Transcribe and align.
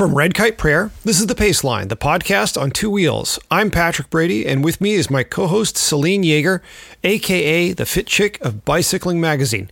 From 0.00 0.14
Red 0.14 0.32
Kite 0.32 0.56
Prayer, 0.56 0.90
this 1.04 1.20
is 1.20 1.26
The 1.26 1.34
Paceline, 1.34 1.90
the 1.90 1.94
podcast 1.94 2.58
on 2.58 2.70
two 2.70 2.88
wheels. 2.88 3.38
I'm 3.50 3.70
Patrick 3.70 4.08
Brady, 4.08 4.46
and 4.46 4.64
with 4.64 4.80
me 4.80 4.94
is 4.94 5.10
my 5.10 5.22
co 5.22 5.46
host 5.46 5.76
Selene 5.76 6.22
Yeager, 6.22 6.62
aka 7.04 7.74
the 7.74 7.84
Fit 7.84 8.06
Chick 8.06 8.40
of 8.40 8.64
Bicycling 8.64 9.20
Magazine. 9.20 9.70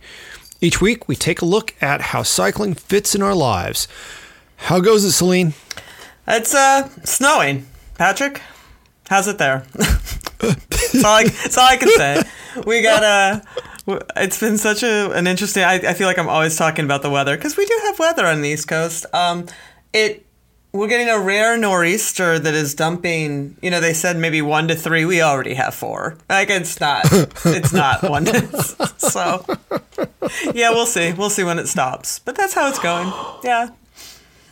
Each 0.61 0.79
week, 0.79 1.07
we 1.07 1.15
take 1.15 1.41
a 1.41 1.45
look 1.45 1.73
at 1.81 2.01
how 2.01 2.21
cycling 2.21 2.75
fits 2.75 3.15
in 3.15 3.23
our 3.23 3.33
lives. 3.33 3.87
How 4.57 4.79
goes 4.79 5.03
it, 5.03 5.13
Selene? 5.13 5.55
It's 6.27 6.53
uh 6.53 6.89
snowing. 7.03 7.65
Patrick, 7.95 8.43
how's 9.09 9.27
it 9.27 9.39
there? 9.39 9.65
that's, 9.73 11.03
all 11.03 11.15
I, 11.15 11.23
that's 11.23 11.57
all 11.57 11.67
I 11.67 11.77
can 11.77 11.89
say. 11.89 12.21
We 12.67 12.83
got 12.83 13.01
a. 13.01 13.43
Uh, 13.87 13.99
it's 14.17 14.39
been 14.39 14.59
such 14.59 14.83
a, 14.83 15.09
an 15.09 15.25
interesting. 15.25 15.63
I, 15.63 15.77
I 15.77 15.93
feel 15.95 16.05
like 16.05 16.19
I'm 16.19 16.29
always 16.29 16.55
talking 16.55 16.85
about 16.85 17.01
the 17.01 17.09
weather 17.09 17.35
because 17.35 17.57
we 17.57 17.65
do 17.65 17.79
have 17.85 17.97
weather 17.97 18.27
on 18.27 18.43
the 18.43 18.49
East 18.49 18.67
Coast. 18.67 19.07
Um, 19.11 19.47
it 19.93 20.25
we're 20.71 20.87
getting 20.87 21.09
a 21.09 21.19
rare 21.19 21.57
nor'easter 21.57 22.37
that 22.37 22.53
is 22.53 22.75
dumping. 22.75 23.57
You 23.61 23.71
know, 23.71 23.79
they 23.79 23.93
said 23.93 24.17
maybe 24.17 24.41
one 24.41 24.67
to 24.67 24.75
three. 24.75 25.05
We 25.05 25.21
already 25.21 25.55
have 25.55 25.73
four. 25.73 26.17
Like 26.29 26.49
it's 26.49 26.79
not. 26.79 27.05
it's 27.45 27.73
not 27.73 28.03
one. 28.09 28.25
To, 28.25 28.93
so 28.97 29.45
yeah, 30.53 30.69
we'll 30.69 30.85
see. 30.85 31.13
We'll 31.13 31.31
see 31.31 31.43
when 31.43 31.57
it 31.59 31.67
stops. 31.67 32.19
But 32.19 32.35
that's 32.35 32.53
how 32.53 32.69
it's 32.69 32.79
going. 32.79 33.11
Yeah. 33.43 33.69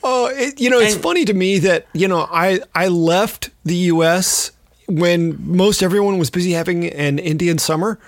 Oh, 0.03 0.27
it, 0.27 0.59
you 0.59 0.69
know, 0.69 0.79
it's 0.79 0.93
and, 0.93 1.03
funny 1.03 1.25
to 1.25 1.33
me 1.33 1.59
that 1.59 1.85
you 1.93 2.07
know 2.07 2.27
I 2.31 2.61
I 2.73 2.87
left 2.87 3.51
the 3.63 3.75
U.S. 3.75 4.51
when 4.87 5.37
most 5.39 5.83
everyone 5.83 6.17
was 6.17 6.29
busy 6.29 6.51
having 6.51 6.85
an 6.85 7.19
Indian 7.19 7.59
summer. 7.59 7.99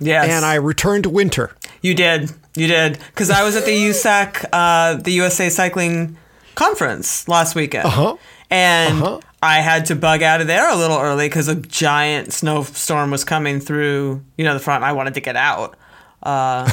Yes. 0.00 0.28
And 0.28 0.44
I 0.44 0.56
returned 0.56 1.04
to 1.04 1.10
winter. 1.10 1.54
You 1.80 1.94
did. 1.94 2.30
You 2.56 2.66
did. 2.66 2.98
Because 3.06 3.30
I 3.30 3.44
was 3.44 3.56
at 3.56 3.64
the 3.64 3.70
USAC, 3.70 4.44
uh, 4.52 4.94
the 4.94 5.12
USA 5.12 5.48
Cycling 5.48 6.16
conference 6.54 7.28
last 7.28 7.54
weekend. 7.54 7.86
Uh-huh. 7.86 8.16
And 8.50 9.02
uh-huh. 9.02 9.20
I 9.42 9.60
had 9.60 9.86
to 9.86 9.96
bug 9.96 10.22
out 10.22 10.40
of 10.40 10.46
there 10.46 10.70
a 10.70 10.76
little 10.76 10.98
early 10.98 11.28
because 11.28 11.48
a 11.48 11.54
giant 11.54 12.32
snowstorm 12.32 13.10
was 13.10 13.24
coming 13.24 13.60
through, 13.60 14.22
you 14.36 14.44
know, 14.44 14.54
the 14.54 14.60
front. 14.60 14.84
I 14.84 14.92
wanted 14.92 15.14
to 15.14 15.20
get 15.20 15.36
out. 15.36 15.76
Uh, 16.22 16.70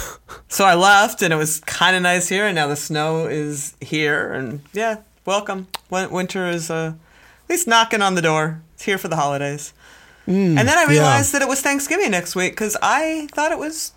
so 0.47 0.65
I 0.65 0.75
left, 0.75 1.21
and 1.21 1.33
it 1.33 1.35
was 1.35 1.59
kind 1.61 1.95
of 1.95 2.01
nice 2.01 2.29
here. 2.29 2.45
And 2.45 2.55
now 2.55 2.67
the 2.67 2.75
snow 2.75 3.27
is 3.27 3.75
here, 3.81 4.31
and 4.31 4.61
yeah, 4.73 4.99
welcome. 5.25 5.67
Winter 5.89 6.47
is 6.47 6.69
uh, 6.69 6.93
at 7.43 7.49
least 7.49 7.67
knocking 7.67 8.01
on 8.01 8.15
the 8.15 8.21
door. 8.21 8.61
It's 8.73 8.83
here 8.83 8.97
for 8.97 9.09
the 9.09 9.17
holidays. 9.17 9.73
Mm, 10.27 10.57
and 10.57 10.67
then 10.67 10.77
I 10.77 10.85
realized 10.87 11.33
yeah. 11.33 11.39
that 11.39 11.45
it 11.45 11.49
was 11.49 11.61
Thanksgiving 11.61 12.11
next 12.11 12.35
week 12.35 12.53
because 12.53 12.77
I 12.81 13.27
thought 13.31 13.51
it 13.51 13.59
was 13.59 13.91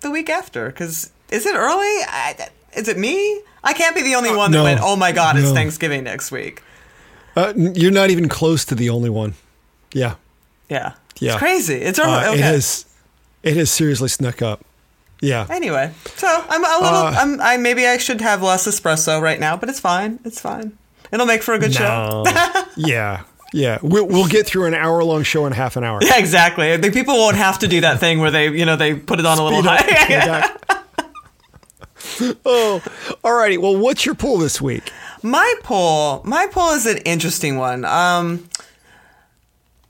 the 0.00 0.10
week 0.10 0.30
after. 0.30 0.68
Because 0.68 1.10
is 1.30 1.44
it 1.44 1.54
early? 1.54 1.86
I, 2.08 2.48
is 2.76 2.88
it 2.88 2.98
me? 2.98 3.40
I 3.62 3.72
can't 3.72 3.94
be 3.94 4.02
the 4.02 4.14
only 4.14 4.34
one 4.34 4.50
that 4.52 4.58
no, 4.58 4.64
went, 4.64 4.80
oh 4.82 4.96
my 4.96 5.12
God, 5.12 5.36
it's 5.36 5.48
no. 5.48 5.54
Thanksgiving 5.54 6.04
next 6.04 6.30
week. 6.30 6.62
Uh, 7.36 7.52
you're 7.56 7.90
not 7.90 8.10
even 8.10 8.28
close 8.28 8.64
to 8.66 8.74
the 8.74 8.90
only 8.90 9.10
one. 9.10 9.34
Yeah. 9.92 10.16
Yeah. 10.68 10.94
Yeah. 11.18 11.32
It's 11.32 11.38
crazy. 11.38 11.76
It's 11.76 11.98
uh, 11.98 12.26
okay. 12.28 12.38
It 12.38 12.40
has, 12.40 12.86
it 13.42 13.56
has 13.56 13.70
seriously 13.70 14.08
snuck 14.08 14.42
up. 14.42 14.64
Yeah. 15.20 15.46
Anyway, 15.48 15.92
so 16.16 16.26
I'm 16.26 16.62
a 16.62 16.84
little. 16.84 16.98
Uh, 16.98 17.14
I'm. 17.16 17.40
I 17.40 17.56
maybe 17.56 17.86
I 17.86 17.96
should 17.96 18.20
have 18.20 18.42
less 18.42 18.66
espresso 18.66 19.22
right 19.22 19.40
now, 19.40 19.56
but 19.56 19.70
it's 19.70 19.80
fine. 19.80 20.18
It's 20.24 20.38
fine. 20.38 20.76
It'll 21.12 21.24
make 21.24 21.42
for 21.42 21.54
a 21.54 21.58
good 21.58 21.72
no. 21.78 22.24
show. 22.26 22.64
yeah. 22.76 23.22
Yeah, 23.52 23.78
we'll, 23.82 24.08
we'll 24.08 24.26
get 24.26 24.46
through 24.46 24.66
an 24.66 24.74
hour 24.74 25.04
long 25.04 25.22
show 25.22 25.46
in 25.46 25.52
half 25.52 25.76
an 25.76 25.84
hour. 25.84 26.00
Yeah, 26.02 26.18
exactly. 26.18 26.76
The 26.76 26.90
people 26.90 27.14
won't 27.14 27.36
have 27.36 27.60
to 27.60 27.68
do 27.68 27.82
that 27.82 28.00
thing 28.00 28.18
where 28.18 28.32
they, 28.32 28.50
you 28.50 28.64
know, 28.64 28.74
they 28.74 28.94
put 28.96 29.20
it 29.20 29.26
on 29.26 29.36
Speed 29.36 29.44
a 29.44 29.48
little 29.48 29.62
high. 29.62 30.56
oh, 32.44 32.82
all 33.22 33.34
righty. 33.34 33.58
Well, 33.58 33.76
what's 33.76 34.04
your 34.04 34.14
poll 34.14 34.38
this 34.38 34.60
week? 34.60 34.92
My 35.22 35.54
poll, 35.62 36.22
my 36.24 36.46
poll 36.46 36.70
is 36.72 36.86
an 36.86 36.98
interesting 36.98 37.56
one. 37.56 37.84
Um, 37.84 38.48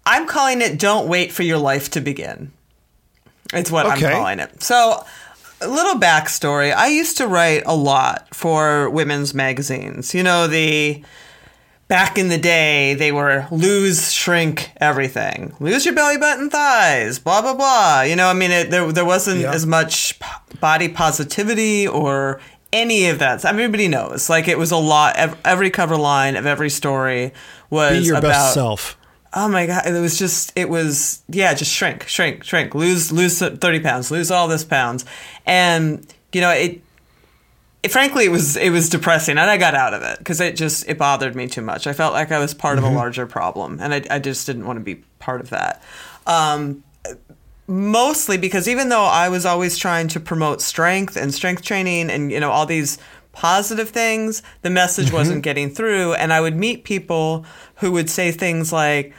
I'm 0.06 0.26
calling 0.26 0.60
it 0.60 0.78
"Don't 0.78 1.08
wait 1.08 1.32
for 1.32 1.42
your 1.42 1.58
life 1.58 1.90
to 1.92 2.00
begin." 2.00 2.52
It's 3.52 3.70
what 3.70 3.86
okay. 3.86 4.06
I'm 4.06 4.12
calling 4.12 4.38
it. 4.40 4.62
So, 4.62 5.04
a 5.60 5.68
little 5.68 6.00
backstory. 6.00 6.74
I 6.74 6.88
used 6.88 7.16
to 7.18 7.26
write 7.26 7.62
a 7.66 7.74
lot 7.74 8.34
for 8.34 8.90
women's 8.90 9.34
magazines. 9.34 10.14
You 10.14 10.22
know 10.22 10.46
the 10.46 11.02
back 11.88 12.18
in 12.18 12.28
the 12.28 12.38
day, 12.38 12.94
they 12.94 13.12
were 13.12 13.46
lose, 13.50 14.12
shrink, 14.12 14.70
everything. 14.78 15.54
Lose 15.60 15.84
your 15.84 15.94
belly 15.94 16.18
button, 16.18 16.50
thighs, 16.50 17.18
blah 17.18 17.42
blah 17.42 17.54
blah. 17.54 18.02
You 18.02 18.16
know, 18.16 18.28
I 18.28 18.32
mean, 18.32 18.50
it, 18.50 18.70
there 18.70 18.90
there 18.92 19.04
wasn't 19.04 19.40
yeah. 19.40 19.52
as 19.52 19.66
much 19.66 20.18
body 20.60 20.88
positivity 20.88 21.86
or 21.86 22.40
any 22.72 23.06
of 23.08 23.18
that. 23.20 23.44
Everybody 23.44 23.88
knows. 23.88 24.28
Like 24.28 24.48
it 24.48 24.58
was 24.58 24.70
a 24.70 24.76
lot. 24.76 25.16
Every 25.44 25.70
cover 25.70 25.96
line 25.96 26.36
of 26.36 26.46
every 26.46 26.70
story 26.70 27.32
was 27.70 28.00
be 28.00 28.06
your 28.06 28.18
about, 28.18 28.28
best 28.28 28.54
self. 28.54 28.98
Oh 29.32 29.48
my 29.48 29.66
god! 29.66 29.86
It 29.86 30.00
was 30.00 30.18
just. 30.18 30.52
It 30.54 30.68
was 30.68 31.22
yeah. 31.28 31.54
Just 31.54 31.72
shrink, 31.72 32.06
shrink, 32.06 32.44
shrink. 32.44 32.74
Lose, 32.74 33.10
lose 33.10 33.40
thirty 33.40 33.80
pounds. 33.80 34.10
Lose 34.10 34.30
all 34.30 34.46
this 34.46 34.64
pounds, 34.64 35.04
and 35.44 36.06
you 36.32 36.40
know 36.40 36.50
it 36.50 36.83
it, 37.84 37.92
frankly, 37.92 38.24
it 38.24 38.30
was 38.30 38.56
it 38.56 38.70
was 38.70 38.88
depressing, 38.88 39.36
and 39.36 39.50
I 39.50 39.58
got 39.58 39.74
out 39.74 39.92
of 39.92 40.02
it 40.02 40.16
because 40.18 40.40
it 40.40 40.56
just 40.56 40.88
it 40.88 40.96
bothered 40.96 41.36
me 41.36 41.46
too 41.46 41.60
much. 41.60 41.86
I 41.86 41.92
felt 41.92 42.14
like 42.14 42.32
I 42.32 42.38
was 42.38 42.54
part 42.54 42.76
mm-hmm. 42.76 42.78
of 42.78 42.84
a 42.84 42.88
mm-hmm. 42.88 42.96
larger 42.96 43.26
problem, 43.26 43.78
and 43.78 43.92
I, 43.92 44.02
I 44.10 44.18
just 44.18 44.46
didn't 44.46 44.64
want 44.64 44.78
to 44.78 44.82
be 44.82 44.96
part 45.18 45.42
of 45.42 45.50
that. 45.50 45.82
Um, 46.26 46.82
mostly 47.66 48.38
because 48.38 48.68
even 48.68 48.88
though 48.88 49.04
I 49.04 49.28
was 49.28 49.44
always 49.44 49.76
trying 49.76 50.08
to 50.08 50.20
promote 50.20 50.62
strength 50.62 51.14
and 51.14 51.34
strength 51.34 51.60
training, 51.60 52.08
and 52.08 52.32
you 52.32 52.40
know 52.40 52.50
all 52.50 52.64
these 52.64 52.96
positive 53.32 53.90
things, 53.90 54.42
the 54.62 54.70
message 54.70 55.08
mm-hmm. 55.08 55.16
wasn't 55.16 55.42
getting 55.42 55.68
through, 55.68 56.14
and 56.14 56.32
I 56.32 56.40
would 56.40 56.56
meet 56.56 56.84
people 56.84 57.44
who 57.76 57.92
would 57.92 58.08
say 58.08 58.32
things 58.32 58.72
like, 58.72 59.12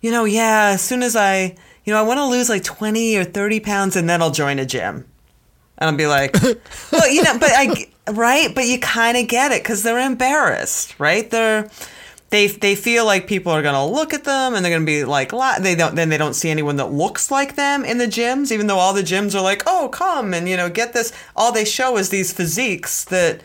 you 0.00 0.10
know, 0.10 0.24
yeah, 0.24 0.70
as 0.72 0.80
soon 0.80 1.02
as 1.02 1.16
I, 1.16 1.54
you 1.84 1.92
know, 1.92 1.98
I 1.98 2.02
want 2.02 2.16
to 2.16 2.24
lose 2.24 2.48
like 2.48 2.64
twenty 2.64 3.14
or 3.18 3.24
thirty 3.24 3.60
pounds, 3.60 3.94
and 3.94 4.08
then 4.08 4.22
I'll 4.22 4.30
join 4.30 4.58
a 4.58 4.64
gym. 4.64 5.04
And 5.76 5.90
I'll 5.90 5.96
be 5.96 6.06
like, 6.06 6.34
well, 6.92 7.10
you 7.10 7.22
know, 7.22 7.38
but 7.38 7.50
I, 7.52 7.88
right? 8.10 8.54
But 8.54 8.66
you 8.66 8.78
kind 8.78 9.16
of 9.16 9.28
get 9.28 9.52
it 9.52 9.62
because 9.62 9.82
they're 9.82 9.98
embarrassed, 9.98 10.98
right? 10.98 11.30
They're, 11.30 11.70
they, 12.30 12.48
they 12.48 12.74
feel 12.74 13.04
like 13.04 13.26
people 13.26 13.52
are 13.52 13.62
going 13.62 13.74
to 13.74 13.84
look 13.84 14.12
at 14.12 14.24
them 14.24 14.54
and 14.54 14.64
they're 14.64 14.72
going 14.72 14.82
to 14.82 14.86
be 14.86 15.04
like, 15.04 15.30
they 15.60 15.74
don't, 15.74 15.94
then 15.94 16.08
they 16.08 16.18
don't 16.18 16.34
see 16.34 16.50
anyone 16.50 16.76
that 16.76 16.92
looks 16.92 17.30
like 17.30 17.56
them 17.56 17.84
in 17.84 17.98
the 17.98 18.06
gyms, 18.06 18.50
even 18.50 18.66
though 18.66 18.78
all 18.78 18.92
the 18.92 19.02
gyms 19.02 19.34
are 19.34 19.42
like, 19.42 19.62
oh, 19.66 19.88
come 19.92 20.34
and, 20.34 20.48
you 20.48 20.56
know, 20.56 20.68
get 20.68 20.92
this. 20.92 21.12
All 21.34 21.52
they 21.52 21.64
show 21.64 21.96
is 21.96 22.10
these 22.10 22.32
physiques 22.32 23.04
that, 23.06 23.40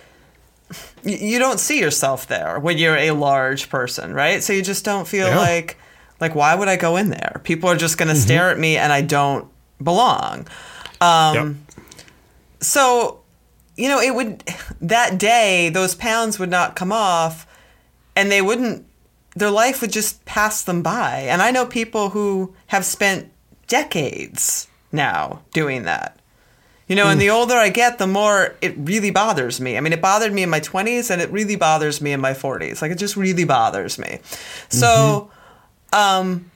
you 1.04 1.40
don't 1.40 1.60
see 1.60 1.80
yourself 1.80 2.28
there 2.28 2.60
when 2.60 2.78
you're 2.78 2.96
a 2.96 3.12
large 3.12 3.70
person, 3.70 4.14
right? 4.14 4.42
So 4.42 4.54
you 4.54 4.62
just 4.62 4.86
don't 4.86 5.08
feel 5.08 5.28
yeah. 5.28 5.38
like 5.38 5.78
like 6.22 6.36
why 6.36 6.54
would 6.54 6.68
I 6.68 6.78
go 6.78 6.96
in 6.96 7.10
there? 7.10 7.42
People 7.44 7.68
are 7.70 7.76
just 7.76 7.98
going 7.98 8.08
to 8.08 8.14
mm-hmm. 8.14 8.24
stare 8.24 8.52
at 8.52 8.60
me 8.60 8.78
and 8.78 8.94
I 8.94 9.02
don't 9.02 9.50
belong. 9.82 10.48
Um, 11.02 11.36
yep 11.36 11.56
so 12.62 13.21
you 13.82 13.90
know 13.90 14.00
it 14.00 14.14
would 14.14 14.44
that 14.80 15.18
day 15.18 15.70
those 15.70 15.96
pounds 15.96 16.38
would 16.38 16.50
not 16.50 16.76
come 16.76 16.92
off 16.92 17.48
and 18.16 18.32
they 18.32 18.42
wouldn't 18.42 18.86
their 19.36 19.50
life 19.50 19.82
would 19.82 19.92
just 19.92 20.24
pass 20.26 20.64
them 20.64 20.82
by 20.84 21.22
and 21.28 21.42
i 21.42 21.50
know 21.52 21.66
people 21.66 22.10
who 22.10 22.54
have 22.68 22.86
spent 22.86 23.32
decades 23.68 24.68
now 24.92 25.42
doing 25.54 25.84
that 25.84 26.18
you 26.88 26.96
know, 26.96 27.08
and 27.08 27.22
the 27.22 27.30
older 27.30 27.54
I 27.54 27.70
get, 27.70 28.00
the 28.00 28.08
more 28.08 28.54
it 28.60 28.76
really 28.78 29.12
bothers 29.12 29.62
me. 29.62 29.78
I 29.78 29.80
mean, 29.80 29.94
it 29.94 30.02
bothered 30.02 30.34
me 30.34 30.44
in 30.44 30.50
my 30.50 30.60
20s 30.60 31.10
and 31.10 31.22
it 31.22 31.32
really 31.32 31.56
bothers 31.56 32.02
me 32.02 32.12
in 32.12 32.20
my 32.20 32.34
40s. 32.34 32.82
Like, 32.82 32.92
it 32.92 32.98
just 32.98 33.16
really 33.16 33.46
bothers 33.46 33.98
me. 33.98 34.20
So, 34.68 35.32
mm-hmm. 35.94 35.96
um, 35.98 36.51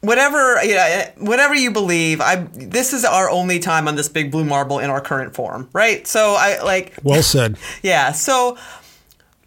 whatever 0.00 0.62
you 0.64 0.74
know, 0.74 1.04
whatever 1.18 1.54
you 1.54 1.70
believe 1.70 2.20
i 2.20 2.36
this 2.52 2.92
is 2.92 3.04
our 3.04 3.28
only 3.28 3.58
time 3.58 3.86
on 3.86 3.96
this 3.96 4.08
big 4.08 4.30
blue 4.30 4.44
marble 4.44 4.78
in 4.78 4.88
our 4.90 5.00
current 5.00 5.34
form 5.34 5.68
right 5.72 6.06
so 6.06 6.34
i 6.38 6.60
like 6.62 6.96
well 7.02 7.22
said 7.22 7.56
yeah 7.82 8.12
so 8.12 8.56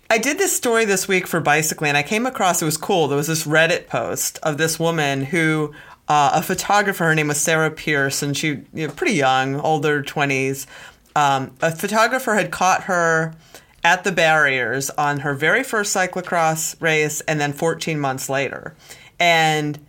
i 0.09 0.17
did 0.17 0.37
this 0.37 0.55
story 0.55 0.85
this 0.85 1.07
week 1.07 1.25
for 1.25 1.39
bicycling 1.39 1.89
and 1.89 1.97
i 1.97 2.03
came 2.03 2.25
across 2.25 2.61
it 2.61 2.65
was 2.65 2.77
cool 2.77 3.07
there 3.07 3.17
was 3.17 3.27
this 3.27 3.45
reddit 3.45 3.87
post 3.87 4.37
of 4.43 4.57
this 4.57 4.79
woman 4.79 5.25
who 5.25 5.73
uh, 6.07 6.31
a 6.33 6.41
photographer. 6.41 7.05
Her 7.05 7.15
name 7.15 7.29
was 7.29 7.39
Sarah 7.39 7.71
Pierce, 7.71 8.21
and 8.21 8.35
she 8.35 8.47
you 8.73 8.87
know, 8.87 8.89
pretty 8.89 9.13
young, 9.13 9.59
older 9.59 10.01
twenties. 10.01 10.67
Um, 11.15 11.55
a 11.61 11.75
photographer 11.75 12.35
had 12.35 12.51
caught 12.51 12.83
her 12.83 13.33
at 13.83 14.03
the 14.03 14.11
barriers 14.11 14.89
on 14.91 15.19
her 15.19 15.33
very 15.33 15.63
first 15.63 15.95
cyclocross 15.95 16.79
race, 16.81 17.21
and 17.21 17.39
then 17.39 17.53
14 17.53 17.99
months 17.99 18.29
later, 18.29 18.75
and 19.19 19.79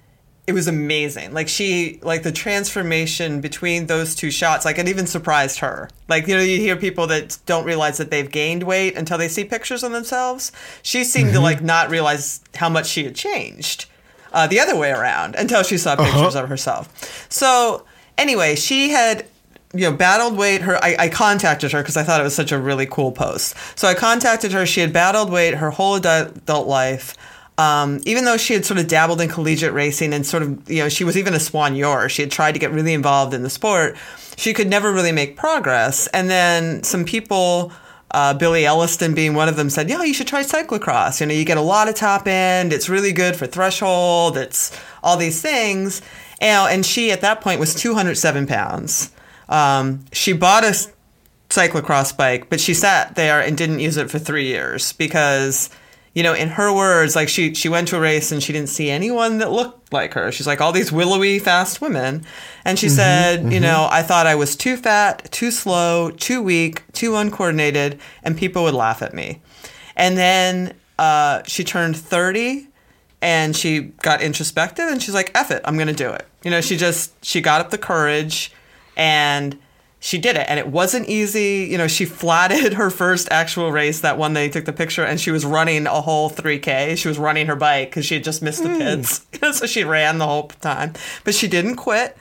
it 0.47 0.53
was 0.53 0.69
amazing. 0.69 1.33
Like 1.33 1.49
she, 1.49 1.99
like 2.03 2.23
the 2.23 2.33
transformation 2.33 3.41
between 3.41 3.87
those 3.87 4.15
two 4.15 4.31
shots, 4.31 4.65
like 4.65 4.79
it 4.79 4.89
even 4.89 5.07
surprised 5.07 5.61
her. 5.61 5.89
Like 6.09 6.27
you 6.27 6.37
know, 6.37 6.43
you 6.43 6.59
hear 6.59 6.77
people 6.77 7.07
that 7.07 7.39
don't 7.47 7.65
realize 7.65 7.97
that 7.99 8.11
they've 8.11 8.31
gained 8.31 8.63
weight 8.63 8.95
until 8.97 9.17
they 9.17 9.29
see 9.29 9.45
pictures 9.45 9.83
of 9.83 9.93
themselves. 9.93 10.53
She 10.83 11.05
seemed 11.05 11.33
to 11.33 11.41
like 11.41 11.63
not 11.63 11.89
realize 11.89 12.41
how 12.55 12.69
much 12.69 12.87
she 12.87 13.05
had 13.05 13.15
changed. 13.15 13.87
Uh, 14.33 14.49
the 14.49 14.59
other 14.59 14.77
way 14.77 14.91
around 14.91 15.37
until 15.37 15.63
she 15.63 15.79
saw 15.79 15.95
pictures 15.97 16.35
of 16.35 16.49
herself. 16.49 17.27
So 17.31 17.87
anyway, 18.19 18.57
she 18.57 18.91
had 18.91 19.27
you 19.73 19.89
know 19.91 19.97
battled 19.97 20.37
weight. 20.37 20.61
Her 20.61 20.77
I, 20.85 20.97
I 20.99 21.09
contacted 21.09 21.73
her 21.73 21.81
because 21.81 21.97
I 21.97 22.03
thought 22.03 22.21
it 22.21 22.25
was 22.25 22.35
such 22.35 22.53
a 22.53 22.59
really 22.59 22.87
cool 22.87 23.13
post. 23.13 23.57
So 23.79 23.89
I 23.89 23.95
contacted 23.95 24.53
her. 24.53 24.67
She 24.67 24.81
had 24.81 24.93
battled 24.93 25.31
weight 25.31 25.55
her 25.55 25.71
whole 25.71 25.95
adult 25.95 26.69
life. 26.69 27.17
Um, 27.57 28.01
even 28.05 28.25
though 28.25 28.37
she 28.37 28.55
had 28.55 28.67
sort 28.67 28.81
of 28.81 28.89
dabbled 28.89 29.21
in 29.21 29.29
collegiate 29.29 29.73
racing 29.73 30.13
and 30.13 30.27
sort 30.27 30.43
of, 30.43 30.69
you 30.69 30.83
know, 30.83 30.89
she 30.89 31.05
was 31.05 31.17
even 31.17 31.35
a 31.35 31.41
Swan 31.41 31.75
soigneur, 31.75 32.11
she 32.11 32.23
had 32.23 32.31
tried 32.31 32.53
to 32.53 32.59
get 32.59 32.73
really 32.73 32.95
involved 32.95 33.33
in 33.33 33.43
the 33.43 33.51
sport, 33.51 33.97
she 34.37 34.53
could 34.53 34.69
never 34.69 34.93
really 34.93 35.13
make 35.13 35.37
progress. 35.37 36.09
And 36.09 36.29
then 36.29 36.83
some 36.83 37.05
people, 37.05 37.73
uh, 38.11 38.35
Billy 38.35 38.67
Elliston 38.67 39.15
being 39.15 39.35
one 39.35 39.49
of 39.49 39.55
them, 39.55 39.71
said, 39.71 39.89
Yeah, 39.89 40.03
you 40.03 40.15
should 40.15 40.27
try 40.27 40.43
cyclocross. 40.43 41.21
You 41.21 41.27
know, 41.27 41.35
you 41.35 41.45
get 41.45 41.57
a 41.57 41.63
lot 41.63 41.89
of 41.89 41.95
top 41.95 42.27
end, 42.27 42.73
it's 42.73 42.89
really 42.89 43.13
good 43.13 43.37
for 43.37 43.47
threshold, 43.47 44.37
it's 44.37 44.77
all 45.03 45.17
these 45.17 45.41
things. 45.41 46.03
And, 46.41 46.73
and 46.73 46.87
she, 46.87 47.13
at 47.13 47.21
that 47.21 47.41
point, 47.41 47.61
was 47.61 47.75
207 47.75 48.49
pounds. 48.49 49.13
Um, 49.49 50.05
she 50.13 50.33
bought 50.33 50.65
a 50.65 50.75
cyclocross 51.51 52.17
bike, 52.17 52.51
but 52.51 52.61
she 52.61 52.75
sat 52.75 53.15
there 53.15 53.41
and 53.41 53.57
didn't 53.57 53.79
use 53.79 53.97
it 53.97 54.11
for 54.11 54.19
three 54.19 54.47
years 54.47 54.93
because 54.95 55.71
you 56.15 56.23
know, 56.23 56.33
in 56.33 56.49
her 56.49 56.73
words, 56.73 57.17
like 57.17 57.29
she 57.29 57.55
she 57.55 57.69
went 57.69 57.89
to 57.89 57.97
a 57.97 58.01
race 58.01 58.31
and 58.31 58.43
she 58.43 58.53
didn't 58.53 58.69
see 58.69 58.89
anyone 58.89 59.39
that 59.39 59.51
looked 59.51 59.93
like 59.93 60.15
her. 60.15 60.31
She's 60.31 60.47
like 60.47 60.61
all 60.61 60.71
these 60.71 60.93
willowy 60.93 61.41
fast 61.41 61.81
women, 61.81 62.25
and 62.65 62.79
she 62.79 62.87
mm-hmm, 62.87 62.95
said, 62.95 63.41
mm-hmm. 63.41 63.51
you 63.51 63.61
know, 63.61 63.89
I 63.91 64.03
thought 64.03 64.27
I 64.27 64.37
was 64.37 64.55
too 64.55 64.77
fat, 64.77 65.31
too 65.33 65.51
slow, 65.51 66.11
too 66.11 66.41
weak, 66.41 66.85
too 66.93 67.17
uncoordinated, 67.17 68.01
and 68.23 68.39
people 68.39 68.63
would 68.63 68.75
laugh 68.75 69.03
at 69.03 69.13
me. 69.13 69.43
And 69.97 70.17
then 70.17 70.75
uh, 71.01 71.43
she 71.47 71.65
turned 71.65 71.97
thirty, 71.97 72.69
and 73.21 73.57
she 73.57 73.81
got 74.03 74.23
introspective, 74.23 74.89
and 74.89 75.03
she's 75.03 75.15
like, 75.15 75.33
"Eff 75.35 75.51
it, 75.51 75.63
I'm 75.65 75.77
gonna 75.77 75.93
do 75.93 76.11
it." 76.11 76.27
You 76.45 76.53
know, 76.53 76.61
she 76.61 76.77
just 76.77 77.13
she 77.25 77.41
got 77.41 77.61
up 77.61 77.71
the 77.71 77.79
courage, 77.79 78.53
and 78.97 79.59
she 80.05 80.19
did 80.19 80.37
it. 80.37 80.45
And 80.51 80.59
it 80.59 80.67
wasn't 80.67 81.09
easy. 81.09 81.67
You 81.71 81.79
know 81.79 81.89
she 81.89 82.05
flatted 82.05 82.75
her 82.75 82.91
first 82.91 83.27
actual 83.31 83.73
race 83.73 84.01
that 84.01 84.19
one 84.19 84.35
they 84.35 84.51
took 84.51 84.67
the 84.67 84.73
picture 84.73 85.03
and 85.03 85.19
she 85.19 85.31
was 85.31 85.47
running 85.47 85.87
a 85.87 86.03
whole 86.03 86.29
3k 86.31 86.99
she 86.99 87.09
was 87.09 87.19
running 87.19 87.47
her 87.47 87.57
bike 87.57 87.89
because 87.89 88.05
she 88.05 88.15
had 88.15 88.23
just 88.23 88.43
missed 88.43 88.63
the 88.63 88.69
mm. 88.69 88.79
pits. 88.79 89.27
So 89.59 89.67
she 89.67 89.85
ran 89.85 90.19
the 90.19 90.27
whole 90.27 90.49
time. 90.61 90.93
But 91.25 91.35
she 91.35 91.49
didn't 91.49 91.77
quit. 91.77 92.17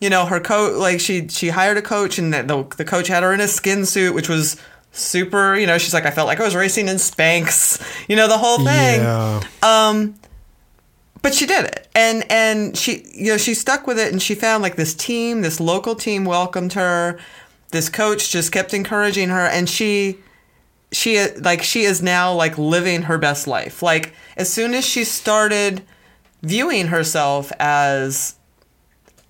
You 0.00 0.08
know 0.08 0.24
her 0.24 0.40
coach 0.40 0.76
like 0.76 1.00
she 1.00 1.28
she 1.28 1.48
hired 1.48 1.76
a 1.76 1.82
coach 1.82 2.18
and 2.18 2.32
the, 2.32 2.42
the, 2.42 2.76
the 2.76 2.84
coach 2.84 3.08
had 3.08 3.22
her 3.22 3.34
in 3.34 3.40
a 3.40 3.48
skin 3.48 3.84
suit 3.84 4.14
which 4.14 4.28
was 4.28 4.56
super 4.92 5.54
you 5.54 5.66
know 5.66 5.76
she's 5.76 5.92
like 5.92 6.06
i 6.06 6.10
felt 6.10 6.26
like 6.26 6.40
i 6.40 6.44
was 6.44 6.56
racing 6.56 6.88
in 6.88 6.96
spanx. 6.96 7.78
You 8.08 8.16
know 8.16 8.26
the 8.28 8.38
whole 8.38 8.58
thing. 8.58 9.00
Yeah. 9.00 9.40
um 9.62 10.14
but 11.22 11.34
she 11.34 11.46
did 11.46 11.64
it. 11.64 11.88
And 11.94 12.24
and 12.30 12.76
she 12.76 13.04
you 13.12 13.32
know 13.32 13.36
she 13.38 13.54
stuck 13.54 13.86
with 13.86 13.98
it 13.98 14.12
and 14.12 14.22
she 14.22 14.34
found 14.34 14.62
like 14.62 14.76
this 14.76 14.94
team 14.94 15.42
this 15.42 15.60
local 15.60 15.94
team 15.94 16.24
welcomed 16.24 16.74
her. 16.74 17.18
This 17.70 17.88
coach 17.88 18.30
just 18.30 18.52
kept 18.52 18.72
encouraging 18.72 19.28
her 19.28 19.46
and 19.46 19.68
she 19.68 20.18
she 20.92 21.28
like 21.32 21.62
she 21.62 21.82
is 21.82 22.02
now 22.02 22.32
like 22.32 22.56
living 22.56 23.02
her 23.02 23.18
best 23.18 23.46
life. 23.46 23.82
Like 23.82 24.14
as 24.36 24.52
soon 24.52 24.74
as 24.74 24.86
she 24.86 25.04
started 25.04 25.82
viewing 26.42 26.88
herself 26.88 27.52
as 27.58 28.36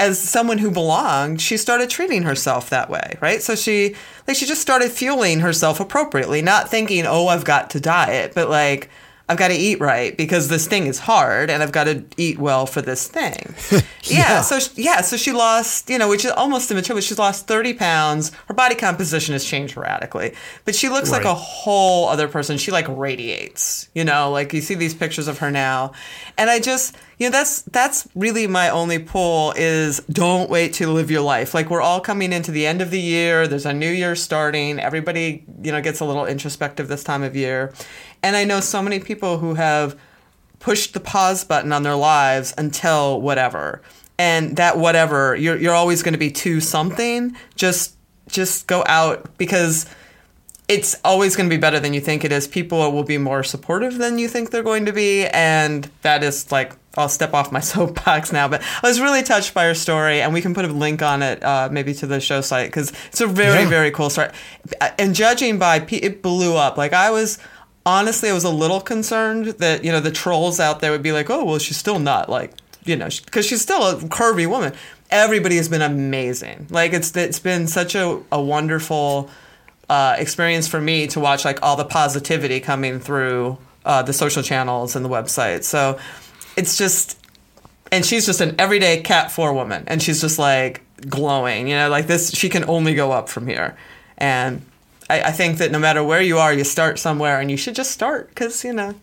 as 0.01 0.21
someone 0.21 0.59
who 0.59 0.71
belonged 0.71 1.41
she 1.41 1.57
started 1.57 1.91
treating 1.91 2.23
herself 2.23 2.71
that 2.71 2.91
way 2.91 3.17
right? 3.21 3.43
So 3.43 3.55
she 3.55 3.97
like 4.27 4.37
she 4.37 4.47
just 4.47 4.61
started 4.61 4.91
fueling 4.91 5.41
herself 5.41 5.81
appropriately 5.81 6.43
not 6.43 6.69
thinking 6.69 7.07
oh 7.07 7.29
i've 7.29 7.47
got 7.47 7.71
to 7.71 7.81
diet 7.81 8.33
but 8.35 8.51
like 8.51 8.91
I've 9.29 9.37
got 9.37 9.49
to 9.49 9.55
eat 9.55 9.79
right 9.79 10.17
because 10.17 10.49
this 10.49 10.67
thing 10.67 10.87
is 10.87 10.99
hard 10.99 11.51
and 11.51 11.63
I've 11.63 11.73
got 11.73 11.85
to 11.85 12.05
eat 12.17 12.39
well 12.39 12.65
for 12.65 12.81
this 12.81 13.07
thing. 13.07 13.55
yeah. 13.71 13.81
yeah. 14.03 14.41
So, 14.41 14.59
yeah. 14.75 15.03
So 15.03 15.17
she 15.17 15.33
lost, 15.33 15.91
you 15.91 15.99
know, 15.99 16.09
which 16.09 16.25
is 16.25 16.31
almost 16.31 16.71
immature, 16.71 16.97
but 16.97 17.05
she's 17.05 17.19
lost 17.19 17.47
30 17.47 17.75
pounds. 17.75 18.33
Her 18.47 18.55
body 18.55 18.75
composition 18.75 19.35
has 19.35 19.45
changed 19.45 19.77
radically, 19.77 20.35
but 20.65 20.75
she 20.75 20.89
looks 20.89 21.11
right. 21.11 21.19
like 21.19 21.27
a 21.27 21.35
whole 21.35 22.09
other 22.09 22.27
person. 22.27 22.57
She 22.57 22.71
like 22.71 22.87
radiates, 22.89 23.89
you 23.95 24.05
know, 24.05 24.31
like 24.31 24.53
you 24.55 24.63
see 24.63 24.75
these 24.75 24.95
pictures 24.95 25.29
of 25.29 25.39
her 25.39 25.51
now. 25.51 25.93
And 26.39 26.49
I 26.49 26.59
just, 26.61 26.97
you 27.19 27.27
know, 27.27 27.33
that's, 27.33 27.63
that's 27.63 28.07
really 28.15 28.47
my 28.47 28.71
only 28.71 28.99
pull 28.99 29.53
is 29.57 29.99
don't 30.09 30.49
wait 30.49 30.75
to 30.75 30.91
live 30.91 31.11
your 31.11 31.23
life. 31.23 31.53
Like 31.53 31.69
we're 31.69 31.83
all 31.83 32.01
coming 32.01 32.33
into 32.33 32.53
the 32.53 32.67
end 32.67 32.81
of 32.81 32.91
the 32.91 33.01
year. 33.01 33.49
There's 33.49 33.67
a 33.67 33.73
new 33.73 33.91
year 33.91 34.15
starting. 34.15 34.79
Everybody, 34.79 35.45
you 35.63 35.73
know, 35.73 35.81
gets 35.81 36.01
a 36.01 36.05
little 36.05 36.27
introspective 36.27 36.89
this 36.89 37.03
time 37.03 37.23
of 37.23 37.35
year 37.35 37.73
and 38.23 38.37
I 38.37 38.45
know 38.45 38.61
so 38.61 38.83
many 38.83 39.01
people 39.01 39.39
who 39.39 39.55
have 39.55 39.99
pushed 40.59 40.95
the 40.95 41.01
pause 41.01 41.45
button 41.45 41.73
on 41.73 41.83
their 41.83 41.95
lives 41.95 42.53
until 42.59 43.21
whatever. 43.21 43.83
And 44.19 44.57
that 44.57 44.79
whatever, 44.79 45.37
you're 45.37 45.57
you're 45.57 45.75
always 45.75 46.03
going 46.03 46.15
to 46.15 46.19
be 46.19 46.33
to 46.33 46.61
something. 46.61 47.37
Just 47.55 47.97
just 48.29 48.67
go 48.67 48.83
out 48.87 49.39
because 49.39 49.87
it's 50.67 50.97
always 51.05 51.37
going 51.37 51.49
to 51.49 51.55
be 51.55 51.61
better 51.61 51.79
than 51.79 51.95
you 51.95 52.01
think 52.01 52.25
it 52.25 52.33
is. 52.33 52.49
People 52.49 52.91
will 52.91 53.05
be 53.05 53.17
more 53.17 53.45
supportive 53.45 53.97
than 53.99 54.19
you 54.19 54.29
think 54.29 54.51
they're 54.51 54.65
going 54.65 54.87
to 54.87 54.93
be, 54.93 55.27
and 55.27 55.89
that 56.03 56.25
is 56.25 56.51
like 56.51 56.75
I'll 56.99 57.09
step 57.09 57.35
off 57.35 57.53
my 57.53 57.61
soapbox 57.73 58.33
now. 58.33 58.49
But 58.49 58.63
I 58.83 58.87
was 58.87 59.01
really 59.01 59.23
touched 59.23 59.55
by 59.55 59.65
her 59.65 59.75
story, 59.75 60.21
and 60.21 60.33
we 60.35 60.41
can 60.41 60.55
put 60.55 60.65
a 60.65 60.69
link 60.69 61.03
on 61.03 61.23
it, 61.23 61.43
uh, 61.43 61.69
maybe 61.71 61.95
to 61.95 62.07
the 62.07 62.21
show 62.21 62.41
site 62.41 62.69
because 62.69 62.93
it's 63.07 63.21
a 63.21 63.27
very 63.27 63.63
yeah. 63.63 63.69
very 63.69 63.91
cool 63.91 64.11
story. 64.11 64.31
And 64.99 65.15
judging 65.15 65.59
by 65.59 65.87
it 65.91 66.23
blew 66.23 66.57
up. 66.57 66.77
Like 66.77 66.93
I 66.93 67.11
was 67.11 67.39
honestly, 67.87 68.29
I 68.29 68.35
was 68.35 68.45
a 68.45 68.51
little 68.51 68.81
concerned 68.81 69.47
that 69.47 69.85
you 69.85 69.93
know 69.93 70.01
the 70.01 70.11
trolls 70.11 70.61
out 70.61 70.81
there 70.81 70.91
would 70.93 71.03
be 71.03 71.13
like, 71.13 71.31
"Oh, 71.31 71.45
well, 71.45 71.59
she's 71.59 71.77
still 71.77 71.99
not 71.99 72.29
like 72.29 72.53
you 72.85 72.97
know," 72.97 73.09
because 73.25 73.47
she's 73.47 73.63
still 73.63 73.83
a 73.83 73.97
curvy 73.97 74.49
woman. 74.49 74.75
Everybody 75.11 75.57
has 75.57 75.69
been 75.69 75.83
amazing. 75.83 76.67
Like 76.71 76.93
it's 76.93 77.17
it's 77.17 77.39
been 77.39 77.67
such 77.67 77.95
a, 77.95 78.21
a 78.31 78.41
wonderful 78.41 79.31
uh, 79.89 80.17
experience 80.19 80.69
for 80.69 80.81
me 80.81 81.07
to 81.09 81.21
watch 81.21 81.45
like 81.45 81.63
all 81.63 81.77
the 81.77 81.85
positivity 81.85 82.61
coming 82.61 83.01
through 83.01 83.57
uh, 83.85 84.03
the 84.03 84.13
social 84.13 84.43
channels 84.43 84.95
and 84.95 85.05
the 85.05 85.09
website. 85.09 85.65
So 85.65 85.99
it's 86.59 86.77
just, 86.77 87.17
and 87.91 88.05
she's 88.05 88.27
just 88.27 88.41
an 88.41 88.57
everyday 88.59 89.01
cat 89.01 89.31
four 89.31 89.53
woman, 89.55 89.85
and 89.87 90.03
she's 90.03 90.21
just 90.21 90.39
like 90.39 90.83
glowing. 91.09 91.69
You 91.69 91.77
know, 91.77 91.89
like 91.89 92.07
this, 92.07 92.31
she 92.33 92.49
can 92.49 92.69
only 92.69 92.95
go 92.95 93.13
up 93.13 93.29
from 93.29 93.47
here, 93.47 93.77
and 94.19 94.63
I, 95.09 95.23
I 95.23 95.33
think 95.33 95.59
that 95.59 95.71
no 95.71 95.79
matter 95.79 96.03
where 96.03 96.21
you 96.21 96.39
are, 96.39 96.53
you 96.53 96.65
start 96.65 96.99
somewhere, 96.99 97.41
and 97.41 97.51
you 97.51 97.57
should 97.57 97.75
just 97.75 97.93
start 97.93 98.29
because 98.29 98.65
you 98.65 98.73
know 98.73 98.95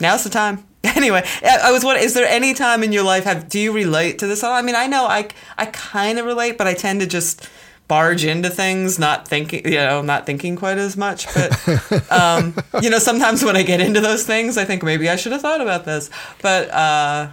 now's 0.00 0.24
the 0.24 0.30
time. 0.30 0.64
Anyway, 0.94 1.20
I 1.42 1.72
was 1.72 1.82
wondering, 1.84 2.06
is 2.06 2.14
there 2.14 2.28
any 2.28 2.54
time 2.54 2.84
in 2.84 2.92
your 2.92 3.02
life 3.02 3.24
have 3.24 3.48
do 3.48 3.58
you 3.58 3.72
relate 3.72 4.20
to 4.20 4.28
this 4.28 4.44
at 4.44 4.48
all? 4.48 4.54
I 4.54 4.62
mean, 4.62 4.76
I 4.76 4.86
know 4.86 5.04
I 5.04 5.28
I 5.58 5.66
kind 5.66 6.20
of 6.20 6.26
relate, 6.26 6.56
but 6.56 6.68
I 6.68 6.74
tend 6.74 7.00
to 7.00 7.08
just 7.08 7.50
barge 7.88 8.24
into 8.24 8.50
things, 8.50 8.98
not 8.98 9.28
thinking, 9.28 9.64
you 9.64 9.76
know, 9.76 10.02
not 10.02 10.26
thinking 10.26 10.56
quite 10.56 10.78
as 10.78 10.96
much. 10.96 11.26
But 11.34 12.12
um, 12.12 12.54
you 12.82 12.90
know, 12.90 12.98
sometimes 12.98 13.44
when 13.44 13.56
I 13.56 13.62
get 13.62 13.80
into 13.80 14.00
those 14.00 14.24
things, 14.24 14.58
I 14.58 14.64
think 14.64 14.82
maybe 14.82 15.08
I 15.08 15.16
should 15.16 15.32
have 15.32 15.42
thought 15.42 15.60
about 15.60 15.84
this. 15.84 16.10
But 16.42 16.70
uh, 16.70 17.30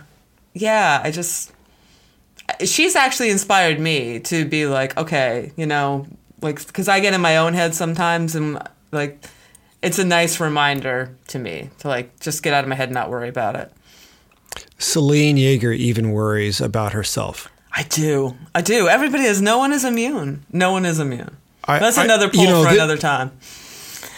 yeah, 0.54 1.02
I 1.04 1.12
just 1.12 1.52
she's 2.64 2.96
actually 2.96 3.30
inspired 3.30 3.80
me 3.80 4.20
to 4.22 4.46
be 4.46 4.66
like, 4.66 4.98
okay, 4.98 5.52
you 5.56 5.66
know, 5.66 6.06
like 6.42 6.66
because 6.66 6.88
I 6.88 7.00
get 7.00 7.14
in 7.14 7.22
my 7.22 7.38
own 7.38 7.54
head 7.54 7.74
sometimes, 7.74 8.36
and 8.36 8.62
like 8.92 9.24
it's 9.82 10.00
a 10.00 10.06
nice 10.06 10.40
reminder 10.40 11.16
to 11.28 11.40
me 11.40 11.70
to 11.80 11.88
like 11.88 12.20
just 12.20 12.44
get 12.44 12.54
out 12.54 12.64
of 12.64 12.70
my 12.70 12.76
head 12.76 12.90
and 12.90 12.94
not 12.94 13.10
worry 13.10 13.30
about 13.30 13.56
it. 13.56 13.72
Selene 14.78 15.38
Yeager 15.38 15.76
even 15.76 16.12
worries 16.12 16.62
about 16.62 16.94
herself. 16.94 17.50
I 17.75 17.84
do. 17.84 18.36
I 18.53 18.62
do. 18.62 18.88
Everybody 18.88 19.24
is. 19.24 19.42
No 19.42 19.58
one 19.58 19.74
is 19.74 19.84
immune. 19.84 20.46
No 20.51 20.72
one 20.72 20.86
is 20.86 21.00
immune. 21.00 21.38
I, 21.65 21.80
That's 21.80 21.98
I, 21.98 22.06
another 22.06 22.30
pull 22.30 22.44
you 22.44 22.50
know, 22.50 22.63
for 22.63 22.70
th- 22.70 22.77
another 22.77 22.98
time. 22.98 23.32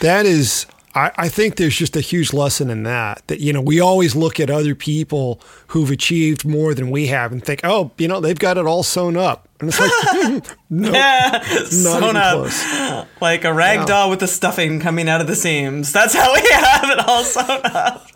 That 0.01 0.25
is 0.25 0.65
I, 0.95 1.11
I 1.17 1.29
think 1.29 1.57
there's 1.57 1.75
just 1.75 1.97
a 1.97 2.01
huge 2.01 2.31
lesson 2.31 2.69
in 2.69 2.83
that. 2.83 3.21
That 3.27 3.41
you 3.41 3.51
know, 3.51 3.61
we 3.61 3.81
always 3.81 4.15
look 4.15 4.39
at 4.39 4.49
other 4.49 4.73
people 4.73 5.41
who've 5.67 5.91
achieved 5.91 6.45
more 6.45 6.73
than 6.73 6.89
we 6.89 7.07
have 7.07 7.33
and 7.33 7.43
think, 7.43 7.61
oh, 7.63 7.91
you 7.97 8.07
know, 8.07 8.21
they've 8.21 8.39
got 8.39 8.57
it 8.57 8.65
all 8.65 8.81
sewn 8.81 9.17
up. 9.17 9.49
And 9.59 9.69
it's 9.69 9.79
like, 9.79 10.57
no, 10.69 10.91
yeah, 10.91 11.43
sewn 11.65 12.15
up, 12.15 12.33
close. 12.33 13.05
like 13.21 13.43
a 13.43 13.53
rag 13.53 13.79
yeah. 13.79 13.85
doll 13.85 14.09
with 14.09 14.21
the 14.21 14.27
stuffing 14.27 14.79
coming 14.79 15.09
out 15.09 15.19
of 15.19 15.27
the 15.27 15.35
seams. 15.35 15.91
That's 15.91 16.13
how 16.13 16.33
we 16.33 16.41
have 16.51 16.89
it 16.89 16.99
all 16.99 17.23
sewn 17.23 17.61
up. 17.65 18.07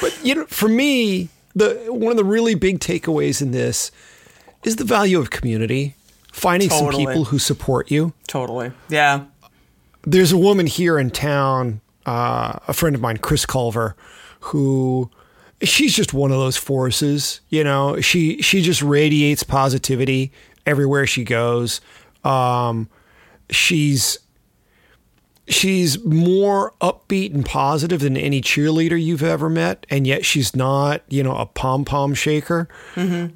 but 0.00 0.24
you 0.24 0.34
know, 0.34 0.46
for 0.46 0.68
me, 0.68 1.28
the 1.58 1.86
one 1.88 2.10
of 2.10 2.16
the 2.16 2.24
really 2.24 2.54
big 2.54 2.80
takeaways 2.80 3.42
in 3.42 3.50
this 3.50 3.90
is 4.64 4.76
the 4.76 4.84
value 4.84 5.18
of 5.18 5.30
community. 5.30 5.94
Finding 6.32 6.68
Totally. 6.68 7.04
some 7.04 7.12
people 7.12 7.24
who 7.24 7.38
support 7.38 7.90
you. 7.90 8.12
Totally. 8.28 8.70
Yeah. 8.88 9.24
There's 10.02 10.30
a 10.30 10.38
woman 10.38 10.68
here 10.68 10.96
in 10.98 11.10
town, 11.10 11.80
uh, 12.06 12.60
a 12.68 12.72
friend 12.72 12.94
of 12.94 13.02
mine, 13.02 13.16
Chris 13.16 13.44
Culver, 13.44 13.96
who 14.40 15.10
she's 15.62 15.94
just 15.94 16.14
one 16.14 16.30
of 16.30 16.38
those 16.38 16.56
forces. 16.56 17.40
You 17.48 17.64
know, 17.64 18.00
she 18.00 18.40
she 18.40 18.62
just 18.62 18.82
radiates 18.82 19.42
positivity 19.42 20.32
everywhere 20.64 21.06
she 21.06 21.24
goes. 21.24 21.80
Um, 22.24 22.88
she's 23.50 24.18
she's 25.48 26.02
more 26.04 26.72
upbeat 26.80 27.34
and 27.34 27.44
positive 27.44 28.00
than 28.00 28.16
any 28.16 28.40
cheerleader 28.40 29.02
you've 29.02 29.22
ever 29.22 29.48
met, 29.48 29.86
and 29.90 30.06
yet 30.06 30.24
she's 30.24 30.54
not, 30.54 31.02
you 31.08 31.22
know, 31.22 31.36
a 31.36 31.46
pom 31.46 31.84
pom 31.84 32.14
shaker. 32.14 32.68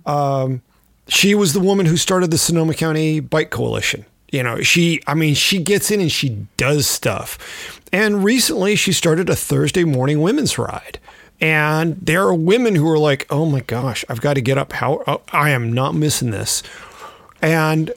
Um, 0.07 0.63
she 1.09 1.35
was 1.35 1.53
the 1.53 1.61
woman 1.61 1.87
who 1.87 1.97
started 1.97 2.31
the 2.31 2.39
Sonoma 2.39 2.75
County 2.75 3.21
Bike 3.21 3.51
Coalition. 3.51 4.05
You 4.31 4.43
know, 4.43 4.63
she, 4.63 5.03
I 5.07 5.15
mean, 5.15 5.35
she 5.35 5.63
gets 5.63 5.91
in 5.91 6.01
and 6.01 6.11
she 6.11 6.47
does 6.57 6.87
stuff. 6.87 7.81
And 7.93 8.25
recently 8.25 8.77
she 8.77 8.93
started 8.93 9.29
a 9.29 9.37
Thursday 9.37 9.85
morning 9.85 10.23
women's 10.23 10.57
ride. 10.57 10.99
And 11.39 11.99
there 12.01 12.23
are 12.23 12.35
women 12.35 12.77
who 12.77 12.89
are 12.89 12.99
like, 12.99 13.27
oh 13.29 13.45
my 13.45 13.61
gosh, 13.61 14.05
I've 14.09 14.21
got 14.23 14.35
to 14.35 14.41
get 14.41 14.57
up. 14.57 14.73
How 14.73 15.03
oh, 15.07 15.21
I 15.33 15.51
am 15.51 15.73
not 15.73 15.95
missing 15.95 16.31
this. 16.31 16.63
And, 17.43 17.91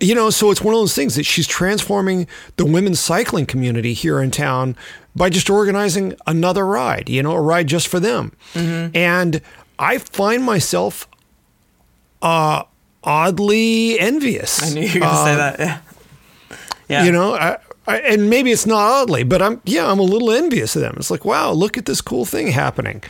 you 0.00 0.14
know, 0.14 0.30
so 0.30 0.50
it's 0.50 0.62
one 0.62 0.74
of 0.74 0.80
those 0.80 0.94
things 0.94 1.14
that 1.16 1.24
she's 1.24 1.46
transforming 1.46 2.26
the 2.56 2.64
women's 2.64 3.00
cycling 3.00 3.46
community 3.46 3.92
here 3.92 4.20
in 4.20 4.30
town 4.30 4.76
by 5.14 5.28
just 5.28 5.50
organizing 5.50 6.14
another 6.26 6.66
ride, 6.66 7.08
you 7.08 7.22
know, 7.22 7.32
a 7.32 7.40
ride 7.40 7.66
just 7.66 7.88
for 7.88 8.00
them. 8.00 8.32
And 8.94 9.40
I 9.78 9.98
find 9.98 10.42
myself 10.42 11.08
uh, 12.22 12.64
oddly 13.04 13.98
envious. 13.98 14.62
I 14.62 14.74
knew 14.74 14.82
you 14.82 15.00
were 15.00 15.06
going 15.06 15.12
to 15.12 15.24
say 15.24 15.36
that. 15.36 15.58
Yeah. 15.58 15.80
Yeah. 16.88 17.04
You 17.04 17.12
know, 17.12 17.34
I, 17.34 17.58
I, 17.86 17.98
and 18.00 18.28
maybe 18.28 18.50
it's 18.50 18.66
not 18.66 18.80
oddly, 18.80 19.22
but 19.22 19.40
I'm 19.40 19.60
yeah, 19.64 19.90
I'm 19.90 19.98
a 20.00 20.04
little 20.04 20.30
envious 20.30 20.74
of 20.76 20.82
them. 20.82 20.94
It's 20.96 21.10
like, 21.10 21.24
wow, 21.24 21.52
look 21.52 21.78
at 21.78 21.86
this 21.86 22.00
cool 22.00 22.24
thing 22.24 22.48
happening. 22.48 23.02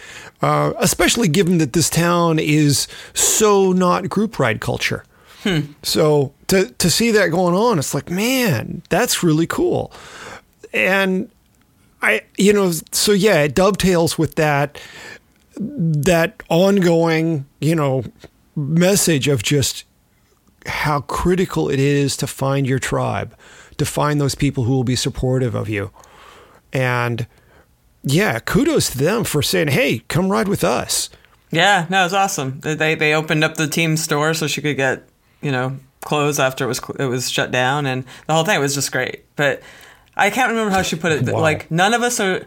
Uh, 0.42 0.72
especially 0.78 1.28
given 1.28 1.58
that 1.58 1.72
this 1.72 1.90
town 1.90 2.38
is 2.38 2.88
so 3.14 3.72
not 3.72 4.08
group 4.08 4.38
ride 4.38 4.60
culture. 4.60 5.04
So 5.82 6.32
to 6.48 6.70
to 6.70 6.90
see 6.90 7.10
that 7.12 7.28
going 7.28 7.54
on, 7.54 7.78
it's 7.78 7.94
like, 7.94 8.10
man, 8.10 8.82
that's 8.88 9.22
really 9.22 9.46
cool. 9.46 9.92
And 10.72 11.30
I, 12.02 12.22
you 12.36 12.52
know, 12.52 12.72
so 12.92 13.12
yeah, 13.12 13.42
it 13.42 13.54
dovetails 13.54 14.18
with 14.18 14.36
that 14.36 14.80
that 15.56 16.42
ongoing, 16.48 17.46
you 17.60 17.74
know, 17.74 18.04
message 18.56 19.28
of 19.28 19.42
just 19.42 19.84
how 20.66 21.00
critical 21.02 21.68
it 21.68 21.78
is 21.80 22.16
to 22.18 22.26
find 22.26 22.66
your 22.66 22.78
tribe, 22.78 23.36
to 23.78 23.84
find 23.84 24.20
those 24.20 24.34
people 24.34 24.64
who 24.64 24.72
will 24.72 24.84
be 24.84 24.96
supportive 24.96 25.54
of 25.54 25.68
you. 25.68 25.90
And 26.72 27.26
yeah, 28.02 28.38
kudos 28.38 28.90
to 28.90 28.98
them 28.98 29.24
for 29.24 29.42
saying, 29.42 29.68
"Hey, 29.68 30.00
come 30.08 30.30
ride 30.30 30.48
with 30.48 30.64
us." 30.64 31.10
Yeah, 31.50 31.86
no, 31.90 32.02
it 32.02 32.04
was 32.04 32.14
awesome. 32.14 32.60
They 32.60 32.94
they 32.94 33.14
opened 33.14 33.44
up 33.44 33.56
the 33.56 33.66
team 33.66 33.96
store 33.96 34.34
so 34.34 34.46
she 34.46 34.62
could 34.62 34.76
get 34.76 35.09
you 35.42 35.50
know 35.52 35.76
close 36.02 36.38
after 36.38 36.64
it 36.64 36.68
was 36.68 36.80
it 36.98 37.06
was 37.06 37.30
shut 37.30 37.50
down, 37.50 37.86
and 37.86 38.04
the 38.26 38.34
whole 38.34 38.44
thing 38.44 38.58
was 38.60 38.74
just 38.74 38.92
great. 38.92 39.24
But 39.36 39.62
I 40.16 40.30
can't 40.30 40.50
remember 40.50 40.70
how 40.70 40.82
she 40.82 40.96
put 40.96 41.12
it. 41.12 41.22
Wow. 41.32 41.40
Like 41.40 41.70
none 41.70 41.94
of 41.94 42.02
us 42.02 42.20
are. 42.20 42.46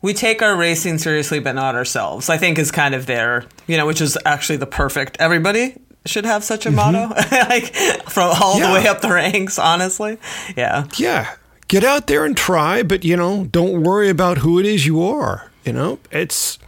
We 0.00 0.14
take 0.14 0.42
our 0.42 0.56
racing 0.56 0.98
seriously, 0.98 1.38
but 1.38 1.54
not 1.54 1.76
ourselves. 1.76 2.28
I 2.28 2.36
think 2.36 2.58
is 2.58 2.72
kind 2.72 2.92
of 2.94 3.06
there, 3.06 3.44
you 3.68 3.76
know, 3.76 3.86
which 3.86 4.00
is 4.00 4.18
actually 4.24 4.56
the 4.56 4.66
perfect. 4.66 5.16
Everybody 5.20 5.76
should 6.06 6.24
have 6.24 6.42
such 6.42 6.66
a 6.66 6.70
mm-hmm. 6.70 6.76
motto, 6.76 7.14
like 7.48 7.72
from 8.08 8.34
all 8.40 8.58
Yeah. 8.58 8.66
the 8.68 8.74
way 8.74 8.88
up 8.88 9.00
the 9.00 9.10
ranks. 9.12 9.58
Honestly, 9.60 10.18
yeah, 10.56 10.86
Yeah, 10.96 11.36
get 11.68 11.84
out 11.84 12.08
there 12.08 12.24
and 12.24 12.36
try, 12.36 12.82
but 12.82 13.04
you 13.04 13.16
know, 13.16 13.44
don't 13.44 13.82
worry 13.84 14.08
about 14.08 14.38
who 14.38 14.58
it 14.58 14.66
is 14.66 14.86
you 14.86 15.02
are. 15.02 15.52
You 15.64 15.72
know, 15.72 16.00
it's 16.10 16.58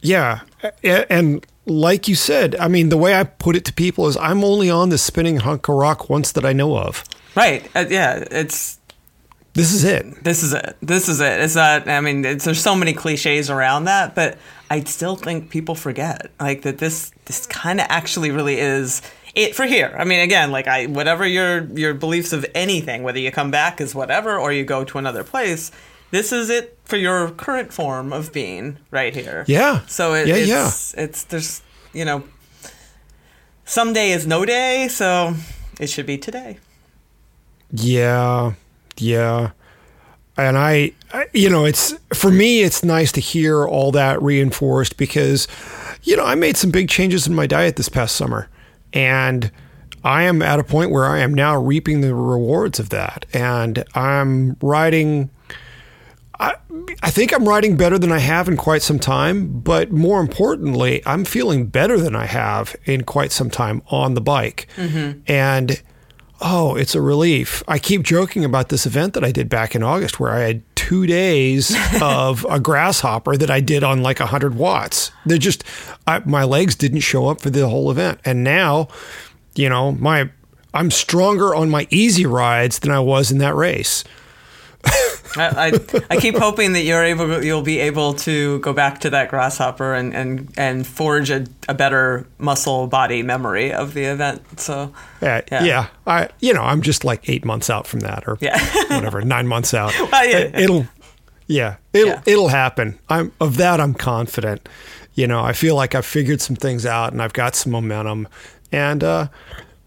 yeah, 0.00 0.40
and 0.84 1.44
like 1.68 2.08
you 2.08 2.14
said, 2.14 2.56
I 2.56 2.68
mean, 2.68 2.88
the 2.88 2.96
way 2.96 3.14
I 3.14 3.24
put 3.24 3.56
it 3.56 3.64
to 3.66 3.72
people 3.72 4.06
is, 4.08 4.16
I'm 4.16 4.42
only 4.44 4.70
on 4.70 4.88
this 4.88 5.02
spinning 5.02 5.38
hunk 5.38 5.68
of 5.68 5.74
rock 5.74 6.08
once 6.08 6.32
that 6.32 6.44
I 6.44 6.52
know 6.52 6.76
of. 6.78 7.04
right, 7.34 7.68
uh, 7.76 7.84
yeah. 7.88 8.24
It's 8.30 8.78
This 9.54 9.72
is 9.72 9.84
it. 9.84 10.24
this 10.24 10.42
is 10.42 10.52
it. 10.52 10.76
This 10.80 11.08
is 11.08 11.20
it. 11.20 11.40
It's 11.40 11.56
not. 11.56 11.88
I 11.88 12.00
mean, 12.00 12.24
it's, 12.24 12.44
there's 12.44 12.60
so 12.60 12.74
many 12.74 12.92
cliches 12.92 13.50
around 13.50 13.84
that, 13.84 14.14
but 14.14 14.38
I 14.70 14.80
still 14.84 15.16
think 15.16 15.50
people 15.50 15.74
forget 15.74 16.30
like 16.40 16.62
that. 16.62 16.78
This 16.78 17.10
this 17.26 17.46
kind 17.46 17.80
of 17.80 17.86
actually 17.88 18.30
really 18.30 18.58
is 18.58 19.02
it 19.34 19.54
for 19.54 19.66
here. 19.66 19.94
I 19.98 20.04
mean, 20.04 20.20
again, 20.20 20.50
like 20.50 20.66
I 20.68 20.86
whatever 20.86 21.26
your 21.26 21.64
your 21.76 21.94
beliefs 21.94 22.32
of 22.32 22.44
anything, 22.54 23.02
whether 23.02 23.18
you 23.18 23.30
come 23.30 23.50
back 23.50 23.80
as 23.80 23.94
whatever 23.94 24.38
or 24.38 24.52
you 24.52 24.64
go 24.64 24.84
to 24.84 24.98
another 24.98 25.24
place, 25.24 25.70
this 26.10 26.32
is 26.32 26.50
it 26.50 26.78
for 26.84 26.96
your 26.96 27.30
current 27.30 27.72
form 27.72 28.12
of 28.12 28.32
being 28.32 28.78
right 28.90 29.14
here. 29.14 29.44
Yeah. 29.46 29.80
So 29.86 30.14
it, 30.14 30.28
Yeah, 30.28 30.66
it's 30.66 30.94
it's 30.94 31.24
there's 31.24 31.62
you 31.92 32.04
know 32.04 32.24
someday 33.64 34.10
is 34.10 34.26
no 34.26 34.44
day, 34.44 34.88
so 34.88 35.34
it 35.78 35.88
should 35.88 36.06
be 36.06 36.18
today. 36.18 36.58
Yeah, 37.70 38.54
yeah. 38.96 39.50
And 40.36 40.56
I, 40.56 40.92
I, 41.12 41.26
you 41.34 41.50
know, 41.50 41.64
it's 41.64 41.94
for 42.14 42.30
me, 42.30 42.62
it's 42.62 42.84
nice 42.84 43.10
to 43.12 43.20
hear 43.20 43.66
all 43.66 43.90
that 43.92 44.22
reinforced 44.22 44.96
because, 44.96 45.48
you 46.04 46.16
know, 46.16 46.24
I 46.24 46.36
made 46.36 46.56
some 46.56 46.70
big 46.70 46.88
changes 46.88 47.26
in 47.26 47.34
my 47.34 47.46
diet 47.46 47.74
this 47.74 47.88
past 47.88 48.14
summer. 48.14 48.48
And 48.92 49.50
I 50.04 50.22
am 50.22 50.40
at 50.40 50.60
a 50.60 50.64
point 50.64 50.92
where 50.92 51.06
I 51.06 51.18
am 51.18 51.34
now 51.34 51.60
reaping 51.60 52.02
the 52.02 52.14
rewards 52.14 52.78
of 52.78 52.90
that. 52.90 53.26
And 53.34 53.84
I'm 53.94 54.56
riding. 54.62 55.30
I, 56.40 56.54
I 57.02 57.10
think 57.10 57.32
I'm 57.32 57.48
riding 57.48 57.76
better 57.76 57.98
than 57.98 58.12
I 58.12 58.18
have 58.18 58.48
in 58.48 58.56
quite 58.56 58.82
some 58.82 58.98
time, 58.98 59.60
but 59.60 59.90
more 59.90 60.20
importantly, 60.20 61.02
I'm 61.04 61.24
feeling 61.24 61.66
better 61.66 61.98
than 61.98 62.14
I 62.14 62.26
have 62.26 62.76
in 62.84 63.04
quite 63.04 63.32
some 63.32 63.50
time 63.50 63.82
on 63.88 64.14
the 64.14 64.20
bike. 64.20 64.68
Mm-hmm. 64.76 65.20
And 65.26 65.82
oh, 66.40 66.76
it's 66.76 66.94
a 66.94 67.00
relief. 67.00 67.62
I 67.66 67.78
keep 67.78 68.02
joking 68.02 68.44
about 68.44 68.68
this 68.68 68.86
event 68.86 69.14
that 69.14 69.24
I 69.24 69.32
did 69.32 69.48
back 69.48 69.74
in 69.74 69.82
August 69.82 70.20
where 70.20 70.32
I 70.32 70.40
had 70.40 70.62
two 70.76 71.06
days 71.06 71.76
of 72.02 72.46
a 72.48 72.60
grasshopper 72.60 73.36
that 73.36 73.50
I 73.50 73.60
did 73.60 73.82
on 73.82 74.02
like 74.02 74.20
100 74.20 74.54
watts. 74.54 75.10
They're 75.26 75.38
just, 75.38 75.64
I, 76.06 76.20
my 76.20 76.44
legs 76.44 76.76
didn't 76.76 77.00
show 77.00 77.28
up 77.28 77.40
for 77.40 77.50
the 77.50 77.68
whole 77.68 77.90
event. 77.90 78.20
And 78.24 78.44
now, 78.44 78.88
you 79.54 79.68
know, 79.68 79.92
my, 79.92 80.30
I'm 80.72 80.90
stronger 80.90 81.54
on 81.54 81.70
my 81.70 81.88
easy 81.90 82.26
rides 82.26 82.78
than 82.78 82.92
I 82.92 83.00
was 83.00 83.32
in 83.32 83.38
that 83.38 83.56
race. 83.56 84.04
I, 85.38 85.68
I, 85.68 85.72
I 86.10 86.16
keep 86.20 86.36
hoping 86.46 86.72
that 86.74 86.82
you're 86.82 87.04
able 87.04 87.42
you'll 87.44 87.62
be 87.62 87.78
able 87.80 88.14
to 88.14 88.58
go 88.60 88.72
back 88.72 89.00
to 89.00 89.10
that 89.10 89.28
grasshopper 89.30 89.94
and 89.94 90.14
and, 90.14 90.52
and 90.56 90.86
forge 90.86 91.30
a, 91.30 91.46
a 91.68 91.74
better 91.74 92.26
muscle 92.38 92.86
body 92.86 93.22
memory 93.22 93.72
of 93.72 93.94
the 93.94 94.04
event. 94.04 94.42
So 94.60 94.92
Uh, 95.22 95.40
Yeah. 95.50 95.64
yeah. 95.64 95.86
I 96.06 96.28
you 96.40 96.52
know 96.54 96.62
I'm 96.62 96.82
just 96.82 97.04
like 97.04 97.28
eight 97.28 97.44
months 97.44 97.70
out 97.70 97.86
from 97.86 98.00
that, 98.00 98.24
or 98.26 98.38
Yeah. 98.40 98.58
whatever, 98.94 99.22
nine 99.22 99.46
months 99.46 99.72
out. 99.74 99.92
Well, 100.12 100.26
yeah. 100.28 100.38
It, 100.58 100.70
will 100.70 100.86
yeah, 101.46 101.76
it'll 101.92 102.08
Yeah. 102.10 102.22
it'll 102.26 102.48
happen. 102.48 102.98
I'm 103.08 103.32
of 103.40 103.56
that. 103.56 103.80
I'm 103.80 103.94
confident. 103.94 104.68
You 105.14 105.26
know, 105.26 105.42
I 105.42 105.52
feel 105.52 105.74
like 105.74 105.94
I've 105.94 106.06
figured 106.06 106.40
some 106.40 106.54
things 106.56 106.86
out, 106.86 107.12
and 107.12 107.20
I've 107.22 107.32
got 107.32 107.56
some 107.56 107.72
momentum. 107.72 108.28
And 108.70 109.02
uh, 109.02 109.28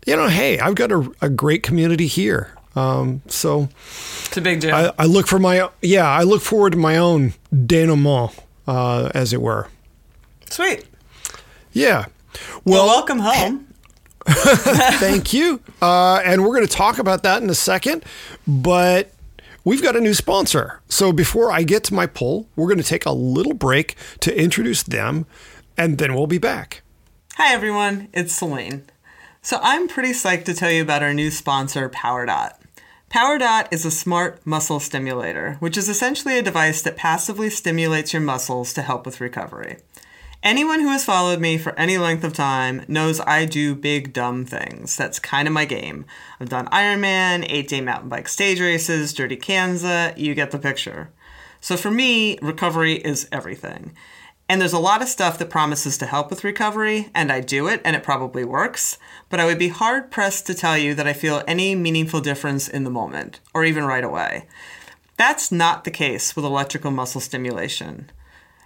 you 0.07 0.15
know, 0.15 0.27
hey, 0.27 0.59
I've 0.59 0.75
got 0.75 0.91
a, 0.91 1.09
a 1.21 1.29
great 1.29 1.61
community 1.63 2.07
here. 2.07 2.49
Um, 2.75 3.21
so 3.27 3.69
it's 4.25 4.37
a 4.37 4.41
big 4.41 4.61
deal. 4.61 4.73
I, 4.73 4.91
I 4.97 5.05
look 5.05 5.27
for 5.27 5.39
my 5.39 5.69
yeah, 5.81 6.07
I 6.07 6.23
look 6.23 6.41
forward 6.41 6.71
to 6.71 6.77
my 6.77 6.97
own 6.97 7.33
denouement, 7.53 8.31
uh, 8.67 9.09
as 9.13 9.33
it 9.33 9.41
were. 9.41 9.67
Sweet. 10.49 10.85
Yeah. 11.73 12.05
Well, 12.63 12.85
Well, 12.85 12.87
welcome 12.87 13.19
home. 13.19 13.67
Thank 14.27 15.33
you. 15.33 15.61
Uh, 15.81 16.21
and 16.23 16.43
we're 16.43 16.55
going 16.55 16.67
to 16.67 16.71
talk 16.73 16.99
about 16.99 17.23
that 17.23 17.41
in 17.41 17.49
a 17.49 17.55
second. 17.55 18.03
But 18.47 19.11
we've 19.63 19.81
got 19.81 19.95
a 19.95 19.99
new 20.01 20.13
sponsor. 20.13 20.79
So 20.87 21.11
before 21.11 21.51
I 21.51 21.63
get 21.63 21.83
to 21.85 21.93
my 21.93 22.05
poll, 22.05 22.47
we're 22.55 22.67
going 22.67 22.77
to 22.77 22.83
take 22.83 23.05
a 23.05 23.11
little 23.11 23.53
break 23.53 23.95
to 24.21 24.37
introduce 24.37 24.83
them, 24.83 25.25
and 25.77 25.97
then 25.97 26.13
we'll 26.13 26.27
be 26.27 26.37
back. 26.37 26.83
Hi 27.35 27.53
everyone, 27.53 28.09
it's 28.13 28.33
Selene. 28.33 28.83
So 29.41 29.57
I'm 29.61 29.87
pretty 29.87 30.11
psyched 30.11 30.45
to 30.45 30.53
tell 30.53 30.69
you 30.71 30.81
about 30.83 31.01
our 31.01 31.13
new 31.13 31.31
sponsor, 31.31 31.89
PowerDot. 31.89 32.53
PowerDot 33.11 33.67
is 33.71 33.83
a 33.83 33.91
smart 33.91 34.39
muscle 34.47 34.79
stimulator, 34.79 35.57
which 35.59 35.75
is 35.75 35.89
essentially 35.89 36.37
a 36.39 36.41
device 36.41 36.81
that 36.81 36.95
passively 36.95 37.49
stimulates 37.49 38.13
your 38.13 38.21
muscles 38.21 38.71
to 38.71 38.81
help 38.81 39.05
with 39.05 39.19
recovery. 39.19 39.79
Anyone 40.41 40.79
who 40.79 40.87
has 40.87 41.03
followed 41.03 41.41
me 41.41 41.57
for 41.57 41.77
any 41.77 41.97
length 41.97 42.23
of 42.23 42.31
time 42.31 42.85
knows 42.87 43.19
I 43.19 43.43
do 43.43 43.75
big 43.75 44.13
dumb 44.13 44.45
things. 44.45 44.95
That's 44.95 45.19
kind 45.19 45.45
of 45.45 45.53
my 45.53 45.65
game. 45.65 46.05
I've 46.39 46.47
done 46.47 46.67
Ironman, 46.67 47.45
8-day 47.51 47.81
mountain 47.81 48.07
bike 48.07 48.29
stage 48.29 48.61
races, 48.61 49.13
Dirty 49.13 49.35
Kanza, 49.35 50.17
you 50.17 50.33
get 50.33 50.51
the 50.51 50.57
picture. 50.57 51.11
So 51.59 51.75
for 51.75 51.91
me, 51.91 52.39
recovery 52.41 52.93
is 52.93 53.27
everything. 53.29 53.91
And 54.51 54.59
there's 54.59 54.73
a 54.73 54.79
lot 54.79 55.01
of 55.01 55.07
stuff 55.07 55.37
that 55.37 55.49
promises 55.49 55.97
to 55.97 56.05
help 56.05 56.29
with 56.29 56.43
recovery, 56.43 57.09
and 57.15 57.31
I 57.31 57.39
do 57.39 57.69
it, 57.69 57.79
and 57.85 57.95
it 57.95 58.03
probably 58.03 58.43
works. 58.43 58.97
But 59.29 59.39
I 59.39 59.45
would 59.45 59.57
be 59.57 59.69
hard 59.69 60.11
pressed 60.11 60.45
to 60.47 60.53
tell 60.53 60.77
you 60.77 60.93
that 60.93 61.07
I 61.07 61.13
feel 61.13 61.41
any 61.47 61.73
meaningful 61.73 62.19
difference 62.19 62.67
in 62.67 62.83
the 62.83 62.89
moment, 62.89 63.39
or 63.53 63.63
even 63.63 63.85
right 63.85 64.03
away. 64.03 64.47
That's 65.15 65.53
not 65.53 65.85
the 65.85 65.89
case 65.89 66.35
with 66.35 66.43
electrical 66.43 66.91
muscle 66.91 67.21
stimulation. 67.21 68.11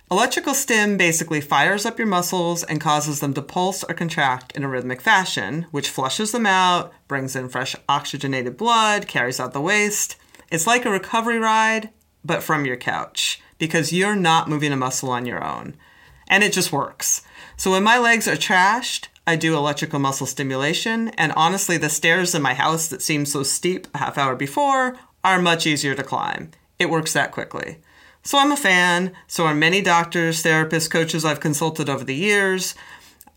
Electrical 0.09 0.55
stim 0.55 0.97
basically 0.97 1.39
fires 1.39 1.85
up 1.85 1.99
your 1.99 2.07
muscles 2.07 2.63
and 2.63 2.81
causes 2.81 3.19
them 3.19 3.35
to 3.35 3.43
pulse 3.43 3.83
or 3.83 3.93
contract 3.93 4.53
in 4.57 4.63
a 4.63 4.67
rhythmic 4.67 5.01
fashion, 5.01 5.67
which 5.69 5.91
flushes 5.91 6.31
them 6.31 6.47
out, 6.47 6.93
brings 7.07 7.35
in 7.35 7.47
fresh 7.47 7.75
oxygenated 7.87 8.57
blood, 8.57 9.07
carries 9.07 9.39
out 9.39 9.53
the 9.53 9.61
waste. 9.61 10.15
It's 10.49 10.65
like 10.65 10.83
a 10.83 10.89
recovery 10.89 11.37
ride, 11.37 11.91
but 12.23 12.41
from 12.41 12.65
your 12.65 12.75
couch, 12.75 13.39
because 13.57 13.93
you're 13.93 14.15
not 14.15 14.49
moving 14.49 14.71
a 14.71 14.77
muscle 14.77 15.09
on 15.09 15.25
your 15.25 15.43
own. 15.43 15.75
And 16.27 16.43
it 16.43 16.53
just 16.53 16.71
works. 16.71 17.21
So 17.57 17.71
when 17.71 17.83
my 17.83 17.97
legs 17.97 18.27
are 18.27 18.35
trashed, 18.35 19.07
I 19.27 19.35
do 19.35 19.55
electrical 19.55 19.99
muscle 19.99 20.27
stimulation, 20.27 21.09
and 21.09 21.31
honestly, 21.35 21.77
the 21.77 21.89
stairs 21.89 22.35
in 22.35 22.41
my 22.41 22.53
house 22.53 22.87
that 22.89 23.01
seemed 23.01 23.27
so 23.27 23.41
steep 23.43 23.87
a 23.93 23.97
half 23.97 24.17
hour 24.17 24.35
before 24.35 24.97
are 25.23 25.41
much 25.41 25.65
easier 25.65 25.95
to 25.95 26.03
climb. 26.03 26.51
It 26.77 26.89
works 26.89 27.13
that 27.13 27.31
quickly. 27.31 27.79
So 28.21 28.37
I'm 28.37 28.51
a 28.51 28.57
fan. 28.57 29.13
So 29.27 29.45
are 29.45 29.55
many 29.55 29.81
doctors, 29.81 30.43
therapists, 30.43 30.89
coaches 30.89 31.25
I've 31.25 31.39
consulted 31.39 31.89
over 31.89 32.03
the 32.03 32.15
years. 32.15 32.75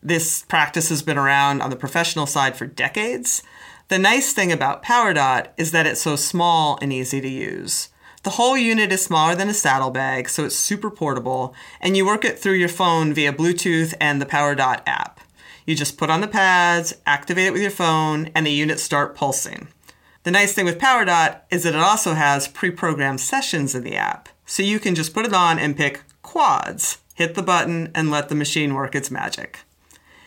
This 0.03 0.43
practice 0.43 0.89
has 0.91 1.03
been 1.03 1.19
around 1.19 1.61
on 1.61 1.71
the 1.71 1.77
professional 1.77 2.27
side 2.27 2.57
for 2.57 2.67
decades. 2.67 3.43
The 3.89 3.99
nice 3.99 4.33
thing 4.33 4.53
about 4.53 4.83
PowerDot 4.83 5.49
is 5.57 5.73
that 5.73 5.87
it's 5.87 6.03
so 6.03 6.17
small 6.17 6.79
and 6.83 6.93
easy 6.93 7.21
to 7.21 7.29
use. 7.29 7.89
The 8.25 8.31
whole 8.31 8.57
unit 8.57 8.91
is 8.91 9.05
smaller 9.05 9.35
than 9.35 9.49
a 9.49 9.55
saddlebag, 9.55 10.29
so 10.29 10.45
it's 10.45 10.57
super 10.57 10.91
portable, 10.91 11.55
and 11.81 11.97
you 11.97 12.05
work 12.05 12.25
it 12.25 12.39
through 12.39 12.55
your 12.55 12.69
phone 12.69 13.15
via 13.15 13.33
Bluetooth 13.33 13.95
and 14.01 14.21
the 14.21 14.27
PowerDot 14.27 14.83
app. 14.87 15.21
You 15.65 15.77
just 15.77 15.97
put 15.97 16.11
on 16.11 16.21
the 16.21 16.27
pads, 16.29 16.95
activate 17.07 17.47
it 17.47 17.53
with 17.53 17.63
your 17.63 17.71
phone, 17.71 18.31
and 18.35 18.45
the 18.47 18.51
units 18.51 18.83
start 18.83 19.15
pulsing. 19.15 19.69
The 20.25 20.33
nice 20.33 20.53
thing 20.53 20.65
with 20.65 20.79
PowerDot 20.79 21.43
is 21.51 21.63
that 21.63 21.75
it 21.75 21.81
also 21.81 22.15
has 22.15 22.49
pre 22.49 22.71
programmed 22.71 23.21
sessions 23.21 23.75
in 23.75 23.85
the 23.85 23.95
app. 23.95 24.29
So 24.47 24.63
you 24.63 24.81
can 24.81 24.95
just 24.95 25.15
put 25.15 25.27
it 25.27 25.33
on 25.33 25.59
and 25.59 25.77
pick 25.77 26.03
quads, 26.23 26.99
hit 27.15 27.35
the 27.35 27.43
button, 27.43 27.91
and 27.95 28.11
let 28.11 28.29
the 28.29 28.35
machine 28.35 28.75
work 28.75 28.95
its 28.95 29.11
magic. 29.11 29.61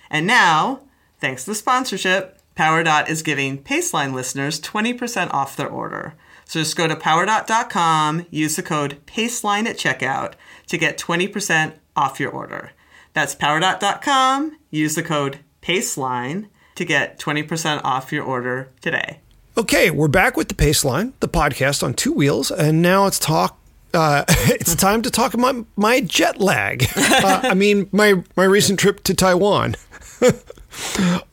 And 0.09 0.25
now, 0.25 0.81
thanks 1.19 1.43
to 1.43 1.51
the 1.51 1.55
sponsorship, 1.55 2.39
PowerDot 2.55 3.09
is 3.09 3.21
giving 3.21 3.61
Paceline 3.61 4.13
listeners 4.13 4.61
20% 4.61 5.33
off 5.33 5.57
their 5.57 5.69
order. 5.69 6.15
So 6.51 6.59
just 6.59 6.75
go 6.75 6.85
to 6.85 6.97
powerdot.com, 6.97 8.25
use 8.29 8.57
the 8.57 8.61
code 8.61 8.97
PACELINE 9.05 9.67
at 9.67 9.77
checkout 9.77 10.33
to 10.67 10.77
get 10.77 10.97
20% 10.97 11.75
off 11.95 12.19
your 12.19 12.29
order. 12.29 12.71
That's 13.13 13.33
powerdot.com, 13.33 14.57
use 14.69 14.95
the 14.95 15.01
code 15.01 15.39
PACELINE 15.61 16.49
to 16.75 16.83
get 16.83 17.17
20% 17.17 17.79
off 17.85 18.11
your 18.11 18.25
order 18.25 18.69
today. 18.81 19.21
Okay, 19.57 19.91
we're 19.91 20.09
back 20.09 20.35
with 20.35 20.49
the 20.49 20.53
Paceline, 20.53 21.13
the 21.21 21.29
podcast 21.29 21.83
on 21.83 21.93
two 21.93 22.11
wheels, 22.11 22.51
and 22.51 22.81
now 22.81 23.05
it's 23.05 23.17
talk 23.17 23.57
uh, 23.93 24.25
it's 24.29 24.75
time 24.75 25.01
to 25.03 25.09
talk 25.09 25.33
about 25.33 25.65
my 25.77 26.01
jet 26.01 26.41
lag. 26.41 26.85
Uh, 26.97 27.41
I 27.43 27.53
mean, 27.53 27.87
my 27.93 28.23
my 28.35 28.43
recent 28.43 28.77
trip 28.77 29.03
to 29.03 29.13
Taiwan. 29.13 29.75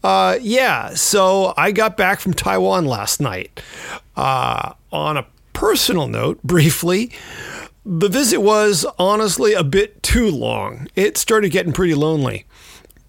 uh, 0.03 0.39
yeah, 0.41 0.95
so 0.95 1.55
I 1.57 1.73
got 1.73 1.97
back 1.97 2.21
from 2.21 2.35
Taiwan 2.35 2.87
last 2.87 3.21
night. 3.21 3.63
Uh, 4.17 4.73
on 4.93 5.17
a 5.17 5.27
personal 5.53 6.09
note, 6.09 6.43
briefly, 6.43 7.13
the 7.85 8.09
visit 8.09 8.41
was 8.41 8.85
honestly 8.99 9.55
a 9.55 9.65
bit 9.65 10.03
too 10.03 10.31
long. 10.31 10.89
It 10.95 11.17
started 11.17 11.51
getting 11.51 11.73
pretty 11.73 11.95
lonely, 11.95 12.47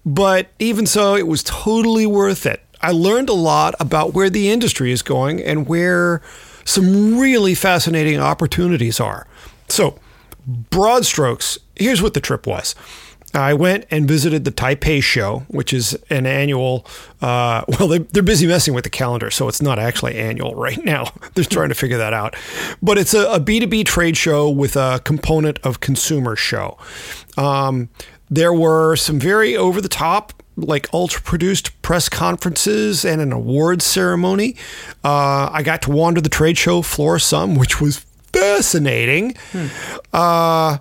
but 0.06 0.48
even 0.58 0.86
so, 0.86 1.14
it 1.14 1.26
was 1.26 1.42
totally 1.42 2.06
worth 2.06 2.46
it. 2.46 2.62
I 2.82 2.92
learned 2.92 3.28
a 3.28 3.34
lot 3.34 3.74
about 3.78 4.14
where 4.14 4.30
the 4.30 4.50
industry 4.50 4.90
is 4.90 5.02
going 5.02 5.42
and 5.42 5.68
where 5.68 6.22
some 6.64 7.18
really 7.18 7.54
fascinating 7.54 8.18
opportunities 8.18 9.00
are. 9.00 9.26
So, 9.68 9.98
broad 10.46 11.04
strokes, 11.04 11.58
here's 11.76 12.00
what 12.00 12.14
the 12.14 12.20
trip 12.20 12.46
was. 12.46 12.74
I 13.32 13.54
went 13.54 13.86
and 13.90 14.08
visited 14.08 14.44
the 14.44 14.50
Taipei 14.50 15.02
show, 15.02 15.44
which 15.48 15.72
is 15.72 15.96
an 16.10 16.26
annual. 16.26 16.84
Uh, 17.22 17.64
well, 17.68 17.88
they, 17.88 17.98
they're 17.98 18.22
busy 18.22 18.46
messing 18.46 18.74
with 18.74 18.84
the 18.84 18.90
calendar, 18.90 19.30
so 19.30 19.46
it's 19.46 19.62
not 19.62 19.78
actually 19.78 20.16
annual 20.16 20.54
right 20.54 20.82
now. 20.84 21.12
they're 21.34 21.44
trying 21.44 21.68
to 21.68 21.74
figure 21.74 21.98
that 21.98 22.12
out. 22.12 22.34
But 22.82 22.98
it's 22.98 23.14
a 23.14 23.30
a 23.30 23.38
B2B 23.38 23.84
trade 23.84 24.16
show 24.16 24.50
with 24.50 24.76
a 24.76 25.00
component 25.04 25.58
of 25.60 25.80
consumer 25.80 26.34
show. 26.34 26.76
Um, 27.36 27.88
there 28.28 28.52
were 28.52 28.96
some 28.96 29.20
very 29.20 29.56
over 29.56 29.80
the 29.80 29.88
top 29.88 30.32
like 30.56 30.92
ultra 30.92 31.22
produced 31.22 31.80
press 31.82 32.08
conferences 32.08 33.04
and 33.04 33.20
an 33.20 33.32
awards 33.32 33.84
ceremony. 33.84 34.56
Uh, 35.04 35.48
I 35.52 35.62
got 35.62 35.82
to 35.82 35.90
wander 35.90 36.20
the 36.20 36.28
trade 36.28 36.58
show 36.58 36.82
floor 36.82 37.18
some, 37.18 37.54
which 37.54 37.80
was 37.80 38.04
fascinating. 38.32 39.36
Hmm. 39.52 39.66
Uh, 40.12 40.78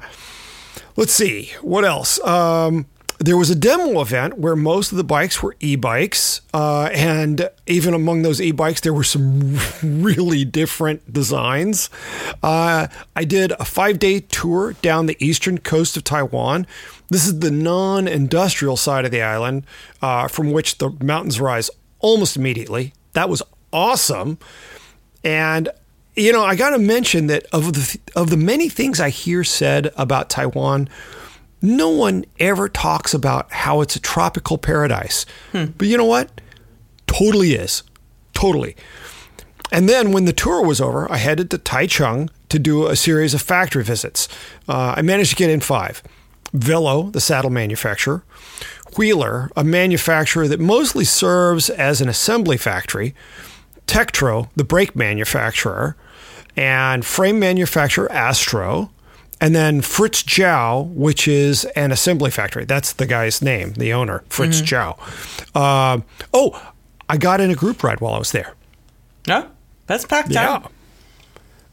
let's 1.00 1.14
see 1.14 1.54
what 1.62 1.86
else. 1.86 2.22
Um, 2.26 2.86
there 3.20 3.38
was 3.38 3.50
a 3.50 3.56
demo 3.56 4.02
event 4.02 4.38
where 4.38 4.56
most 4.56 4.92
of 4.92 4.98
the 4.98 5.04
bikes 5.04 5.42
were 5.42 5.56
e-bikes, 5.62 6.42
uh, 6.54 6.90
and 6.94 7.50
even 7.68 7.94
among 7.94 8.22
those 8.22 8.42
e-bikes, 8.42 8.82
there 8.82 8.94
were 8.94 9.04
some 9.04 9.58
really 9.84 10.44
different 10.44 11.12
designs. 11.12 11.90
Uh, 12.44 12.88
I 13.16 13.24
did 13.24 13.54
a 13.54 13.66
five-day 13.66 14.22
tour 14.22 14.74
down 14.82 15.06
the 15.06 15.18
eastern 15.26 15.60
coast 15.60 15.96
of 15.96 16.04
Taiwan. 16.04 16.68
This 17.10 17.26
is 17.26 17.40
the 17.40 17.52
non-industrial 17.52 18.76
side 18.76 19.06
of 19.06 19.12
the 19.12 19.22
island, 19.22 19.66
uh, 20.02 20.28
from 20.28 20.52
which 20.52 20.80
the 20.80 20.90
mountains 21.02 21.40
rise 21.40 21.70
almost 22.00 22.36
immediately. 22.36 22.94
That 23.14 23.30
was 23.30 23.42
awesome, 23.72 24.38
and 25.24 25.70
you 26.16 26.32
know, 26.32 26.44
I 26.44 26.56
got 26.56 26.72
to 26.72 26.80
mention 26.80 27.28
that 27.28 27.46
of 27.52 27.74
the 27.74 28.00
of 28.16 28.30
the 28.30 28.38
many 28.38 28.70
things 28.70 29.00
I 29.00 29.10
hear 29.10 29.44
said 29.44 29.92
about 29.96 30.30
Taiwan, 30.30 30.90
no 31.62 31.90
one 31.90 32.26
ever 32.40 32.70
talks 32.70 33.14
about 33.14 33.52
how 33.52 33.82
it's 33.82 33.96
a 33.96 34.00
tropical 34.00 34.58
paradise. 34.58 35.26
Hmm. 35.52 35.66
But 35.78 35.88
you 35.88 35.98
know 35.98 36.06
what? 36.06 36.42
Totally 37.08 37.54
is. 37.54 37.84
Totally. 38.34 38.76
And 39.72 39.88
then 39.88 40.12
when 40.12 40.26
the 40.26 40.34
tour 40.34 40.66
was 40.66 40.82
over, 40.82 41.12
I 41.12 41.18
headed 41.18 41.52
to 41.52 41.58
Taichung 41.58 42.30
to 42.50 42.58
do 42.58 42.88
a 42.88 42.96
series 42.96 43.34
of 43.34 43.42
factory 43.42 43.84
visits. 43.84 44.28
Uh, 44.68 44.96
I 44.98 45.02
managed 45.02 45.32
to 45.32 45.36
get 45.36 45.50
in 45.50 45.60
five. 45.60 46.02
Velo, 46.54 47.12
the 47.12 47.22
saddle 47.22 47.52
manufacturer, 47.52 48.24
Wheeler, 48.98 49.52
a 49.56 49.64
manufacturer 49.64 50.48
that 50.48 50.60
mostly 50.60 51.06
serves 51.06 51.70
as 51.70 52.02
an 52.02 52.10
assembly 52.10 52.58
factory, 52.58 53.14
Tektro, 53.90 54.50
the 54.56 54.64
brake 54.64 54.96
manufacturer, 54.96 55.96
and 56.56 57.04
frame 57.04 57.40
manufacturer 57.40 58.12
Astro, 58.12 58.92
and 59.42 59.56
then 59.56 59.82
Fritz 59.82 60.22
Zhao, 60.22 60.94
which 60.94 61.28
is 61.28 61.66
an 61.76 61.92
assembly 61.92 62.30
factory. 62.30 62.66
That's 62.66 62.94
the 62.94 63.08
guy's 63.08 63.42
name, 63.42 63.74
the 63.74 63.92
owner, 63.92 64.24
Fritz 64.30 64.62
mm-hmm. 64.62 64.92
Zhao. 64.92 65.56
Uh, 65.56 66.02
oh, 66.34 66.74
I 67.10 67.18
got 67.18 67.42
in 67.42 67.50
a 67.50 67.56
group 67.56 67.84
ride 67.84 68.00
while 68.00 68.14
I 68.14 68.20
was 68.20 68.32
there. 68.32 68.54
Yeah, 69.26 69.48
that's 69.88 70.06
packed 70.06 70.30
yeah. 70.30 70.50
out. 70.50 70.72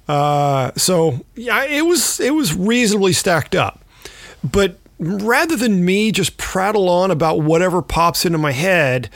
Uh, 0.09 0.73
so 0.77 1.21
yeah, 1.35 1.65
it 1.65 1.85
was 1.85 2.19
it 2.19 2.35
was 2.35 2.55
reasonably 2.55 3.13
stacked 3.13 3.55
up, 3.55 3.85
but 4.43 4.79
rather 4.99 5.57
than 5.57 5.85
me 5.85 6.13
just 6.13 6.39
prattle 6.39 6.89
on 6.89 7.11
about 7.11 7.43
whatever 7.43 7.83
pops 7.83 8.25
into 8.25 8.39
my 8.39 8.53
head, 8.53 9.11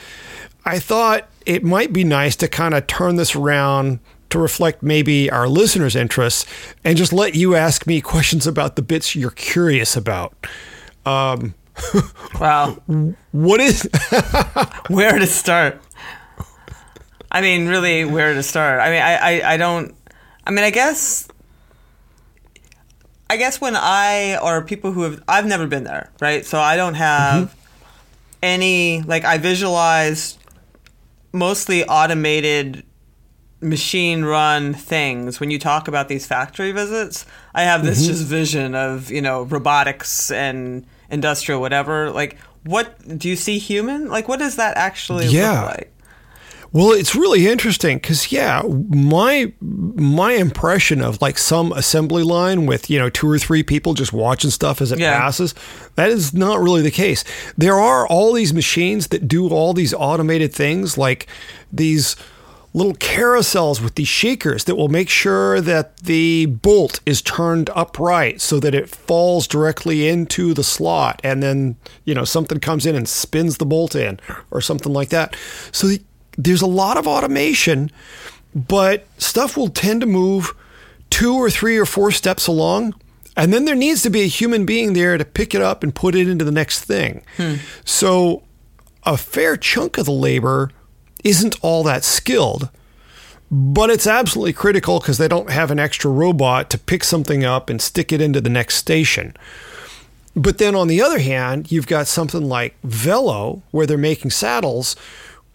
I 0.65 0.77
thought 0.77 1.30
it 1.45 1.63
might 1.63 1.93
be 1.93 2.03
nice 2.03 2.35
to 2.37 2.47
kind 2.47 2.73
of 2.73 2.87
turn 2.87 3.15
this 3.15 3.35
around 3.35 3.99
to 4.29 4.39
reflect 4.39 4.81
maybe 4.81 5.29
our 5.29 5.47
listeners' 5.47 5.95
interests 5.95 6.45
and 6.83 6.97
just 6.97 7.13
let 7.13 7.35
you 7.35 7.55
ask 7.55 7.85
me 7.85 8.01
questions 8.01 8.47
about 8.47 8.75
the 8.75 8.81
bits 8.81 9.15
you're 9.15 9.31
curious 9.31 9.95
about. 9.95 10.33
Um, 11.05 11.53
wow. 12.39 12.71
What 13.31 13.59
is. 13.59 13.89
where 14.87 15.17
to 15.17 15.27
start? 15.27 15.81
I 17.31 17.41
mean, 17.41 17.67
really, 17.67 18.03
where 18.03 18.33
to 18.33 18.43
start? 18.43 18.81
I 18.81 18.89
mean, 18.89 19.01
I, 19.01 19.15
I, 19.15 19.53
I 19.53 19.57
don't. 19.57 19.95
I 20.45 20.51
mean, 20.51 20.63
I 20.63 20.69
guess. 20.69 21.27
I 23.29 23.37
guess 23.37 23.61
when 23.61 23.77
I 23.77 24.37
or 24.43 24.61
people 24.61 24.91
who 24.91 25.03
have 25.03 25.23
I've 25.25 25.45
never 25.45 25.65
been 25.65 25.85
there, 25.85 26.11
right? 26.19 26.45
So 26.45 26.59
I 26.59 26.75
don't 26.75 26.95
have 26.95 27.47
mm-hmm. 27.47 27.57
any 28.43 29.01
like 29.03 29.23
I 29.23 29.37
visualize 29.37 30.37
mostly 31.31 31.83
automated 31.85 32.83
machine 33.61 34.23
run 34.23 34.73
things 34.73 35.39
when 35.39 35.51
you 35.51 35.59
talk 35.59 35.87
about 35.87 36.07
these 36.07 36.25
factory 36.25 36.71
visits 36.71 37.27
i 37.53 37.61
have 37.61 37.85
this 37.85 37.99
mm-hmm. 37.99 38.07
just 38.07 38.23
vision 38.23 38.73
of 38.73 39.11
you 39.11 39.21
know 39.21 39.43
robotics 39.43 40.31
and 40.31 40.85
industrial 41.11 41.61
whatever 41.61 42.09
like 42.09 42.37
what 42.63 42.97
do 43.19 43.29
you 43.29 43.35
see 43.35 43.59
human 43.59 44.07
like 44.07 44.27
what 44.27 44.39
does 44.39 44.55
that 44.55 44.75
actually 44.77 45.27
yeah. 45.27 45.61
look 45.61 45.77
like 45.77 45.93
Well, 46.73 46.91
it's 46.91 47.15
really 47.15 47.47
interesting 47.47 47.97
because 47.97 48.31
yeah, 48.31 48.61
my 48.89 49.51
my 49.59 50.33
impression 50.33 51.01
of 51.01 51.21
like 51.21 51.37
some 51.37 51.73
assembly 51.73 52.23
line 52.23 52.65
with 52.65 52.89
you 52.89 52.97
know 52.97 53.09
two 53.09 53.29
or 53.29 53.37
three 53.37 53.61
people 53.61 53.93
just 53.93 54.13
watching 54.13 54.51
stuff 54.51 54.81
as 54.81 54.91
it 54.93 54.99
Yeah. 54.99 55.19
passes, 55.19 55.53
that 55.95 56.09
is 56.09 56.33
not 56.33 56.61
really 56.61 56.81
the 56.81 56.91
case. 56.91 57.25
There 57.57 57.77
are 57.79 58.07
all 58.07 58.31
these 58.31 58.53
machines 58.53 59.07
that 59.07 59.27
do 59.27 59.49
all 59.49 59.73
these 59.73 59.93
automated 59.93 60.53
things, 60.53 60.97
like 60.97 61.27
these 61.73 62.15
little 62.73 62.93
carousels 62.93 63.81
with 63.83 63.95
these 63.95 64.07
shakers 64.07 64.63
that 64.63 64.75
will 64.77 64.87
make 64.87 65.09
sure 65.09 65.59
that 65.59 65.97
the 65.97 66.45
bolt 66.45 67.01
is 67.05 67.21
turned 67.21 67.69
upright 67.75 68.39
so 68.39 68.61
that 68.61 68.73
it 68.73 68.89
falls 68.89 69.45
directly 69.45 70.07
into 70.07 70.53
the 70.53 70.63
slot 70.63 71.19
and 71.21 71.43
then 71.43 71.75
you 72.05 72.15
know 72.15 72.23
something 72.23 72.61
comes 72.61 72.85
in 72.85 72.95
and 72.95 73.09
spins 73.09 73.57
the 73.57 73.65
bolt 73.65 73.93
in 73.93 74.17
or 74.51 74.61
something 74.61 74.93
like 74.93 75.09
that 75.09 75.35
so 75.73 75.85
the, 75.87 76.01
there's 76.43 76.61
a 76.61 76.67
lot 76.67 76.97
of 76.97 77.07
automation 77.07 77.91
but 78.53 79.05
stuff 79.17 79.55
will 79.55 79.69
tend 79.69 80.01
to 80.01 80.07
move 80.07 80.53
two 81.09 81.35
or 81.35 81.49
three 81.49 81.77
or 81.77 81.85
four 81.85 82.11
steps 82.11 82.47
along 82.47 82.93
and 83.37 83.53
then 83.53 83.65
there 83.65 83.75
needs 83.75 84.03
to 84.03 84.09
be 84.09 84.21
a 84.21 84.27
human 84.27 84.65
being 84.65 84.93
there 84.93 85.17
to 85.17 85.23
pick 85.23 85.55
it 85.55 85.61
up 85.61 85.83
and 85.83 85.95
put 85.95 86.15
it 86.15 86.27
into 86.27 86.43
the 86.43 86.51
next 86.51 86.83
thing 86.83 87.23
hmm. 87.37 87.55
so 87.85 88.43
a 89.03 89.17
fair 89.17 89.57
chunk 89.57 89.97
of 89.97 90.05
the 90.05 90.11
labor 90.11 90.71
isn't 91.23 91.55
all 91.61 91.83
that 91.83 92.03
skilled, 92.03 92.69
but 93.49 93.89
it's 93.89 94.07
absolutely 94.07 94.53
critical 94.53 94.99
because 94.99 95.17
they 95.17 95.27
don't 95.27 95.49
have 95.49 95.71
an 95.71 95.79
extra 95.79 96.09
robot 96.09 96.69
to 96.69 96.77
pick 96.77 97.03
something 97.03 97.43
up 97.43 97.69
and 97.69 97.81
stick 97.81 98.11
it 98.11 98.21
into 98.21 98.41
the 98.41 98.49
next 98.49 98.75
station. 98.75 99.35
But 100.35 100.57
then 100.57 100.75
on 100.75 100.87
the 100.87 101.01
other 101.01 101.19
hand, 101.19 101.71
you've 101.71 101.87
got 101.87 102.07
something 102.07 102.47
like 102.47 102.75
Velo 102.83 103.61
where 103.71 103.85
they're 103.85 103.97
making 103.97 104.31
saddles. 104.31 104.95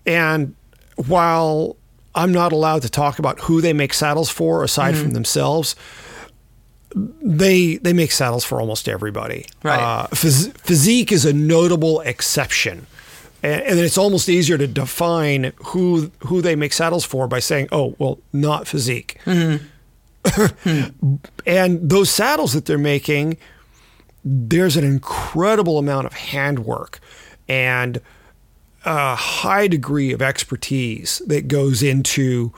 And 0.05 0.55
while 0.97 1.77
I'm 2.15 2.33
not 2.33 2.53
allowed 2.53 2.83
to 2.83 2.89
talk 2.89 3.19
about 3.19 3.41
who 3.41 3.61
they 3.61 3.73
make 3.73 3.93
saddles 3.93 4.31
for 4.31 4.65
aside 4.65 4.97
from 4.97 5.11
themselves, 5.13 5.77
they 6.95 7.77
they 7.77 7.93
make 7.93 8.11
saddles 8.13 8.45
for 8.45 8.61
almost 8.61 8.89
everybody. 8.89 9.47
Right. 9.63 9.79
Uh, 9.81 10.07
phys- 10.09 10.51
Fizik 10.53 11.13
is 11.13 11.25
a 11.27 11.33
notable 11.33 12.01
exception, 12.01 12.87
and, 13.43 13.61
and 13.63 13.79
it's 13.79 13.99
almost 13.99 14.29
easier 14.29 14.57
to 14.57 14.67
define 14.67 15.53
who 15.67 16.11
who 16.21 16.41
they 16.41 16.57
make 16.57 16.73
saddles 16.73 17.05
for 17.05 17.29
by 17.29 17.39
saying, 17.39 17.69
"Oh, 17.71 17.95
well, 17.99 18.19
not 18.33 18.65
Fizik." 18.65 19.17
and 21.47 21.89
those 21.89 22.11
saddles 22.11 22.53
that 22.55 22.65
they're 22.65 22.79
making, 22.79 23.37
there's 24.25 24.77
an 24.77 24.85
incredible 24.85 25.79
amount 25.79 26.07
of 26.07 26.15
handwork 26.15 26.99
and 27.49 28.01
a 28.87 29.15
high 29.17 29.67
degree 29.69 30.13
of 30.13 30.23
expertise 30.23 31.21
that 31.27 31.49
goes 31.49 31.83
into 31.83 32.53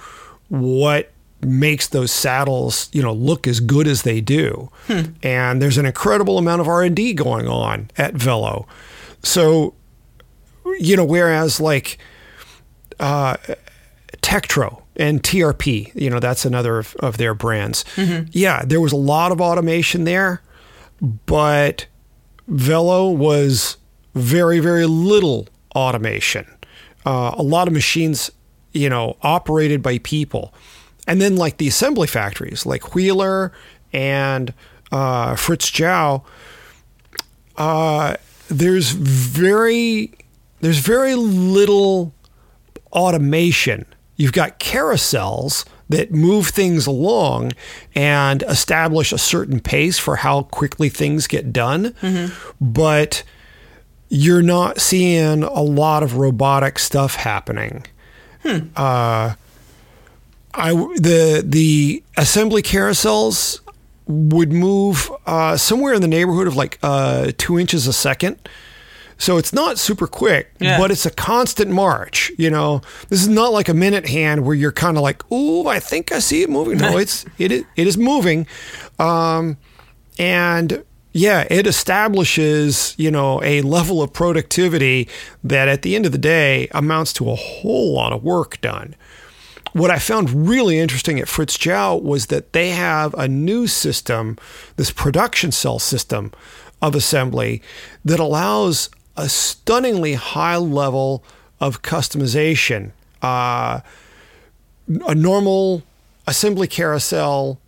what 0.48 1.10
makes 1.40 1.88
those 1.88 2.10
saddles 2.10 2.88
you 2.92 3.00
know 3.02 3.12
look 3.12 3.46
as 3.46 3.60
good 3.60 3.86
as 3.88 4.02
they 4.02 4.20
do. 4.20 4.70
And 5.22 5.60
there's 5.62 5.78
an 5.78 5.86
incredible 5.86 6.36
amount 6.38 6.60
of 6.60 6.68
r&d 6.68 7.12
going 7.14 7.48
on 7.48 7.90
at 7.96 8.14
velo. 8.14 8.66
So 9.22 9.74
you 10.78 10.96
know 10.96 11.04
whereas 11.04 11.60
like 11.60 11.98
uh, 13.00 13.36
Tektro 14.20 14.82
and 14.96 15.22
TRP, 15.22 15.94
you 15.94 16.10
know, 16.10 16.18
that's 16.18 16.44
another 16.44 16.78
of, 16.78 16.96
of 16.96 17.16
their 17.18 17.32
brands. 17.34 17.84
Yeah, 18.32 18.64
there 18.64 18.80
was 18.80 18.92
a 18.92 18.96
lot 18.96 19.30
of 19.32 19.40
automation 19.40 20.02
there, 20.04 20.42
but 21.26 21.86
Velo 22.48 23.08
was 23.10 23.76
very, 24.16 24.58
very 24.58 24.86
little 24.86 25.46
automation. 25.74 26.46
Uh, 27.06 27.34
a 27.36 27.42
lot 27.42 27.68
of 27.68 27.74
machines, 27.74 28.30
you 28.72 28.88
know, 28.88 29.16
operated 29.22 29.82
by 29.82 29.98
people. 29.98 30.52
And 31.06 31.20
then, 31.20 31.36
like 31.36 31.56
the 31.56 31.68
assembly 31.68 32.06
factories, 32.06 32.66
like 32.66 32.94
Wheeler 32.94 33.52
and 33.92 34.52
uh, 34.92 35.36
Fritz 35.36 35.70
Jow, 35.70 36.22
uh, 37.56 38.16
there's 38.48 38.90
very 38.90 40.12
there's 40.60 40.78
very 40.78 41.14
little 41.14 42.12
automation. 42.92 43.86
You've 44.16 44.32
got 44.32 44.58
carousels 44.58 45.64
that 45.88 46.10
move 46.12 46.48
things 46.48 46.86
along 46.86 47.52
and 47.94 48.42
establish 48.42 49.12
a 49.12 49.18
certain 49.18 49.60
pace 49.60 49.98
for 49.98 50.16
how 50.16 50.42
quickly 50.42 50.88
things 50.88 51.26
get 51.26 51.52
done. 51.52 51.94
But 52.60 53.22
you're 54.08 54.42
not 54.42 54.80
seeing 54.80 55.42
a 55.42 55.60
lot 55.62 56.02
of 56.02 56.16
robotic 56.16 56.78
stuff 56.78 57.14
happening. 57.16 57.84
Uh, 58.44 59.34
I 60.54 60.72
the 60.96 61.42
the 61.44 62.02
assembly 62.16 62.62
carousels 62.62 63.60
would 64.06 64.52
move 64.52 65.10
uh, 65.26 65.56
somewhere 65.56 65.92
in 65.92 66.00
the 66.00 66.08
neighborhood 66.08 66.46
of 66.46 66.56
like 66.56 66.78
uh, 66.82 67.32
two 67.36 67.58
inches 67.58 67.86
a 67.86 67.92
second. 67.92 68.38
So 69.20 69.36
it's 69.36 69.52
not 69.52 69.78
super 69.78 70.06
quick, 70.06 70.52
Yeah. 70.60 70.78
but 70.78 70.92
it's 70.92 71.04
a 71.04 71.10
constant 71.10 71.70
march. 71.72 72.30
You 72.38 72.50
know, 72.50 72.82
this 73.08 73.20
is 73.20 73.26
not 73.28 73.52
like 73.52 73.68
a 73.68 73.74
minute 73.74 74.08
hand 74.08 74.46
where 74.46 74.54
you're 74.54 74.72
kind 74.72 74.96
of 74.96 75.02
like, 75.02 75.30
"Ooh, 75.32 75.66
I 75.66 75.80
think 75.80 76.12
I 76.12 76.20
see 76.20 76.42
it 76.42 76.48
moving." 76.48 76.78
No, 76.78 76.96
it's 77.02 77.26
it 77.36 77.50
is, 77.52 77.64
it 77.76 77.86
is 77.88 77.98
moving, 77.98 78.46
um, 78.98 79.56
and 80.18 80.84
yeah, 81.12 81.46
it 81.50 81.66
establishes 81.66 82.94
you 82.98 83.10
know 83.10 83.42
a 83.42 83.62
level 83.62 84.02
of 84.02 84.12
productivity 84.12 85.08
that 85.44 85.68
at 85.68 85.82
the 85.82 85.96
end 85.96 86.06
of 86.06 86.12
the 86.12 86.18
day 86.18 86.68
amounts 86.72 87.12
to 87.14 87.30
a 87.30 87.34
whole 87.34 87.92
lot 87.92 88.12
of 88.12 88.22
work 88.22 88.60
done 88.60 88.94
what 89.72 89.90
I 89.90 89.98
found 89.98 90.48
really 90.48 90.78
interesting 90.78 91.20
at 91.20 91.28
Fritz 91.28 91.56
Jow 91.58 91.96
was 91.96 92.26
that 92.26 92.52
they 92.52 92.70
have 92.70 93.14
a 93.14 93.28
new 93.28 93.66
system, 93.66 94.36
this 94.76 94.90
production 94.90 95.52
cell 95.52 95.78
system 95.78 96.32
of 96.80 96.94
assembly 96.94 97.62
that 98.04 98.20
allows 98.20 98.90
a 99.16 99.28
stunningly 99.28 100.14
high 100.14 100.56
level 100.56 101.24
of 101.60 101.82
customization. 101.82 102.92
Uh, 103.20 103.80
a 105.06 105.14
normal 105.14 105.82
assembly 106.26 106.66
carousel, 106.66 107.60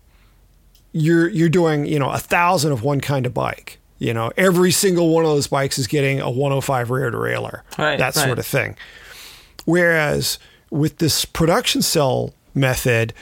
you're 0.93 1.29
you're 1.29 1.49
doing 1.49 1.87
you 1.87 1.99
know 1.99 2.11
a 2.11 2.19
thousand 2.19 2.73
of 2.73 2.83
one 2.83 3.01
kind 3.01 3.27
of 3.27 3.35
bike. 3.35 3.79
You 3.99 4.15
know, 4.15 4.33
every 4.37 4.71
single 4.71 5.11
one 5.11 5.25
of 5.27 5.31
those 5.31 5.47
bikes 5.47 5.79
is 5.79 5.87
getting 5.87 6.21
a 6.21 6.31
105 6.31 6.91
rear 6.91 7.11
derailleur, 7.11 7.61
Right, 7.77 7.99
that 7.99 8.17
right. 8.17 8.25
sort 8.27 8.39
of 8.39 8.47
thing. 8.47 8.77
Whereas 9.67 10.39
with 10.71 10.99
this 10.99 11.25
production 11.25 11.83
cell 11.83 12.33
method, 12.55 13.13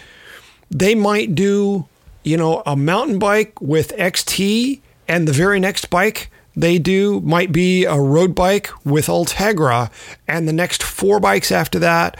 they 0.70 0.94
might 0.94 1.34
do, 1.34 1.86
you 2.22 2.36
know, 2.36 2.62
a 2.64 2.76
mountain 2.76 3.18
bike 3.18 3.60
with 3.60 3.92
XT, 3.96 4.80
and 5.08 5.26
the 5.26 5.32
very 5.32 5.58
next 5.58 5.90
bike 5.90 6.30
they 6.54 6.78
do 6.78 7.20
might 7.20 7.52
be 7.52 7.84
a 7.84 7.96
road 7.96 8.34
bike 8.34 8.70
with 8.84 9.06
Ultegra, 9.06 9.90
and 10.26 10.46
the 10.48 10.52
next 10.52 10.82
four 10.82 11.18
bikes 11.20 11.50
after 11.52 11.78
that 11.80 12.16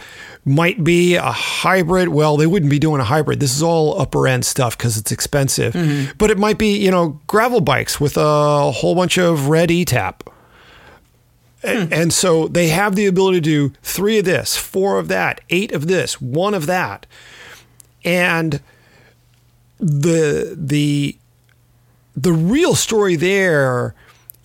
might 0.49 0.83
be 0.83 1.15
a 1.15 1.31
hybrid. 1.31 2.09
Well, 2.09 2.35
they 2.35 2.47
wouldn't 2.47 2.71
be 2.71 2.79
doing 2.79 2.99
a 2.99 3.03
hybrid. 3.03 3.39
This 3.39 3.55
is 3.55 3.61
all 3.61 4.01
upper 4.01 4.27
end 4.27 4.45
stuff 4.45 4.77
because 4.77 4.97
it's 4.97 5.11
expensive. 5.11 5.73
Mm-hmm. 5.73 6.13
But 6.17 6.31
it 6.31 6.39
might 6.39 6.57
be, 6.57 6.75
you 6.75 6.89
know, 6.89 7.19
gravel 7.27 7.61
bikes 7.61 8.01
with 8.01 8.17
a 8.17 8.71
whole 8.71 8.95
bunch 8.95 9.17
of 9.17 9.47
red 9.47 9.69
ETAP. 9.69 10.27
A- 11.63 11.85
hmm. 11.85 11.93
And 11.93 12.11
so 12.11 12.47
they 12.47 12.69
have 12.69 12.95
the 12.95 13.05
ability 13.05 13.41
to 13.41 13.69
do 13.69 13.73
three 13.83 14.17
of 14.17 14.25
this, 14.25 14.57
four 14.57 14.97
of 14.97 15.07
that, 15.09 15.41
eight 15.49 15.71
of 15.71 15.87
this, 15.87 16.19
one 16.19 16.55
of 16.55 16.65
that. 16.65 17.05
And 18.03 18.59
the 19.79 20.55
the 20.57 21.15
the 22.15 22.33
real 22.33 22.75
story 22.75 23.15
there 23.15 23.93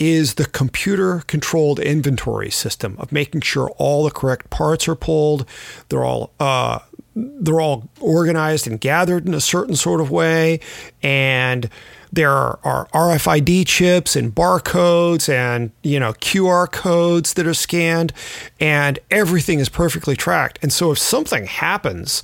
is 0.05 0.35
the 0.35 0.45
computer 0.45 1.23
controlled 1.27 1.79
inventory 1.79 2.51
system 2.51 2.97
of 2.99 3.11
making 3.11 3.41
sure 3.41 3.71
all 3.79 4.05
the 4.05 4.11
correct 4.11 4.51
parts 4.51 4.87
are 4.87 4.95
pulled. 4.95 5.47
They're 5.89 6.05
all 6.05 6.33
uh, 6.39 6.81
they're 7.17 7.61
all 7.61 7.89
organized 8.01 8.67
and 8.67 8.81
gathered 8.81 9.27
in 9.27 9.35
a 9.35 9.41
certain 9.41 9.77
sort 9.77 10.01
of 10.01 10.11
way, 10.11 10.61
and 11.03 11.71
there 12.13 12.31
are 12.31 12.87
RFID 12.93 13.67
chips 13.67 14.15
and 14.15 14.35
barcodes 14.35 15.29
and 15.29 15.71
you 15.83 15.99
know 15.99 16.13
QR 16.15 16.71
codes 16.71 17.35
that 17.35 17.47
are 17.47 17.55
scanned, 17.55 18.13
and 18.61 18.99
everything 19.11 19.59
is 19.59 19.69
perfectly 19.69 20.17
tracked. 20.17 20.59
And 20.63 20.73
so 20.73 20.91
if 20.91 20.99
something 20.99 21.47
happens 21.47 22.23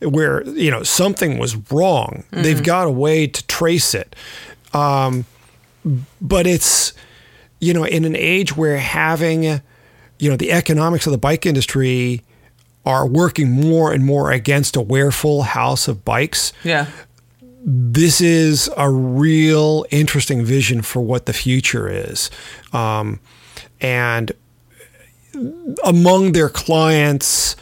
where 0.00 0.42
you 0.48 0.70
know 0.70 0.82
something 0.82 1.38
was 1.38 1.56
wrong, 1.70 2.24
they've 2.30 2.62
got 2.62 2.86
a 2.86 2.90
way 2.90 3.26
to 3.26 3.46
trace 3.46 3.94
it. 3.94 4.16
Um, 4.72 5.26
but 6.20 6.46
it's 6.46 6.92
you 7.60 7.72
know 7.74 7.84
in 7.84 8.04
an 8.04 8.16
age 8.16 8.56
where 8.56 8.78
having 8.78 9.42
you 9.44 10.30
know 10.30 10.36
the 10.36 10.52
economics 10.52 11.06
of 11.06 11.12
the 11.12 11.18
bike 11.18 11.46
industry 11.46 12.22
are 12.86 13.06
working 13.06 13.50
more 13.50 13.92
and 13.92 14.04
more 14.04 14.30
against 14.32 14.74
a 14.76 14.80
wearful 14.80 15.42
house 15.42 15.86
of 15.88 16.04
bikes 16.04 16.52
Yeah. 16.64 16.86
this 17.64 18.20
is 18.20 18.70
a 18.76 18.90
real 18.90 19.84
interesting 19.90 20.44
vision 20.44 20.80
for 20.82 21.00
what 21.02 21.26
the 21.26 21.32
future 21.32 21.88
is 21.88 22.30
um, 22.72 23.20
and 23.80 24.32
among 25.84 26.32
their 26.32 26.48
clients 26.48 27.56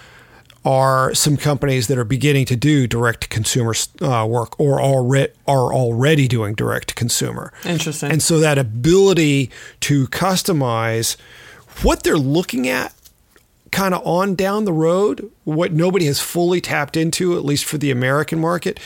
are 0.69 1.15
some 1.15 1.39
companies 1.39 1.87
that 1.87 1.97
are 1.97 2.05
beginning 2.05 2.45
to 2.45 2.55
do 2.55 2.87
direct 2.87 3.23
to 3.23 3.29
consumer 3.29 3.75
uh, 4.03 4.27
work 4.29 4.61
or 4.61 4.83
already 4.83 5.33
are 5.47 5.73
already 5.73 6.29
doing 6.29 6.55
direct 6.55 6.89
to 6.89 6.95
consumer. 6.95 7.55
Interesting. 7.65 8.13
And 8.13 8.23
so 8.23 8.39
that 8.41 8.59
ability 8.59 9.51
to 9.81 10.07
customize 10.09 11.17
what 11.83 12.03
they're 12.03 12.19
looking 12.19 12.69
at 12.69 12.93
kind 13.73 13.95
of 13.95 14.07
on 14.07 14.35
down 14.35 14.67
the 14.67 14.73
road, 14.75 15.33
what 15.45 15.73
nobody 15.73 16.05
has 16.05 16.21
fully 16.21 16.61
tapped 16.61 16.99
into, 16.99 17.35
at 17.35 17.47
least 17.47 17.65
for 17.65 17.79
the 17.79 17.91
American 17.91 18.39
market, 18.39 18.79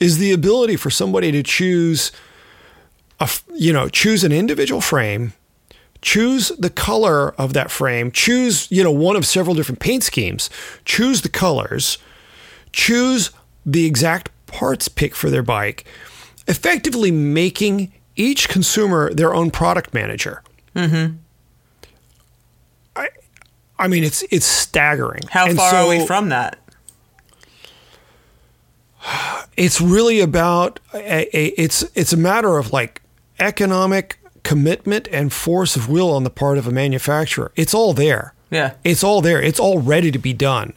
is 0.00 0.18
the 0.18 0.32
ability 0.32 0.74
for 0.74 0.90
somebody 0.90 1.30
to 1.30 1.44
choose 1.44 2.10
a 3.20 3.30
you 3.54 3.72
know 3.72 3.88
choose 3.88 4.24
an 4.24 4.32
individual 4.32 4.80
frame 4.80 5.32
choose 6.02 6.48
the 6.58 6.70
color 6.70 7.30
of 7.32 7.52
that 7.52 7.70
frame. 7.70 8.10
Choose 8.10 8.70
you 8.70 8.82
know 8.84 8.90
one 8.90 9.16
of 9.16 9.26
several 9.26 9.54
different 9.54 9.80
paint 9.80 10.02
schemes. 10.02 10.50
Choose 10.84 11.22
the 11.22 11.28
colors. 11.28 11.98
Choose 12.72 13.30
the 13.66 13.84
exact 13.86 14.30
parts 14.46 14.88
pick 14.88 15.14
for 15.14 15.30
their 15.30 15.42
bike. 15.42 15.84
Effectively 16.48 17.10
making 17.10 17.92
each 18.16 18.48
consumer 18.48 19.12
their 19.14 19.34
own 19.34 19.50
product 19.50 19.94
manager. 19.94 20.42
Mm-hmm. 20.74 21.16
I, 22.96 23.08
I 23.78 23.88
mean 23.88 24.04
it's 24.04 24.22
it's 24.30 24.46
staggering. 24.46 25.22
How 25.30 25.46
And 25.46 25.56
far 25.56 25.74
are 25.74 25.84
so- 25.84 25.88
we 25.90 26.06
from 26.06 26.28
that? 26.30 26.58
It's 29.56 29.80
really 29.80 30.20
about 30.20 30.78
a, 30.94 31.36
a, 31.36 31.46
it's 31.58 31.82
it's 31.94 32.12
a 32.12 32.16
matter 32.16 32.58
of 32.58 32.72
like 32.72 33.00
economic 33.38 34.18
commitment 34.42 35.08
and 35.12 35.32
force 35.32 35.76
of 35.76 35.88
will 35.88 36.10
on 36.10 36.24
the 36.24 36.30
part 36.30 36.58
of 36.58 36.66
a 36.66 36.70
manufacturer. 36.70 37.52
It's 37.56 37.74
all 37.74 37.92
there. 37.92 38.34
Yeah. 38.50 38.74
It's 38.84 39.04
all 39.04 39.20
there. 39.20 39.40
It's 39.40 39.60
all 39.60 39.80
ready 39.80 40.10
to 40.10 40.18
be 40.18 40.32
done. 40.32 40.74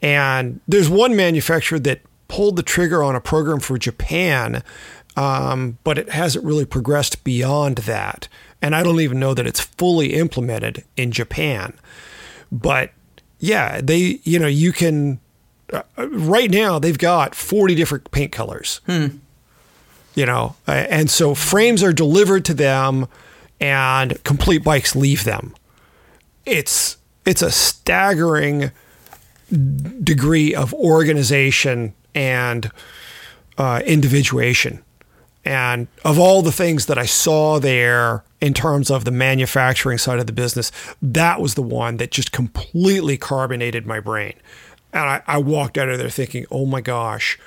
And 0.00 0.60
there's 0.66 0.88
one 0.88 1.14
manufacturer 1.14 1.78
that 1.80 2.00
pulled 2.28 2.56
the 2.56 2.62
trigger 2.62 3.02
on 3.02 3.14
a 3.14 3.20
program 3.20 3.60
for 3.60 3.78
Japan, 3.78 4.62
um, 5.16 5.78
but 5.84 5.98
it 5.98 6.08
hasn't 6.10 6.44
really 6.44 6.64
progressed 6.64 7.22
beyond 7.24 7.78
that. 7.78 8.28
And 8.60 8.74
I 8.74 8.82
don't 8.82 9.00
even 9.00 9.20
know 9.20 9.34
that 9.34 9.46
it's 9.46 9.60
fully 9.60 10.14
implemented 10.14 10.84
in 10.96 11.10
Japan. 11.12 11.74
But 12.50 12.90
yeah, 13.38 13.80
they, 13.82 14.20
you 14.24 14.38
know, 14.38 14.46
you 14.46 14.72
can, 14.72 15.20
uh, 15.72 15.82
right 16.08 16.50
now, 16.50 16.78
they've 16.78 16.98
got 16.98 17.34
40 17.34 17.74
different 17.74 18.10
paint 18.10 18.32
colors. 18.32 18.80
You 20.14 20.26
know, 20.26 20.56
and 20.66 21.10
so 21.10 21.34
frames 21.34 21.82
are 21.82 21.92
delivered 21.92 22.44
to 22.46 22.54
them 22.54 23.08
and 23.60 24.22
complete 24.24 24.62
bikes 24.62 24.94
leave 24.94 25.24
them. 25.24 25.54
It's, 26.44 26.98
it's 27.24 27.40
a 27.40 27.50
staggering 27.50 28.72
degree 30.02 30.54
of 30.54 30.74
organization 30.74 31.94
and 32.14 32.70
uh, 33.56 33.80
individuation. 33.86 34.82
And 35.44 35.88
of 36.04 36.18
all 36.18 36.42
the 36.42 36.52
things 36.52 36.86
that 36.86 36.98
I 36.98 37.06
saw 37.06 37.58
there 37.58 38.22
in 38.40 38.54
terms 38.54 38.90
of 38.90 39.04
the 39.04 39.10
manufacturing 39.10 39.98
side 39.98 40.18
of 40.18 40.26
the 40.26 40.32
business, 40.32 40.70
that 41.00 41.40
was 41.40 41.54
the 41.54 41.62
one 41.62 41.96
that 41.96 42.10
just 42.10 42.32
completely 42.32 43.16
carbonated 43.16 43.86
my 43.86 43.98
brain. 43.98 44.34
And 44.92 45.02
I, 45.02 45.22
I 45.26 45.38
walked 45.38 45.78
out 45.78 45.88
of 45.88 45.98
there 45.98 46.10
thinking, 46.10 46.46
oh 46.50 46.66
my 46.66 46.80
gosh, 46.80 47.38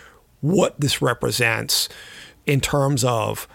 what 0.41 0.79
this 0.79 1.01
represents 1.01 1.87
in 2.45 2.61
terms 2.61 3.03
of 3.03 3.47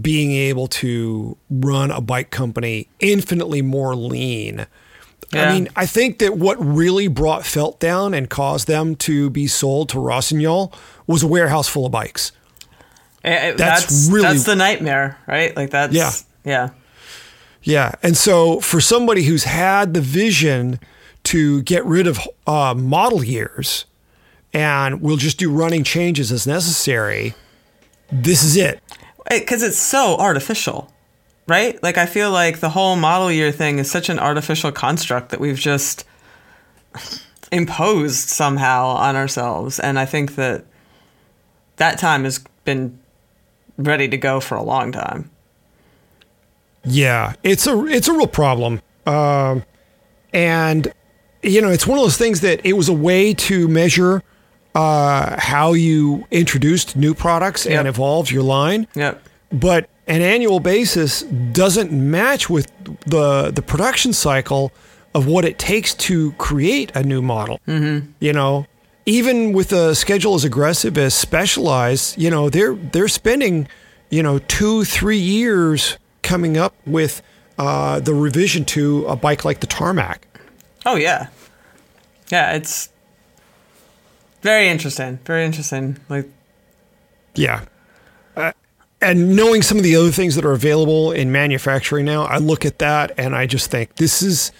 being 0.00 0.32
able 0.32 0.66
to 0.66 1.36
run 1.50 1.90
a 1.90 2.00
bike 2.00 2.30
company 2.30 2.88
infinitely 3.00 3.62
more 3.62 3.94
lean. 3.94 4.66
Yeah. 5.32 5.50
I 5.50 5.52
mean, 5.52 5.68
I 5.76 5.86
think 5.86 6.18
that 6.20 6.36
what 6.36 6.54
really 6.64 7.08
brought 7.08 7.44
Felt 7.44 7.80
down 7.80 8.14
and 8.14 8.28
caused 8.30 8.66
them 8.66 8.94
to 8.96 9.30
be 9.30 9.46
sold 9.46 9.88
to 9.90 9.98
Rossignol 10.00 10.72
was 11.06 11.22
a 11.22 11.26
warehouse 11.26 11.68
full 11.68 11.86
of 11.86 11.92
bikes. 11.92 12.32
Eh, 13.24 13.30
eh, 13.32 13.52
That's 13.56 13.86
that's 13.86 14.08
really- 14.10 14.22
that's 14.22 14.44
the 14.44 14.54
nightmare 14.56 15.18
right 15.26 15.56
like 15.56 15.70
that's 15.70 15.94
Yeah. 15.94 16.12
yeah 16.44 16.68
Yeah. 17.62 17.92
And 18.02 18.16
so 18.16 18.60
for 18.60 18.80
somebody 18.80 19.22
who's 19.24 19.44
had 19.44 19.94
the 19.94 20.00
vision 20.02 20.78
to 21.24 21.62
get 21.62 21.84
rid 21.86 22.06
of 22.06 22.20
uh, 22.46 22.74
model 22.76 23.24
years 23.24 23.86
and 24.52 25.00
we'll 25.00 25.16
just 25.16 25.38
do 25.38 25.50
running 25.50 25.82
changes 25.84 26.30
as 26.30 26.46
necessary, 26.46 27.34
this 28.14 28.44
is 28.44 28.56
it. 28.56 28.80
because 29.28 29.62
it's 29.62 29.78
so 29.78 30.16
artificial, 30.16 30.92
right? 31.48 31.82
Like 31.82 31.98
I 31.98 32.06
feel 32.06 32.30
like 32.30 32.60
the 32.60 32.70
whole 32.70 32.96
model 32.96 33.30
year 33.30 33.50
thing 33.50 33.78
is 33.78 33.90
such 33.90 34.08
an 34.08 34.18
artificial 34.18 34.70
construct 34.70 35.30
that 35.30 35.40
we've 35.40 35.58
just 35.58 36.04
imposed 37.52 38.28
somehow 38.28 38.86
on 38.86 39.16
ourselves, 39.16 39.80
and 39.80 39.98
I 39.98 40.06
think 40.06 40.36
that 40.36 40.64
that 41.76 41.98
time 41.98 42.24
has 42.24 42.44
been 42.64 42.98
ready 43.76 44.08
to 44.08 44.16
go 44.16 44.38
for 44.38 44.54
a 44.54 44.62
long 44.62 44.92
time. 44.92 45.30
Yeah, 46.84 47.34
it's 47.42 47.66
a 47.66 47.84
it's 47.86 48.06
a 48.08 48.12
real 48.12 48.28
problem, 48.28 48.80
um, 49.06 49.64
and 50.32 50.92
you 51.42 51.60
know 51.60 51.70
it's 51.70 51.86
one 51.86 51.98
of 51.98 52.04
those 52.04 52.18
things 52.18 52.42
that 52.42 52.64
it 52.64 52.74
was 52.74 52.88
a 52.88 52.94
way 52.94 53.34
to 53.34 53.66
measure 53.66 54.22
uh, 54.74 55.36
how 55.38 55.72
you 55.72 56.26
introduced 56.30 56.96
new 56.96 57.14
products 57.14 57.64
Yep. 57.66 57.78
and 57.78 57.88
evolved 57.88 58.30
your 58.30 58.42
line. 58.42 58.86
Yep. 58.94 59.20
but 59.52 59.88
an 60.06 60.20
annual 60.20 60.60
basis 60.60 61.22
doesn't 61.52 61.90
match 61.92 62.50
with 62.50 62.70
the 63.06 63.50
the 63.50 63.62
production 63.62 64.12
cycle 64.12 64.70
of 65.14 65.26
what 65.26 65.44
it 65.44 65.58
takes 65.58 65.94
to 65.94 66.32
create 66.32 66.90
a 66.94 67.02
new 67.02 67.22
model. 67.22 67.58
Mm-hmm. 67.68 68.08
You 68.20 68.32
know, 68.32 68.66
even 69.06 69.52
with 69.52 69.72
a 69.72 69.94
schedule 69.94 70.34
as 70.34 70.44
aggressive 70.44 70.98
as 70.98 71.14
Specialized, 71.14 72.18
you 72.20 72.28
know 72.30 72.50
they're 72.50 72.74
they're 72.74 73.08
spending 73.08 73.66
you 74.10 74.22
know 74.22 74.40
two 74.40 74.84
three 74.84 75.18
years 75.18 75.96
coming 76.22 76.56
up 76.58 76.74
with 76.84 77.22
uh, 77.58 78.00
the 78.00 78.12
revision 78.12 78.64
to 78.64 79.06
a 79.06 79.14
bike 79.16 79.44
like 79.44 79.60
the 79.60 79.66
Tarmac. 79.68 80.26
Oh 80.84 80.96
yeah, 80.96 81.28
yeah. 82.30 82.52
It's 82.56 82.90
very 84.44 84.68
interesting. 84.68 85.18
Very 85.24 85.44
interesting. 85.46 85.96
Like 86.10 86.28
Yeah. 87.34 87.64
Uh, 88.36 88.52
and 89.00 89.34
knowing 89.34 89.62
some 89.62 89.78
of 89.78 89.84
the 89.84 89.96
other 89.96 90.10
things 90.10 90.34
that 90.34 90.44
are 90.44 90.52
available 90.52 91.12
in 91.12 91.32
manufacturing 91.32 92.04
now, 92.04 92.24
I 92.24 92.36
look 92.36 92.66
at 92.66 92.78
that 92.78 93.12
and 93.16 93.34
I 93.34 93.46
just 93.46 93.70
think 93.70 93.96
this 93.96 94.20
is 94.20 94.52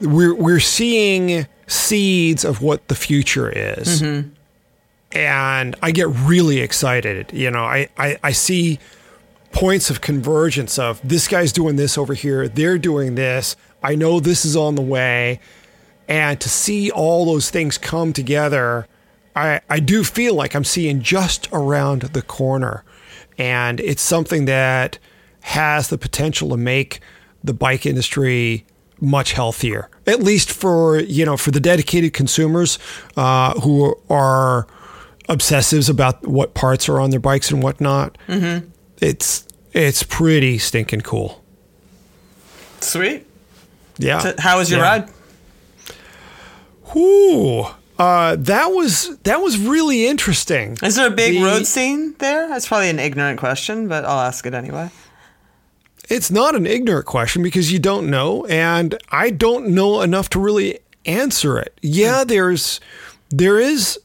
we're 0.00 0.34
we're 0.34 0.58
seeing 0.58 1.46
seeds 1.66 2.46
of 2.46 2.62
what 2.62 2.88
the 2.88 2.94
future 2.94 3.50
is. 3.50 4.00
And 5.12 5.76
I 5.82 5.90
get 5.90 6.08
really 6.08 6.60
excited. 6.60 7.30
You 7.32 7.50
know, 7.50 7.64
I, 7.64 7.88
I, 7.98 8.16
I 8.22 8.32
see 8.32 8.78
points 9.52 9.90
of 9.90 10.00
convergence 10.00 10.78
of 10.78 10.98
this 11.06 11.28
guy's 11.28 11.52
doing 11.52 11.76
this 11.76 11.98
over 11.98 12.14
here, 12.14 12.48
they're 12.48 12.78
doing 12.78 13.16
this. 13.16 13.54
I 13.82 13.96
know 13.96 14.18
this 14.18 14.46
is 14.46 14.56
on 14.56 14.76
the 14.76 14.82
way. 14.82 15.40
And 16.08 16.40
to 16.40 16.48
see 16.48 16.90
all 16.90 17.26
those 17.26 17.50
things 17.50 17.76
come 17.76 18.12
together, 18.12 18.86
I, 19.36 19.60
I 19.68 19.80
do 19.80 20.02
feel 20.04 20.34
like 20.34 20.54
I'm 20.54 20.64
seeing 20.64 21.00
just 21.02 21.48
around 21.52 22.02
the 22.02 22.22
corner. 22.22 22.84
And 23.38 23.80
it's 23.80 24.02
something 24.02 24.44
that 24.46 24.98
has 25.40 25.88
the 25.88 25.96
potential 25.98 26.50
to 26.50 26.56
make 26.56 27.00
the 27.42 27.54
bike 27.54 27.86
industry 27.86 28.66
much 29.00 29.32
healthier, 29.32 29.88
at 30.06 30.20
least 30.22 30.50
for 30.52 31.00
you 31.00 31.24
know 31.24 31.38
for 31.38 31.50
the 31.50 31.60
dedicated 31.60 32.12
consumers 32.12 32.78
uh, 33.16 33.58
who 33.60 33.96
are 34.10 34.66
obsessives 35.28 35.88
about 35.88 36.26
what 36.26 36.52
parts 36.52 36.86
are 36.88 37.00
on 37.00 37.08
their 37.08 37.20
bikes 37.20 37.50
and 37.50 37.62
whatnot. 37.62 38.18
Mm-hmm. 38.28 38.68
It's 39.00 39.46
it's 39.72 40.02
pretty 40.02 40.58
stinking 40.58 41.00
cool. 41.00 41.42
sweet. 42.80 43.26
Yeah. 43.96 44.18
So 44.18 44.34
how 44.38 44.58
was 44.58 44.70
your 44.70 44.80
Yeah. 44.80 44.84
ride? 44.98 45.10
Whew. 46.92 47.66
Uh, 48.00 48.34
that 48.38 48.68
was 48.68 49.14
that 49.24 49.42
was 49.42 49.58
really 49.58 50.06
interesting. 50.06 50.78
Is 50.82 50.96
there 50.96 51.06
a 51.08 51.10
big 51.10 51.34
The- 51.34 51.42
road 51.44 51.66
scene 51.66 52.14
there? 52.18 52.48
That's 52.48 52.66
probably 52.66 52.88
an 52.88 52.98
ignorant 52.98 53.38
question, 53.38 53.88
but 53.88 54.06
I'll 54.06 54.20
ask 54.20 54.46
it 54.46 54.54
anyway. 54.54 54.88
It's 56.08 56.30
not 56.30 56.56
an 56.56 56.66
ignorant 56.66 57.04
question 57.04 57.42
because 57.42 57.70
you 57.70 57.78
don't 57.78 58.08
know, 58.08 58.46
and 58.46 58.96
I 59.10 59.28
don't 59.30 59.68
know 59.68 60.00
enough 60.00 60.30
to 60.30 60.40
really 60.40 60.78
answer 61.04 61.58
it. 61.58 61.78
Yeah, 61.82 62.24
there's 62.24 62.80
there 63.28 63.60
is, 63.60 63.98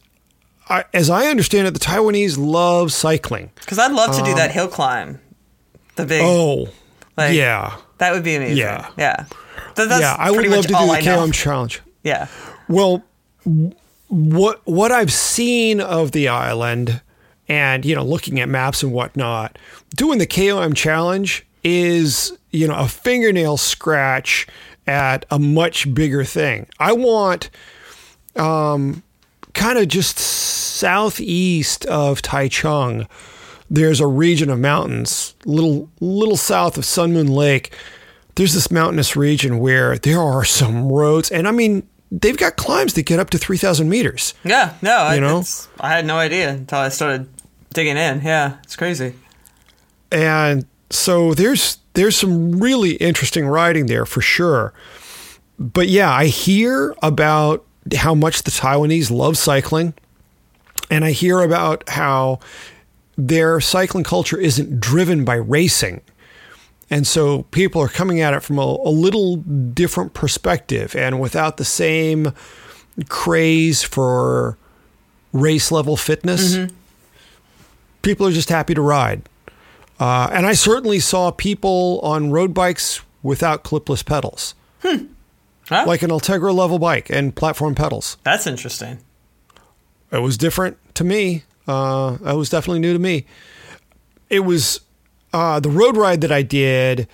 I 0.70 0.84
as 0.94 1.10
I 1.10 1.28
understand 1.28 1.68
it, 1.68 1.74
the 1.74 1.80
Taiwanese 1.80 2.38
love 2.38 2.92
cycling. 2.92 3.50
Because 3.56 3.80
I'd 3.80 3.94
love 3.94 4.14
to 4.18 4.24
do 4.24 4.36
that 4.36 4.52
hill 4.52 4.68
climb. 4.68 5.20
The 5.96 6.06
big. 6.06 6.22
Um, 6.22 6.28
Oh, 6.28 6.68
Like, 7.16 7.34
yeah, 7.34 7.78
That 8.00 8.12
would 8.14 8.24
be 8.26 8.36
amazing. 8.36 8.58
Yeah. 8.58 8.90
Yeah. 8.98 9.26
Yeah. 9.78 10.16
I 10.20 10.32
would 10.32 10.46
love 10.48 10.64
to 10.64 10.68
do 10.68 10.74
the 10.74 10.80
I 10.80 11.00
know. 11.00 11.16
KOM 11.22 11.32
challenge. 11.32 11.82
Yeah. 12.04 12.28
Well, 12.68 13.02
what 14.08 14.62
what 14.66 14.92
I've 14.92 15.14
seen 15.14 15.82
of 15.82 16.12
the 16.12 16.28
island, 16.28 17.02
and 17.48 17.86
you 17.86 17.96
know, 17.96 18.04
looking 18.04 18.40
at 18.40 18.50
maps 18.50 18.84
and 18.84 18.92
whatnot, 18.92 19.58
doing 19.96 20.20
the 20.20 20.28
KOM 20.28 20.74
challenge 20.74 21.46
is 21.64 22.38
you 22.52 22.68
know 22.68 22.76
a 22.76 22.88
fingernail 22.88 23.58
scratch 23.58 24.48
at 24.88 25.26
a 25.32 25.40
much 25.40 25.94
bigger 25.94 26.24
thing. 26.24 26.68
I 26.80 26.94
want 26.94 27.50
um, 28.36 29.04
kind 29.54 29.80
of 29.80 29.88
just 29.88 30.20
southeast 30.20 31.86
of 31.86 32.22
Taichung, 32.22 33.08
there's 33.70 34.00
a 34.00 34.08
region 34.08 34.50
of 34.50 34.60
mountains, 34.60 35.34
little 35.46 35.90
little 36.00 36.38
south 36.38 36.78
of 36.78 36.86
Sun 36.86 37.14
Moon 37.14 37.28
Lake. 37.28 37.74
There's 38.36 38.54
this 38.54 38.70
mountainous 38.70 39.16
region 39.16 39.60
where 39.60 39.98
there 39.98 40.22
are 40.22 40.44
some 40.44 40.92
roads, 40.92 41.32
and 41.32 41.48
I 41.48 41.52
mean, 41.52 41.88
they've 42.12 42.38
got 42.38 42.56
climbs 42.56 42.94
that 42.94 43.04
get 43.04 43.20
up 43.20 43.30
to 43.32 43.38
three 43.38 43.58
thousand 43.58 43.90
meters. 43.90 44.34
Yeah, 44.44 44.74
no, 44.82 44.92
I, 44.96 45.16
You 45.16 45.22
know? 45.22 45.40
it's- 45.40 45.68
I 45.80 45.90
had 45.90 46.06
no 46.06 46.18
idea 46.18 46.50
until 46.52 46.80
I 46.80 46.90
started 46.90 47.28
digging 47.74 47.98
in. 47.98 48.22
Yeah, 48.22 48.58
it's 48.64 48.76
crazy. 48.76 49.14
and 50.12 50.66
so 50.90 51.34
there's 51.34 51.80
there's 51.94 52.16
some 52.16 52.60
really 52.60 52.92
interesting 52.96 53.46
riding 53.48 53.86
there 53.88 54.06
for 54.06 54.22
sure. 54.22 54.74
But 55.58 55.88
yeah, 55.88 56.12
I 56.12 56.26
hear 56.26 56.94
about 57.02 57.66
how 57.96 58.14
much 58.14 58.44
the 58.44 58.52
Taiwanese 58.52 59.10
love 59.10 59.38
cycling, 59.38 59.94
and 60.92 61.06
I 61.06 61.12
hear 61.12 61.40
about 61.42 61.88
how 61.90 62.40
their 63.18 63.62
cycling 63.62 64.04
culture 64.04 64.38
isn't 64.38 64.80
driven 64.82 65.24
by 65.24 65.36
racing. 65.36 66.02
And 66.90 67.08
so 67.08 67.44
people 67.44 67.82
are 67.82 67.88
coming 67.88 68.22
at 68.22 68.34
it 68.34 68.42
from 68.44 68.60
a, 68.60 68.62
a 68.62 68.90
little 68.92 69.38
different 69.38 70.14
perspective 70.14 70.96
and 70.96 71.20
without 71.20 71.58
the 71.58 71.66
same 71.66 72.32
craze 73.10 73.84
for 73.84 74.58
race 75.34 75.72
level 75.72 75.98
fitness. 75.98 76.58
People 78.02 78.28
are 78.28 78.32
just 78.32 78.50
happy 78.50 78.74
to 78.76 78.82
ride. 78.82 79.24
Uh, 80.00 80.30
and 80.32 80.46
I 80.46 80.54
certainly 80.54 81.00
saw 81.00 81.32
people 81.32 82.00
on 82.04 82.30
road 82.32 82.54
bikes 82.54 83.02
without 83.24 83.64
clipless 83.64 84.06
pedals, 84.06 84.54
Huh? 84.84 85.00
like 85.88 86.04
an 86.04 86.12
Ultegra 86.12 86.54
level 86.54 86.78
bike 86.78 87.10
and 87.10 87.36
platform 87.36 87.74
pedals. 87.74 88.18
That's 88.24 88.46
interesting. 88.46 89.00
It 90.12 90.20
was 90.20 90.38
different 90.38 90.78
to 90.96 91.04
me. 91.04 91.44
Uh, 91.68 92.18
that 92.22 92.36
was 92.36 92.50
definitely 92.50 92.80
new 92.80 92.94
to 92.94 93.00
me. 93.00 93.26
It 94.30 94.42
was 94.42 94.82
uh, 95.36 95.60
the 95.60 95.70
road 95.70 95.98
ride 95.98 96.22
that 96.22 96.32
I 96.32 96.44
did, 96.44 97.10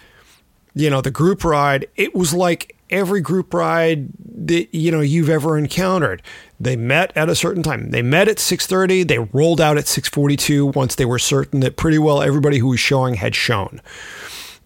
you 0.75 0.91
know, 0.91 1.01
the 1.01 1.09
group 1.09 1.43
ride. 1.43 1.87
It 1.95 2.13
was 2.13 2.35
like 2.35 2.77
every 2.91 3.19
group 3.19 3.51
ride 3.51 4.09
that 4.45 4.71
you 4.75 4.91
know 4.91 5.01
you've 5.01 5.29
ever 5.29 5.57
encountered. 5.57 6.21
They 6.59 6.75
met 6.75 7.11
at 7.17 7.29
a 7.29 7.35
certain 7.35 7.63
time. 7.63 7.89
They 7.89 8.03
met 8.03 8.27
at 8.27 8.37
six 8.37 8.67
thirty. 8.67 9.01
They 9.01 9.17
rolled 9.17 9.59
out 9.59 9.75
at 9.75 9.87
six 9.87 10.07
forty 10.07 10.37
two 10.37 10.67
once 10.67 10.93
they 10.93 11.05
were 11.05 11.17
certain 11.17 11.61
that 11.61 11.77
pretty 11.77 11.97
well 11.97 12.21
everybody 12.21 12.59
who 12.59 12.67
was 12.67 12.79
showing 12.79 13.15
had 13.15 13.33
shown. 13.33 13.81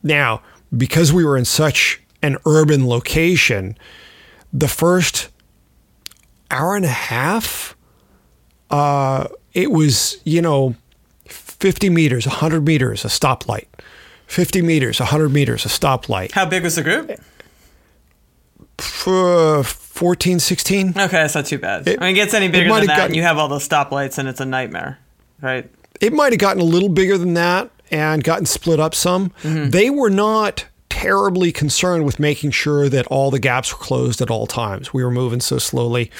Now, 0.04 0.42
because 0.76 1.14
we 1.14 1.24
were 1.24 1.38
in 1.38 1.46
such 1.46 2.02
an 2.22 2.36
urban 2.46 2.88
location, 2.90 3.78
the 4.52 4.68
first 4.68 5.30
hour 6.52 6.76
and 6.76 6.84
a 6.84 6.90
half 6.90 7.78
uh, 8.70 9.30
it 9.54 9.72
was, 9.72 10.18
you 10.26 10.42
know, 10.42 10.76
50 11.66 11.90
meters, 11.90 12.28
100 12.28 12.64
meters, 12.64 13.04
a 13.04 13.08
stoplight. 13.08 13.66
50 14.28 14.62
meters, 14.62 15.00
100 15.00 15.30
meters, 15.30 15.66
a 15.66 15.68
stoplight. 15.68 16.30
How 16.34 16.46
big 16.46 16.62
was 16.62 16.76
the 16.76 16.84
group? 16.84 17.10
Uh, 19.08 19.64
14, 19.64 20.40
16. 20.40 20.90
Okay, 20.90 21.08
that's 21.08 21.34
not 21.34 21.48
too 21.48 21.58
bad. 21.58 21.88
It- 21.88 21.98
I 22.00 22.06
mean, 22.06 22.12
it 22.12 22.14
gets 22.18 22.36
any 22.36 22.50
bigger 22.50 22.70
than 22.72 22.82
that, 22.86 22.88
gotten- 22.98 23.06
and 23.08 23.16
you 23.16 23.24
have 23.24 23.40
all 23.40 23.48
those 23.48 23.68
stoplights, 23.68 24.20
and 24.20 24.28
it's 24.30 24.40
a 24.40 24.46
nightmare, 24.46 25.00
right? 25.42 25.68
It 26.00 26.14
might 26.14 26.34
have 26.34 26.40
gotten 26.40 26.62
a 26.62 26.66
little 26.66 26.90
bigger 26.90 27.18
than 27.18 27.34
that 27.34 27.72
and 27.90 28.24
gotten 28.24 28.46
split 28.46 28.80
up 28.80 28.94
some. 28.94 29.32
They 29.44 29.90
were 29.90 30.12
not 30.12 30.66
terribly 30.92 31.52
concerned 31.52 32.06
with 32.06 32.20
making 32.20 32.52
sure 32.52 32.90
that 32.90 33.08
all 33.08 33.32
the 33.32 33.40
gaps 33.40 33.72
were 33.72 33.80
closed 33.84 34.22
at 34.22 34.30
all 34.30 34.46
times. 34.46 34.94
We 34.94 35.04
were 35.04 35.10
moving 35.12 35.40
so 35.42 35.58
slowly. 35.58 36.12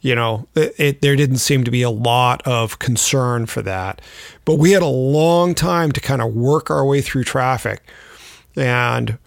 You 0.00 0.14
know, 0.14 0.48
it, 0.54 0.74
it, 0.78 1.02
there 1.02 1.14
didn't 1.14 1.38
seem 1.38 1.64
to 1.64 1.70
be 1.70 1.82
a 1.82 1.90
lot 1.90 2.40
of 2.46 2.78
concern 2.78 3.46
for 3.46 3.60
that. 3.62 4.00
But 4.44 4.54
we 4.54 4.72
had 4.72 4.82
a 4.82 4.86
long 4.86 5.54
time 5.54 5.92
to 5.92 6.00
kind 6.00 6.22
of 6.22 6.34
work 6.34 6.70
our 6.70 6.84
way 6.86 7.02
through 7.02 7.24
traffic 7.24 7.82
and 8.56 9.18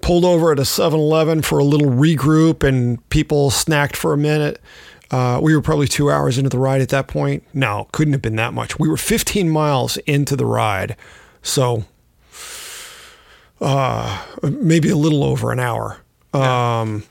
pulled 0.00 0.24
over 0.24 0.52
at 0.52 0.58
a 0.58 0.64
7 0.64 0.98
Eleven 0.98 1.42
for 1.42 1.58
a 1.58 1.64
little 1.64 1.88
regroup, 1.88 2.66
and 2.66 3.08
people 3.08 3.50
snacked 3.50 3.96
for 3.96 4.12
a 4.12 4.18
minute. 4.18 4.60
Uh, 5.10 5.38
we 5.42 5.54
were 5.54 5.60
probably 5.60 5.86
two 5.86 6.10
hours 6.10 6.38
into 6.38 6.48
the 6.48 6.58
ride 6.58 6.80
at 6.80 6.88
that 6.88 7.06
point. 7.06 7.44
No, 7.52 7.88
couldn't 7.92 8.14
have 8.14 8.22
been 8.22 8.36
that 8.36 8.54
much. 8.54 8.78
We 8.78 8.88
were 8.88 8.96
15 8.96 9.50
miles 9.50 9.98
into 9.98 10.36
the 10.36 10.46
ride. 10.46 10.96
So 11.42 11.84
uh, 13.60 14.24
maybe 14.42 14.88
a 14.88 14.96
little 14.96 15.22
over 15.22 15.52
an 15.52 15.60
hour. 15.60 15.98
Um, 16.32 17.04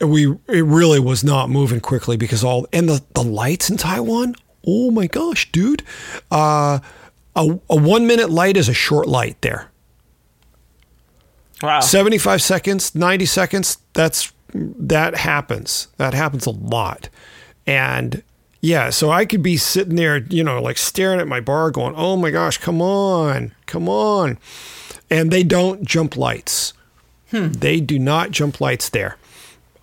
we 0.00 0.26
it 0.48 0.64
really 0.64 1.00
was 1.00 1.24
not 1.24 1.48
moving 1.50 1.80
quickly 1.80 2.16
because 2.16 2.44
all 2.44 2.66
and 2.72 2.88
the 2.88 3.02
the 3.14 3.22
lights 3.22 3.70
in 3.70 3.76
Taiwan. 3.76 4.34
Oh 4.66 4.90
my 4.90 5.06
gosh, 5.06 5.50
dude! 5.52 5.82
Uh, 6.30 6.80
a 7.34 7.58
a 7.70 7.76
one 7.76 8.06
minute 8.06 8.30
light 8.30 8.56
is 8.56 8.68
a 8.68 8.74
short 8.74 9.06
light 9.06 9.40
there. 9.42 9.70
Wow. 11.62 11.80
75 11.80 12.42
seconds, 12.42 12.94
90 12.94 13.24
seconds, 13.24 13.78
that's 13.94 14.32
that 14.52 15.16
happens. 15.16 15.88
That 15.96 16.14
happens 16.14 16.46
a 16.46 16.50
lot. 16.50 17.08
And 17.66 18.22
yeah, 18.60 18.90
so 18.90 19.10
I 19.10 19.24
could 19.24 19.42
be 19.42 19.56
sitting 19.56 19.96
there, 19.96 20.18
you 20.18 20.44
know, 20.44 20.60
like 20.60 20.78
staring 20.78 21.20
at 21.20 21.28
my 21.28 21.40
bar 21.40 21.70
going, 21.70 21.94
"Oh 21.96 22.16
my 22.16 22.30
gosh, 22.30 22.58
come 22.58 22.80
on. 22.82 23.52
Come 23.66 23.88
on." 23.88 24.38
And 25.10 25.30
they 25.30 25.42
don't 25.42 25.84
jump 25.84 26.16
lights. 26.16 26.72
They 27.30 27.80
do 27.80 27.98
not 27.98 28.30
jump 28.30 28.60
lights 28.60 28.88
there. 28.88 29.18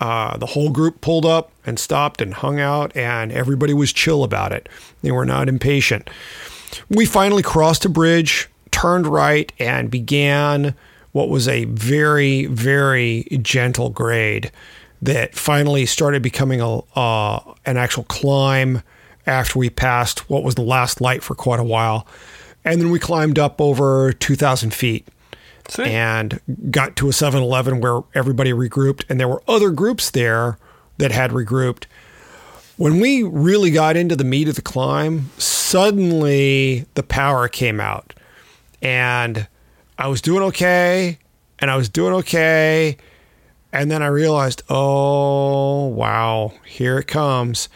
Uh, 0.04 0.36
the 0.36 0.48
whole 0.48 0.70
group 0.70 1.00
pulled 1.00 1.26
up 1.26 1.50
and 1.66 1.80
stopped 1.80 2.22
and 2.22 2.34
hung 2.34 2.60
out, 2.60 2.92
and 2.94 3.32
everybody 3.32 3.74
was 3.74 3.94
chill 3.94 4.26
about 4.26 4.52
it. 4.52 4.68
They 5.02 5.12
were 5.12 5.26
not 5.26 5.48
impatient. 5.48 6.10
We 6.90 7.06
finally 7.06 7.42
crossed 7.42 7.86
a 7.86 7.90
bridge, 7.90 8.50
turned 8.70 9.08
right, 9.08 9.50
and 9.60 9.90
began 9.90 10.76
what 11.14 11.30
was 11.30 11.48
a 11.48 11.64
very, 11.66 12.48
very 12.48 13.26
gentle 13.42 13.90
grade 13.90 14.52
that 15.02 15.36
finally 15.36 15.86
started 15.86 16.22
becoming 16.22 16.60
a 16.60 16.80
uh, 17.00 17.54
an 17.66 17.78
actual 17.78 18.04
climb 18.04 18.82
after 19.26 19.58
we 19.58 19.70
passed 19.70 20.30
what 20.30 20.44
was 20.44 20.56
the 20.56 20.64
last 20.76 21.00
light 21.00 21.24
for 21.24 21.34
quite 21.34 21.62
a 21.62 21.70
while, 21.76 22.06
and 22.66 22.82
then 22.82 22.92
we 22.92 23.00
climbed 23.00 23.40
up 23.40 23.62
over 23.62 24.12
two 24.12 24.36
thousand 24.36 24.74
feet 24.74 25.08
Sweet. 25.70 25.88
and 25.88 26.40
got 26.72 26.96
to 26.98 27.08
a 27.08 27.12
7-Eleven 27.12 27.80
where 27.80 28.02
everybody 28.14 28.52
regrouped 28.52 29.04
and 29.10 29.20
there 29.20 29.28
were 29.28 29.42
other 29.48 29.72
groups 29.72 30.12
there 30.12 30.58
that 30.98 31.12
had 31.12 31.32
regrouped. 31.32 31.86
When 32.78 33.00
we 33.00 33.24
really 33.24 33.72
got 33.72 33.96
into 33.96 34.16
the 34.16 34.24
meat 34.24 34.48
of 34.48 34.56
the 34.56 34.62
climb, 34.62 35.30
suddenly 35.38 36.86
the 36.96 37.04
power 37.04 37.48
came 37.48 37.80
out. 37.80 38.14
And 38.82 39.48
I 39.98 40.08
was 40.08 40.22
doing 40.22 40.44
okay 40.44 41.20
and 41.60 41.72
I 41.72 41.78
was 41.78 41.90
doing 41.90 42.14
okay 42.16 42.98
and 43.72 43.90
then 43.90 44.04
I 44.04 44.08
realized, 44.08 44.62
"Oh, 44.70 45.88
wow, 45.88 46.54
here 46.66 47.00
it 47.00 47.08
comes." 47.08 47.70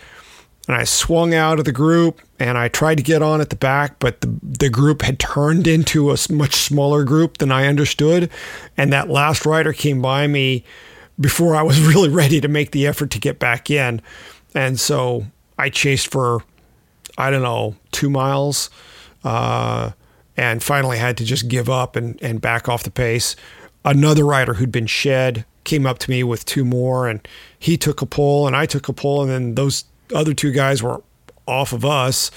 and 0.68 0.76
I 0.76 0.84
swung 0.84 1.34
out 1.34 1.60
of 1.60 1.66
the 1.66 1.72
group 1.72 2.22
and 2.40 2.58
I 2.58 2.68
tried 2.68 2.96
to 2.96 3.04
get 3.04 3.22
on 3.22 3.42
at 3.42 3.50
the 3.50 3.56
back, 3.56 3.98
but 4.00 4.22
the, 4.22 4.28
the 4.42 4.70
group 4.70 5.02
had 5.02 5.20
turned 5.20 5.68
into 5.68 6.12
a 6.12 6.18
much 6.30 6.56
smaller 6.56 7.04
group 7.04 7.38
than 7.38 7.52
I 7.52 7.68
understood. 7.68 8.30
And 8.76 8.94
that 8.94 9.10
last 9.10 9.46
rider 9.46 9.74
came 9.74 10.02
by 10.02 10.28
me 10.28 10.64
before 11.20 11.56
I 11.56 11.64
was 11.64 11.80
really 11.88 12.10
ready 12.10 12.40
to 12.42 12.48
make 12.48 12.72
the 12.72 12.86
effort 12.86 13.10
to 13.12 13.20
get 13.20 13.40
back 13.40 13.72
in. 13.72 14.02
And 14.54 14.80
so 14.80 15.26
I 15.58 15.70
chased 15.70 16.12
for, 16.12 16.44
I 17.18 17.32
don't 17.32 17.42
know, 17.42 17.76
two 17.92 18.10
miles 18.10 18.70
uh, 19.24 19.92
and 20.36 20.62
finally 20.62 20.98
had 20.98 21.18
to 21.18 21.26
just 21.26 21.48
give 21.48 21.70
up 21.70 21.96
and, 21.96 22.22
and 22.22 22.40
back 22.40 22.70
off 22.70 22.84
the 22.84 22.92
pace. 22.92 23.36
Another 23.84 24.26
rider 24.26 24.56
who'd 24.56 24.72
been 24.72 24.88
shed 24.88 25.46
came 25.64 25.86
up 25.88 25.98
to 26.00 26.10
me 26.12 26.24
with 26.24 26.46
two 26.46 26.64
more 26.64 27.08
and 27.08 27.28
he 27.58 27.78
took 27.78 28.02
a 28.02 28.06
pull 28.06 28.46
and 28.46 28.56
I 28.56 28.66
took 28.68 28.88
a 28.88 28.94
pull 28.94 29.24
and 29.24 29.32
then 29.32 29.56
those 29.56 29.86
other 30.14 30.34
two 30.34 30.52
guys 30.52 30.82
were 30.82 31.02
off 31.48 31.74
of 31.74 31.86
us. 31.86 32.32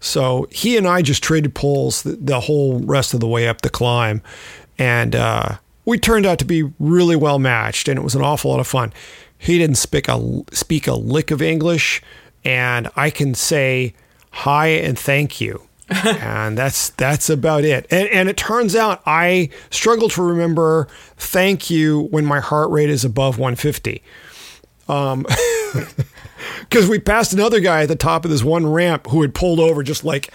So 0.00 0.46
he 0.50 0.76
and 0.76 0.86
I 0.86 1.02
just 1.02 1.22
traded 1.22 1.54
pulls 1.54 2.02
the, 2.02 2.12
the 2.12 2.40
whole 2.40 2.80
rest 2.80 3.14
of 3.14 3.20
the 3.20 3.28
way 3.28 3.48
up 3.48 3.62
the 3.62 3.70
climb. 3.70 4.22
And 4.78 5.14
uh, 5.14 5.56
we 5.84 5.98
turned 5.98 6.26
out 6.26 6.38
to 6.40 6.44
be 6.44 6.70
really 6.78 7.16
well 7.16 7.38
matched 7.38 7.88
and 7.88 7.98
it 7.98 8.02
was 8.02 8.14
an 8.14 8.22
awful 8.22 8.50
lot 8.50 8.60
of 8.60 8.66
fun. 8.66 8.92
He 9.38 9.58
didn't 9.58 9.76
speak 9.76 10.08
a, 10.08 10.42
speak 10.52 10.86
a 10.86 10.94
lick 10.94 11.30
of 11.30 11.42
English 11.42 12.02
and 12.44 12.88
I 12.96 13.10
can 13.10 13.34
say 13.34 13.94
hi 14.30 14.68
and 14.68 14.98
thank 14.98 15.40
you. 15.40 15.62
and 16.04 16.58
that's 16.58 16.90
that's 16.90 17.30
about 17.30 17.62
it. 17.62 17.86
And 17.92 18.08
and 18.08 18.28
it 18.28 18.36
turns 18.36 18.74
out 18.74 19.02
I 19.06 19.50
struggle 19.70 20.08
to 20.10 20.22
remember 20.22 20.88
thank 21.16 21.70
you 21.70 22.08
when 22.10 22.24
my 22.24 22.40
heart 22.40 22.70
rate 22.70 22.90
is 22.90 23.04
above 23.04 23.38
150 23.38 24.02
because 26.60 26.88
we 26.88 26.98
passed 26.98 27.32
another 27.32 27.60
guy 27.60 27.82
at 27.82 27.88
the 27.88 27.96
top 27.96 28.24
of 28.24 28.30
this 28.30 28.44
one 28.44 28.66
ramp 28.66 29.06
who 29.08 29.22
had 29.22 29.34
pulled 29.34 29.60
over 29.60 29.82
just 29.82 30.04
like 30.04 30.32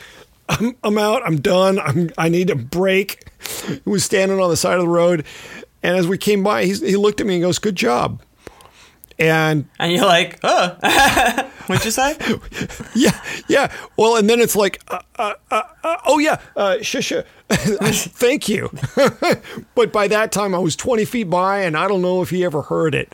I'm, 0.50 0.76
I'm 0.84 0.98
out 0.98 1.22
i'm 1.26 1.40
done 1.40 1.80
I'm, 1.80 2.10
i 2.18 2.30
need 2.30 2.50
a 2.50 2.56
break 2.56 3.26
he 3.66 3.82
was 3.86 4.04
standing 4.04 4.40
on 4.40 4.50
the 4.50 4.58
side 4.58 4.76
of 4.76 4.82
the 4.82 4.90
road 4.90 5.26
and 5.84 5.96
as 5.96 6.08
we 6.08 6.18
came 6.18 6.44
by 6.44 6.66
he's, 6.66 6.82
he 6.82 6.96
looked 6.96 7.22
at 7.22 7.28
me 7.28 7.36
and 7.36 7.44
goes 7.44 7.60
good 7.60 7.76
job 7.76 8.22
and 9.22 9.70
And 9.80 9.94
you're 9.94 10.06
like, 10.06 10.40
oh, 10.44 10.78
what'd 11.68 11.86
you 11.86 11.92
say? 11.92 12.18
yeah, 12.96 13.22
yeah. 13.48 13.72
Well, 13.96 14.16
and 14.16 14.28
then 14.28 14.40
it's 14.40 14.56
like, 14.56 14.82
uh, 14.88 15.00
uh, 15.16 15.36
uh, 15.52 15.62
uh, 15.84 15.98
oh 16.08 16.18
yeah, 16.18 16.42
uh, 16.56 16.78
shusha, 16.80 17.24
thank 17.50 18.50
you. 18.50 18.72
but 19.76 19.94
by 19.94 20.08
that 20.08 20.32
time, 20.32 20.56
I 20.56 20.58
was 20.58 20.76
20 20.76 21.06
feet 21.06 21.30
by, 21.30 21.60
and 21.60 21.78
I 21.78 21.88
don't 21.88 22.02
know 22.02 22.24
if 22.24 22.32
he 22.32 22.44
ever 22.44 22.64
heard 22.64 22.96
it. 22.96 23.14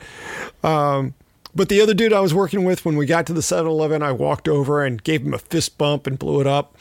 Um, 0.63 1.13
but 1.57 1.69
the 1.69 1.81
other 1.81 1.95
dude 1.95 2.13
I 2.13 2.19
was 2.19 2.33
working 2.33 2.63
with, 2.63 2.85
when 2.85 2.95
we 2.95 3.05
got 3.05 3.25
to 3.27 3.33
the 3.33 3.41
7 3.41 3.69
Eleven, 3.69 4.03
I 4.03 4.11
walked 4.11 4.47
over 4.47 4.85
and 4.85 5.03
gave 5.03 5.23
him 5.23 5.33
a 5.33 5.39
fist 5.39 5.77
bump 5.77 6.05
and 6.05 6.17
blew 6.17 6.39
it 6.39 6.47
up 6.47 6.77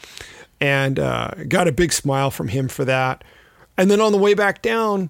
and 0.61 0.99
uh, 0.99 1.31
got 1.47 1.67
a 1.67 1.71
big 1.71 1.91
smile 1.91 2.29
from 2.29 2.49
him 2.49 2.67
for 2.67 2.85
that. 2.85 3.23
And 3.75 3.89
then 3.89 3.99
on 3.99 4.11
the 4.11 4.17
way 4.19 4.35
back 4.35 4.61
down, 4.61 5.09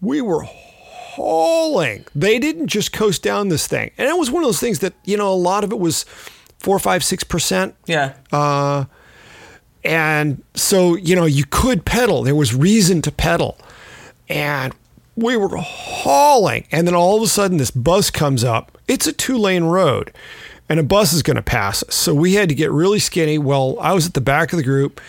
we 0.00 0.20
were 0.20 0.42
hauling. 0.42 2.06
They 2.14 2.40
didn't 2.40 2.66
just 2.66 2.92
coast 2.92 3.22
down 3.22 3.48
this 3.48 3.68
thing. 3.68 3.92
And 3.96 4.08
it 4.08 4.18
was 4.18 4.30
one 4.30 4.42
of 4.42 4.48
those 4.48 4.60
things 4.60 4.80
that, 4.80 4.94
you 5.04 5.16
know, 5.16 5.32
a 5.32 5.34
lot 5.34 5.62
of 5.62 5.70
it 5.70 5.78
was 5.78 6.04
four, 6.58 6.78
five, 6.80 7.04
six 7.04 7.22
percent. 7.22 7.76
Yeah. 7.86 8.14
Uh, 8.32 8.86
and 9.84 10.42
so, 10.54 10.96
you 10.96 11.14
know, 11.14 11.24
you 11.24 11.44
could 11.48 11.84
pedal. 11.84 12.24
There 12.24 12.34
was 12.34 12.54
reason 12.54 13.00
to 13.02 13.12
pedal. 13.12 13.58
And 14.28 14.74
we 15.16 15.36
were 15.36 15.48
hauling. 15.56 16.66
And 16.72 16.86
then 16.86 16.94
all 16.94 17.16
of 17.16 17.22
a 17.22 17.26
sudden, 17.28 17.56
this 17.58 17.70
bus 17.70 18.10
comes 18.10 18.44
up. 18.44 18.78
It's 18.88 19.06
a 19.06 19.12
two 19.12 19.36
lane 19.38 19.64
road, 19.64 20.12
and 20.68 20.78
a 20.80 20.82
bus 20.82 21.12
is 21.12 21.22
going 21.22 21.36
to 21.36 21.42
pass 21.42 21.82
us. 21.82 21.94
So 21.94 22.14
we 22.14 22.34
had 22.34 22.48
to 22.48 22.54
get 22.54 22.70
really 22.70 22.98
skinny. 22.98 23.38
Well, 23.38 23.76
I 23.80 23.92
was 23.92 24.06
at 24.06 24.14
the 24.14 24.20
back 24.20 24.52
of 24.52 24.56
the 24.56 24.62
group, 24.64 25.00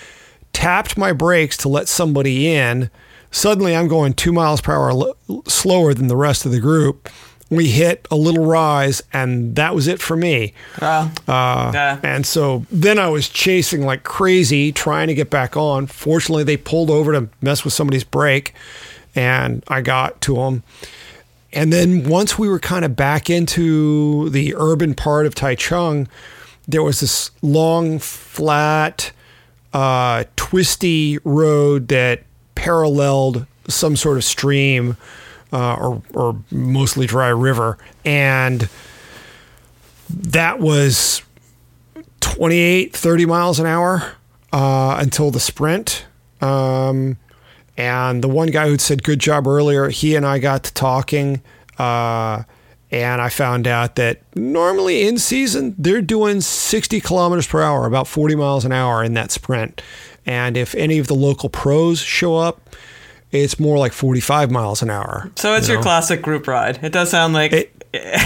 tapped 0.52 0.98
my 0.98 1.14
brakes 1.14 1.58
to 1.58 1.70
let 1.70 1.88
somebody 1.88 2.48
in. 2.54 2.90
Suddenly, 3.32 3.76
I'm 3.76 3.88
going 3.88 4.14
two 4.14 4.32
miles 4.32 4.62
per 4.62 4.74
hour 4.74 4.92
l- 4.92 5.44
slower 5.48 5.94
than 5.94 6.08
the 6.08 6.16
rest 6.18 6.46
of 6.46 6.52
the 6.52 6.60
group. 6.60 7.10
We 7.50 7.70
hit 7.70 8.08
a 8.10 8.16
little 8.16 8.46
rise, 8.46 9.02
and 9.12 9.56
that 9.56 9.76
was 9.76 9.88
it 9.88 10.00
for 10.02 10.16
me. 10.16 10.54
Wow. 10.82 11.12
Uh, 11.28 11.72
Yeah. 11.74 12.00
And 12.04 12.26
so 12.26 12.66
then 12.72 12.98
I 13.00 13.10
was 13.10 13.28
chasing 13.30 13.84
like 13.86 14.04
crazy, 14.04 14.72
trying 14.72 15.08
to 15.08 15.14
get 15.14 15.30
back 15.30 15.56
on. 15.58 15.88
Fortunately, 15.88 16.44
they 16.44 16.58
pulled 16.58 16.90
over 16.90 17.12
to 17.12 17.28
mess 17.42 17.64
with 17.64 17.74
somebody's 17.74 18.04
brake, 18.04 18.54
and 19.16 19.64
I 19.68 19.82
got 19.82 20.22
to 20.22 20.36
them. 20.36 20.64
And 21.52 21.72
then 21.72 22.10
once 22.10 22.40
we 22.40 22.50
were 22.50 22.60
kind 22.60 22.84
of 22.84 22.96
back 22.96 23.30
into 23.30 24.30
the 24.30 24.56
urban 24.58 24.96
part 24.96 25.26
of 25.26 25.36
Taichung, 25.36 26.08
there 26.68 26.82
was 26.82 27.02
this 27.02 27.30
long, 27.42 28.00
flat, 28.00 29.12
uh, 29.72 30.24
twisty 30.36 31.20
road 31.24 31.90
that 31.90 32.24
paralleled 32.56 33.46
some 33.68 33.96
sort 33.96 34.18
of 34.18 34.24
stream 34.24 34.98
uh, 35.52 35.76
or, 35.76 36.02
or 36.14 36.42
mostly 36.50 37.06
dry 37.06 37.30
river. 37.30 37.78
And 38.04 38.68
that 40.10 40.60
was 40.60 41.22
28, 42.22 42.96
30 42.96 43.26
miles 43.26 43.60
an 43.60 43.68
hour 43.68 44.14
uh, 44.52 44.98
until 45.00 45.30
the 45.30 45.40
sprint. 45.40 46.06
Um, 46.42 47.18
and 47.78 48.24
the 48.24 48.28
one 48.28 48.50
guy 48.50 48.68
who'd 48.68 48.82
said 48.82 49.04
good 49.04 49.20
job 49.20 49.48
earlier, 49.48 49.90
he 49.90 50.16
and 50.16 50.26
I 50.26 50.40
got 50.40 50.64
to 50.66 50.74
talking. 50.74 51.42
Uh, 51.78 52.44
and 52.92 53.20
I 53.22 53.30
found 53.30 53.68
out 53.68 53.96
that 53.96 54.20
normally 54.36 55.08
in 55.08 55.18
season, 55.18 55.74
they're 55.80 56.02
doing 56.04 56.42
60 56.42 57.02
kilometers 57.02 57.48
per 57.48 57.62
hour, 57.62 57.88
about 57.88 58.08
40 58.08 58.36
miles 58.36 58.66
an 58.66 58.72
hour 58.72 59.04
in 59.04 59.16
that 59.16 59.32
sprint. 59.32 59.82
And 60.28 60.56
if 60.56 60.76
any 60.76 61.00
of 61.00 61.08
the 61.08 61.16
local 61.16 61.50
pros 61.50 62.00
show 62.00 62.36
up, 62.38 62.70
it's 63.32 63.60
more 63.60 63.80
like 63.80 63.94
45 63.94 64.52
miles 64.52 64.84
an 64.84 64.92
hour. 64.92 65.32
So 65.38 65.56
it's 65.56 65.68
you 65.68 65.74
your 65.74 65.80
know? 65.82 65.84
classic 65.86 66.22
group 66.22 66.48
ride. 66.48 66.84
It 66.84 66.92
does 66.92 67.10
sound 67.10 67.34
like 67.34 67.52
It- 67.52 67.70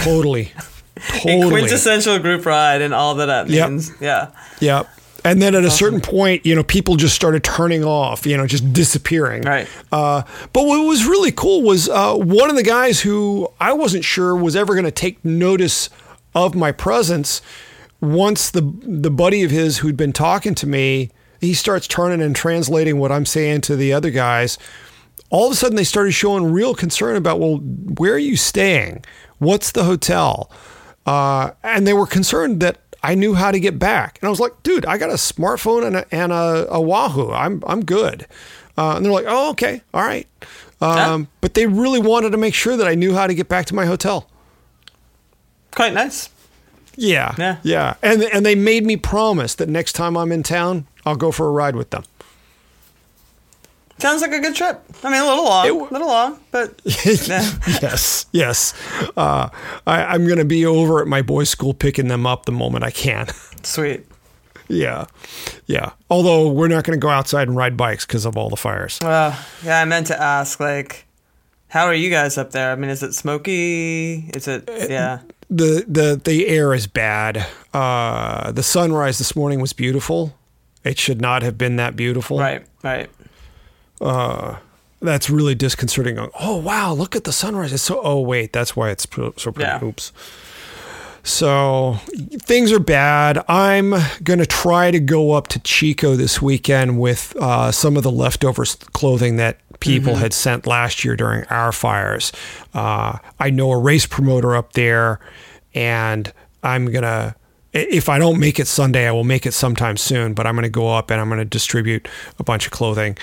Totally. 0.02 0.52
a 0.96 1.00
totally. 1.20 1.48
quintessential 1.50 2.18
group 2.18 2.44
ride 2.44 2.82
and 2.82 2.92
all 2.92 3.14
that 3.14 3.26
that 3.26 3.48
Yep. 3.48 3.70
means. 3.70 3.90
Yeah. 4.00 4.28
Yep. 4.60 4.88
And 5.24 5.42
then 5.42 5.54
at 5.54 5.64
a 5.64 5.70
certain 5.70 6.00
point, 6.00 6.46
you 6.46 6.54
know, 6.54 6.62
people 6.62 6.96
just 6.96 7.14
started 7.14 7.42
turning 7.42 7.84
off, 7.84 8.24
you 8.24 8.36
know, 8.36 8.46
just 8.46 8.72
disappearing. 8.72 9.42
Right. 9.42 9.68
Uh, 9.90 10.22
but 10.52 10.64
what 10.64 10.86
was 10.86 11.06
really 11.06 11.32
cool 11.32 11.62
was 11.62 11.88
uh, 11.88 12.14
one 12.14 12.50
of 12.50 12.56
the 12.56 12.62
guys 12.62 13.00
who 13.00 13.52
I 13.60 13.72
wasn't 13.72 14.04
sure 14.04 14.36
was 14.36 14.54
ever 14.54 14.74
going 14.74 14.84
to 14.84 14.90
take 14.92 15.24
notice 15.24 15.90
of 16.34 16.54
my 16.54 16.72
presence. 16.72 17.42
Once 18.00 18.50
the 18.50 18.60
the 18.82 19.10
buddy 19.10 19.42
of 19.42 19.50
his 19.50 19.78
who'd 19.78 19.96
been 19.96 20.12
talking 20.12 20.54
to 20.54 20.68
me, 20.68 21.10
he 21.40 21.52
starts 21.52 21.88
turning 21.88 22.22
and 22.22 22.36
translating 22.36 22.98
what 22.98 23.10
I'm 23.10 23.26
saying 23.26 23.62
to 23.62 23.76
the 23.76 23.92
other 23.92 24.10
guys. 24.10 24.56
All 25.30 25.46
of 25.46 25.52
a 25.52 25.56
sudden, 25.56 25.76
they 25.76 25.84
started 25.84 26.12
showing 26.12 26.52
real 26.52 26.74
concern 26.74 27.16
about, 27.16 27.40
well, 27.40 27.56
where 27.56 28.14
are 28.14 28.18
you 28.18 28.36
staying? 28.36 29.04
What's 29.38 29.72
the 29.72 29.84
hotel? 29.84 30.50
Uh, 31.04 31.50
and 31.62 31.86
they 31.86 31.92
were 31.92 32.06
concerned 32.06 32.60
that 32.60 32.78
I 33.02 33.14
knew 33.14 33.34
how 33.34 33.50
to 33.52 33.60
get 33.60 33.78
back. 33.78 34.18
And 34.20 34.26
I 34.26 34.30
was 34.30 34.40
like, 34.40 34.62
dude, 34.62 34.84
I 34.86 34.98
got 34.98 35.10
a 35.10 35.14
smartphone 35.14 35.86
and 35.86 35.96
a, 35.96 36.14
and 36.14 36.32
a, 36.32 36.66
a 36.70 36.80
Wahoo. 36.80 37.30
I'm, 37.32 37.62
I'm 37.66 37.84
good. 37.84 38.26
Uh, 38.76 38.94
and 38.96 39.04
they're 39.04 39.12
like, 39.12 39.26
oh, 39.28 39.50
okay. 39.50 39.82
All 39.94 40.02
right. 40.02 40.26
Um, 40.80 40.96
Yeah. 40.96 41.24
But 41.40 41.54
they 41.54 41.66
really 41.66 42.00
wanted 42.00 42.30
to 42.30 42.36
make 42.36 42.54
sure 42.54 42.76
that 42.76 42.86
I 42.88 42.94
knew 42.94 43.14
how 43.14 43.26
to 43.26 43.34
get 43.34 43.48
back 43.48 43.66
to 43.66 43.74
my 43.74 43.86
hotel. 43.86 44.28
Quite 45.74 45.92
nice. 45.94 46.28
Yeah. 46.96 47.34
Yeah. 47.38 47.58
Yeah. 47.62 47.94
And, 48.02 48.22
and 48.24 48.44
they 48.44 48.54
made 48.54 48.84
me 48.84 48.96
promise 48.96 49.54
that 49.56 49.68
next 49.68 49.92
time 49.92 50.16
I'm 50.16 50.32
in 50.32 50.42
town, 50.42 50.86
I'll 51.06 51.16
go 51.16 51.30
for 51.30 51.46
a 51.46 51.50
ride 51.50 51.76
with 51.76 51.90
them. 51.90 52.04
Sounds 53.98 54.22
like 54.22 54.32
a 54.32 54.38
good 54.40 54.54
trip. 54.54 54.80
I 55.02 55.10
mean, 55.10 55.20
a 55.20 55.26
little 55.26 55.44
long, 55.44 55.64
a 55.64 55.68
w- 55.68 55.88
little 55.90 56.06
long, 56.08 56.38
but 56.50 56.80
yes, 56.84 58.26
yes. 58.32 58.74
Uh, 59.16 59.48
I, 59.86 60.04
I'm 60.04 60.24
going 60.26 60.38
to 60.38 60.44
be 60.44 60.64
over 60.64 61.00
at 61.00 61.08
my 61.08 61.22
boys' 61.22 61.50
school 61.50 61.74
picking 61.74 62.08
them 62.08 62.26
up 62.26 62.44
the 62.46 62.52
moment 62.52 62.84
I 62.84 62.90
can. 62.90 63.26
sweet. 63.64 64.06
yeah, 64.68 65.06
yeah. 65.66 65.92
Although 66.10 66.50
we're 66.52 66.68
not 66.68 66.84
going 66.84 66.98
to 66.98 67.02
go 67.02 67.08
outside 67.08 67.48
and 67.48 67.56
ride 67.56 67.76
bikes 67.76 68.06
because 68.06 68.24
of 68.24 68.36
all 68.36 68.48
the 68.50 68.56
fires. 68.56 68.98
Well, 69.02 69.36
yeah, 69.64 69.80
I 69.80 69.84
meant 69.84 70.06
to 70.08 70.20
ask, 70.20 70.60
like, 70.60 71.06
how 71.68 71.84
are 71.86 71.94
you 71.94 72.08
guys 72.10 72.38
up 72.38 72.52
there? 72.52 72.70
I 72.70 72.76
mean, 72.76 72.90
is 72.90 73.02
it 73.02 73.14
smoky? 73.14 74.30
Is 74.34 74.46
it, 74.48 74.68
yeah. 74.88 75.20
the 75.50 75.84
the 75.88 76.20
The 76.22 76.46
air 76.46 76.72
is 76.72 76.86
bad. 76.86 77.46
Uh, 77.74 78.52
the 78.52 78.62
sunrise 78.62 79.18
this 79.18 79.34
morning 79.34 79.60
was 79.60 79.72
beautiful. 79.72 80.34
It 80.84 80.98
should 80.98 81.20
not 81.20 81.42
have 81.42 81.58
been 81.58 81.76
that 81.76 81.96
beautiful. 81.96 82.38
Right, 82.38 82.64
right. 82.82 83.10
That's 84.00 85.30
really 85.30 85.54
disconcerting. 85.54 86.16
Going, 86.16 86.30
oh 86.40 86.56
wow, 86.56 86.92
look 86.92 87.14
at 87.14 87.24
the 87.24 87.32
sunrise. 87.32 87.72
It's 87.72 87.82
so. 87.82 88.00
Oh 88.02 88.20
wait, 88.20 88.52
that's 88.52 88.74
why 88.74 88.90
it's 88.90 89.06
so 89.12 89.52
pretty. 89.52 89.60
Yeah. 89.60 89.84
Oops. 89.84 90.12
So 91.22 91.98
things 92.42 92.72
are 92.72 92.78
bad. 92.78 93.44
I'm 93.48 93.94
going 94.22 94.38
to 94.38 94.46
try 94.46 94.90
to 94.90 94.98
go 94.98 95.32
up 95.32 95.48
to 95.48 95.58
Chico 95.58 96.16
this 96.16 96.40
weekend 96.40 96.98
with 96.98 97.36
uh, 97.38 97.70
some 97.70 97.96
of 97.98 98.02
the 98.02 98.10
leftover 98.10 98.64
clothing 98.92 99.36
that 99.36 99.58
people 99.80 100.14
had 100.14 100.32
sent 100.32 100.66
last 100.66 101.04
year 101.04 101.16
during 101.16 101.44
our 101.44 101.70
fires. 101.70 102.32
Uh, 102.72 103.18
I 103.38 103.50
know 103.50 103.70
a 103.72 103.78
race 103.78 104.06
promoter 104.06 104.56
up 104.56 104.72
there, 104.72 105.20
and 105.74 106.32
I'm 106.62 106.86
going 106.86 107.02
to. 107.02 107.34
If 107.74 108.08
I 108.08 108.18
don't 108.18 108.40
make 108.40 108.58
it 108.58 108.66
Sunday, 108.66 109.06
I 109.06 109.12
will 109.12 109.24
make 109.24 109.44
it 109.44 109.52
sometime 109.52 109.98
soon, 109.98 110.32
but 110.32 110.46
I'm 110.46 110.54
going 110.54 110.62
to 110.62 110.70
go 110.70 110.88
up 110.88 111.10
and 111.10 111.20
I'm 111.20 111.28
going 111.28 111.38
to 111.38 111.44
distribute 111.44 112.08
a 112.38 112.42
bunch 112.42 112.64
of 112.64 112.72
clothing. 112.72 113.18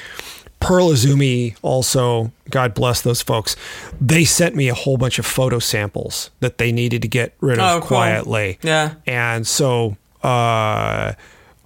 Pearl 0.66 0.90
Izumi 0.90 1.56
also, 1.62 2.32
God 2.50 2.74
bless 2.74 3.02
those 3.02 3.22
folks. 3.22 3.56
They 4.02 4.26
sent 4.26 4.56
me 4.56 4.68
a 4.70 4.74
whole 4.74 4.98
bunch 4.98 5.20
of 5.20 5.26
photo 5.26 5.60
samples 5.60 6.30
that 6.40 6.58
they 6.58 6.72
needed 6.72 7.02
to 7.04 7.08
get 7.08 7.34
rid 7.42 7.60
of 7.60 7.64
Oh, 7.66 7.80
cool. 7.80 7.88
quietly. 7.88 8.60
Yeah. 8.62 8.96
And 9.06 9.46
so 9.48 9.98
uh, 10.24 11.14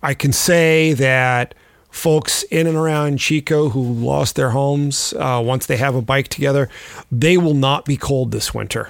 I 0.04 0.14
can 0.18 0.34
say 0.34 0.94
that 0.94 1.56
folks 1.92 2.44
in 2.44 2.68
and 2.68 2.78
around 2.78 3.18
Chico 3.18 3.70
who 3.70 3.82
lost 3.82 4.36
their 4.36 4.52
homes 4.52 5.14
uh, 5.18 5.42
once 5.44 5.66
they 5.66 5.78
have 5.78 5.96
a 5.96 6.02
bike 6.02 6.28
together, 6.28 6.70
they 7.12 7.38
will 7.38 7.56
not 7.56 7.86
be 7.86 7.98
cold 7.98 8.32
this 8.32 8.54
winter. 8.54 8.90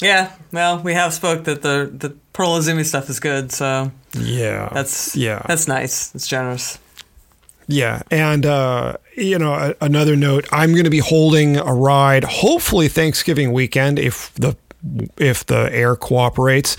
Yeah, 0.00 0.32
well, 0.50 0.78
we 0.78 0.94
have 0.94 1.12
spoke 1.12 1.44
that 1.44 1.60
the, 1.60 1.90
the 1.92 2.16
Pearl 2.32 2.58
Izumi 2.58 2.86
stuff 2.86 3.10
is 3.10 3.20
good, 3.20 3.52
so 3.52 3.90
Yeah. 4.14 4.70
that's 4.72 5.14
yeah. 5.14 5.42
that's 5.46 5.68
nice. 5.68 6.14
It's 6.14 6.26
generous. 6.26 6.78
Yeah, 7.72 8.02
and 8.10 8.44
uh, 8.46 8.96
you 9.16 9.38
know, 9.38 9.54
a, 9.54 9.74
another 9.80 10.16
note: 10.16 10.46
I'm 10.52 10.72
going 10.72 10.84
to 10.84 10.90
be 10.90 10.98
holding 10.98 11.56
a 11.56 11.72
ride, 11.72 12.24
hopefully 12.24 12.88
Thanksgiving 12.88 13.52
weekend, 13.52 13.98
if 13.98 14.32
the 14.34 14.56
if 15.16 15.46
the 15.46 15.68
air 15.72 15.96
cooperates. 15.96 16.76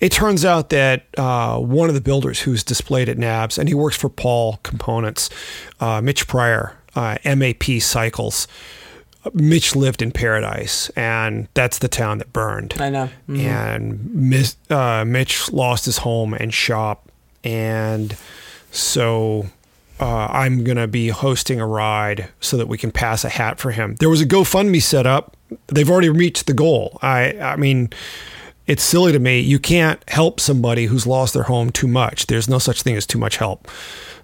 It 0.00 0.12
turns 0.12 0.44
out 0.44 0.70
that 0.70 1.06
uh, 1.16 1.58
one 1.58 1.88
of 1.88 1.94
the 1.94 2.00
builders 2.00 2.40
who's 2.40 2.62
displayed 2.64 3.08
at 3.08 3.16
NAHBS, 3.16 3.58
and 3.58 3.68
he 3.68 3.74
works 3.74 3.96
for 3.96 4.08
Paul 4.08 4.58
Components, 4.62 5.30
uh, 5.80 6.00
Mitch 6.02 6.26
Pryor, 6.26 6.76
uh, 6.94 7.16
MAP 7.24 7.80
Cycles. 7.80 8.46
Mitch 9.32 9.74
lived 9.74 10.02
in 10.02 10.10
Paradise, 10.12 10.90
and 10.90 11.48
that's 11.54 11.78
the 11.78 11.88
town 11.88 12.18
that 12.18 12.32
burned 12.32 12.74
I 12.78 12.90
know. 12.90 13.08
Mhm. 13.28 13.40
and 13.40 14.14
Miss, 14.14 14.56
uh, 14.68 15.04
Mitch 15.06 15.50
lost 15.50 15.86
his 15.86 15.98
home 15.98 16.34
and 16.34 16.52
shop, 16.52 17.08
and 17.42 18.14
so 18.70 19.46
uh, 20.00 20.26
I'm 20.30 20.64
going 20.64 20.76
to 20.76 20.88
be 20.88 21.08
hosting 21.08 21.60
a 21.60 21.66
ride 21.66 22.28
so 22.40 22.56
that 22.56 22.66
we 22.66 22.78
can 22.78 22.90
pass 22.90 23.24
a 23.24 23.28
hat 23.28 23.58
for 23.58 23.70
him. 23.70 23.96
There 23.96 24.08
was 24.08 24.20
a 24.20 24.26
GoFundMe 24.26 24.82
set 24.82 25.06
up. 25.06 25.36
They've 25.68 25.88
already 25.88 26.08
reached 26.08 26.46
the 26.46 26.54
goal. 26.54 26.98
I, 27.00 27.38
I 27.38 27.56
mean, 27.56 27.90
it's 28.66 28.82
silly 28.82 29.12
to 29.12 29.18
me. 29.18 29.40
You 29.40 29.58
can't 29.58 30.02
help 30.08 30.40
somebody 30.40 30.86
who's 30.86 31.06
lost 31.06 31.34
their 31.34 31.44
home 31.44 31.70
too 31.70 31.86
much. 31.86 32.26
There's 32.26 32.48
no 32.48 32.58
such 32.58 32.82
thing 32.82 32.96
as 32.96 33.06
too 33.06 33.18
much 33.18 33.36
help. 33.36 33.68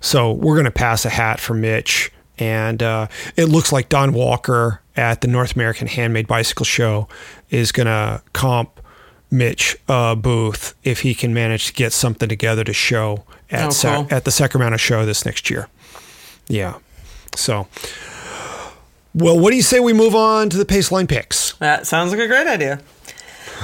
So 0.00 0.32
we're 0.32 0.54
going 0.56 0.64
to 0.64 0.70
pass 0.70 1.04
a 1.04 1.10
hat 1.10 1.38
for 1.38 1.54
Mitch. 1.54 2.10
And 2.38 2.82
uh, 2.82 3.08
it 3.36 3.46
looks 3.46 3.70
like 3.70 3.90
Don 3.90 4.12
Walker 4.12 4.80
at 4.96 5.20
the 5.20 5.28
North 5.28 5.54
American 5.54 5.86
Handmade 5.86 6.26
Bicycle 6.26 6.64
Show 6.64 7.06
is 7.50 7.70
going 7.70 7.86
to 7.86 8.22
comp 8.32 8.80
Mitch 9.30 9.76
uh, 9.88 10.14
Booth 10.14 10.74
if 10.82 11.02
he 11.02 11.14
can 11.14 11.32
manage 11.32 11.66
to 11.68 11.72
get 11.74 11.92
something 11.92 12.28
together 12.28 12.64
to 12.64 12.72
show 12.72 13.24
at, 13.50 13.66
Oh, 13.66 13.70
Sa- 13.70 13.96
cool. 14.04 14.08
at 14.10 14.24
the 14.24 14.30
Sacramento 14.30 14.76
show 14.76 15.04
this 15.06 15.24
next 15.26 15.50
year. 15.50 15.68
Yeah. 16.48 16.74
So, 17.34 17.68
well, 19.14 19.38
what 19.38 19.50
do 19.50 19.56
you 19.56 19.62
say 19.62 19.80
we 19.80 19.92
move 19.92 20.14
on 20.14 20.48
to 20.50 20.56
the 20.56 20.64
Paceline 20.64 21.08
picks? 21.08 21.52
That 21.54 21.86
sounds 21.86 22.10
like 22.12 22.20
a 22.20 22.26
great 22.28 22.46
idea. 22.46 22.80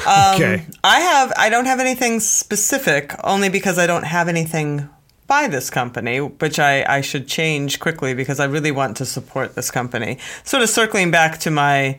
Um, 0.06 0.34
Okay. 0.34 0.66
I 0.84 1.00
have. 1.00 1.32
I 1.38 1.48
don't 1.48 1.64
have 1.66 1.80
anything 1.80 2.20
specific, 2.20 3.14
only 3.24 3.48
because 3.48 3.78
I 3.78 3.86
don't 3.86 4.04
have 4.04 4.28
anything 4.28 4.88
by 5.26 5.48
this 5.48 5.70
company, 5.70 6.18
which 6.20 6.58
I, 6.58 6.84
I 6.84 7.00
should 7.00 7.26
change 7.26 7.80
quickly 7.80 8.14
because 8.14 8.38
I 8.38 8.44
really 8.44 8.70
want 8.70 8.96
to 8.98 9.04
support 9.06 9.54
this 9.54 9.70
company. 9.70 10.18
Sort 10.44 10.62
of 10.62 10.68
circling 10.68 11.10
back 11.10 11.38
to 11.40 11.50
my 11.50 11.98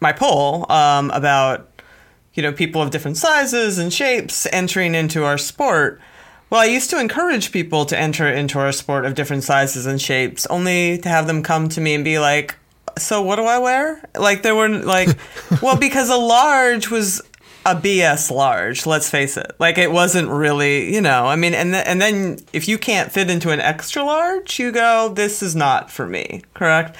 my 0.00 0.12
poll 0.12 0.70
um, 0.72 1.10
about 1.12 1.68
you 2.34 2.42
know 2.42 2.52
people 2.52 2.82
of 2.82 2.90
different 2.90 3.16
sizes 3.16 3.78
and 3.78 3.92
shapes 3.92 4.46
entering 4.52 4.94
into 4.94 5.24
our 5.24 5.38
sport. 5.38 6.00
Well, 6.50 6.60
I 6.60 6.64
used 6.64 6.90
to 6.90 6.98
encourage 6.98 7.52
people 7.52 7.84
to 7.86 7.98
enter 7.98 8.28
into 8.28 8.58
our 8.58 8.72
sport 8.72 9.06
of 9.06 9.14
different 9.14 9.44
sizes 9.44 9.86
and 9.86 10.02
shapes, 10.02 10.46
only 10.46 10.98
to 10.98 11.08
have 11.08 11.28
them 11.28 11.44
come 11.44 11.68
to 11.70 11.80
me 11.80 11.94
and 11.94 12.04
be 12.04 12.18
like, 12.18 12.56
"So 12.98 13.22
what 13.22 13.36
do 13.36 13.44
I 13.44 13.58
wear?" 13.58 14.02
Like 14.18 14.42
there 14.42 14.56
were 14.56 14.68
like, 14.68 15.16
well, 15.62 15.76
because 15.76 16.10
a 16.10 16.16
large 16.16 16.90
was 16.90 17.22
a 17.64 17.76
BS 17.76 18.32
large. 18.32 18.84
Let's 18.84 19.08
face 19.08 19.36
it. 19.36 19.52
Like 19.60 19.78
it 19.78 19.92
wasn't 19.92 20.28
really, 20.28 20.92
you 20.92 21.00
know. 21.00 21.26
I 21.26 21.36
mean, 21.36 21.54
and 21.54 21.72
th- 21.72 21.84
and 21.86 22.02
then 22.02 22.38
if 22.52 22.66
you 22.66 22.78
can't 22.78 23.12
fit 23.12 23.30
into 23.30 23.50
an 23.50 23.60
extra 23.60 24.02
large, 24.02 24.58
you 24.58 24.72
go, 24.72 25.08
"This 25.14 25.44
is 25.44 25.54
not 25.54 25.88
for 25.88 26.06
me." 26.06 26.42
Correct. 26.54 26.96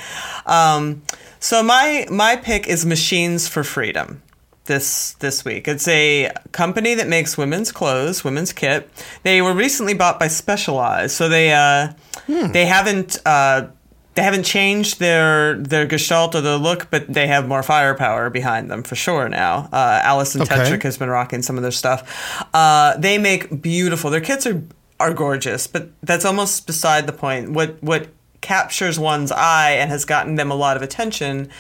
Um, 0.47 1.03
so 1.41 1.61
my 1.61 2.07
my 2.09 2.37
pick 2.37 2.69
is 2.69 2.87
Machines 2.87 3.49
for 3.49 3.65
Freedom 3.65 4.23
this 4.71 5.13
this 5.15 5.45
week. 5.45 5.69
It's 5.69 5.87
a 5.89 6.31
company 6.53 6.95
that 6.95 7.09
makes 7.09 7.37
women's 7.37 7.73
clothes, 7.73 8.25
women's 8.25 8.53
kit. 8.53 8.89
They 9.25 9.43
were 9.43 9.53
recently 9.53 9.95
bought 9.95 10.19
by 10.19 10.29
Specialized, 10.29 11.11
so 11.13 11.29
they 11.29 11.53
uh, 11.53 11.93
they 12.29 12.65
haven't 12.65 13.19
uh, 13.27 13.67
they 14.15 14.23
haven't 14.23 14.45
changed 14.45 15.01
their 15.01 15.57
their 15.57 15.87
gestalt 15.87 16.35
or 16.35 16.41
their 16.41 16.57
look, 16.57 16.89
but 16.91 17.13
they 17.13 17.27
have 17.27 17.49
more 17.49 17.63
firepower 17.63 18.31
behind 18.31 18.71
them 18.71 18.83
for 18.83 18.95
sure 18.95 19.29
now. 19.29 19.69
Uh, 19.73 20.01
Alison 20.05 20.43
Okay. 20.43 20.55
Tetrick 20.55 20.83
has 20.85 20.97
been 20.97 21.11
rocking 21.11 21.43
some 21.43 21.57
of 21.57 21.63
their 21.63 21.73
stuff. 21.73 22.01
Uh, 22.55 22.97
they 22.97 23.19
make 23.19 23.61
beautiful. 23.61 24.11
Their 24.11 24.21
kits 24.21 24.47
are 24.47 24.63
are 25.01 25.13
gorgeous, 25.13 25.67
but 25.67 25.91
that's 26.03 26.25
almost 26.25 26.67
beside 26.67 27.07
the 27.07 27.13
point. 27.13 27.51
What 27.51 27.83
what 27.83 28.09
captures 28.41 28.99
one's 28.99 29.33
eye 29.33 29.73
and 29.73 29.91
has 29.91 30.05
gotten 30.05 30.37
them 30.37 30.51
a 30.51 30.55
lot 30.55 30.77
of 30.77 30.83
attention 30.83 31.51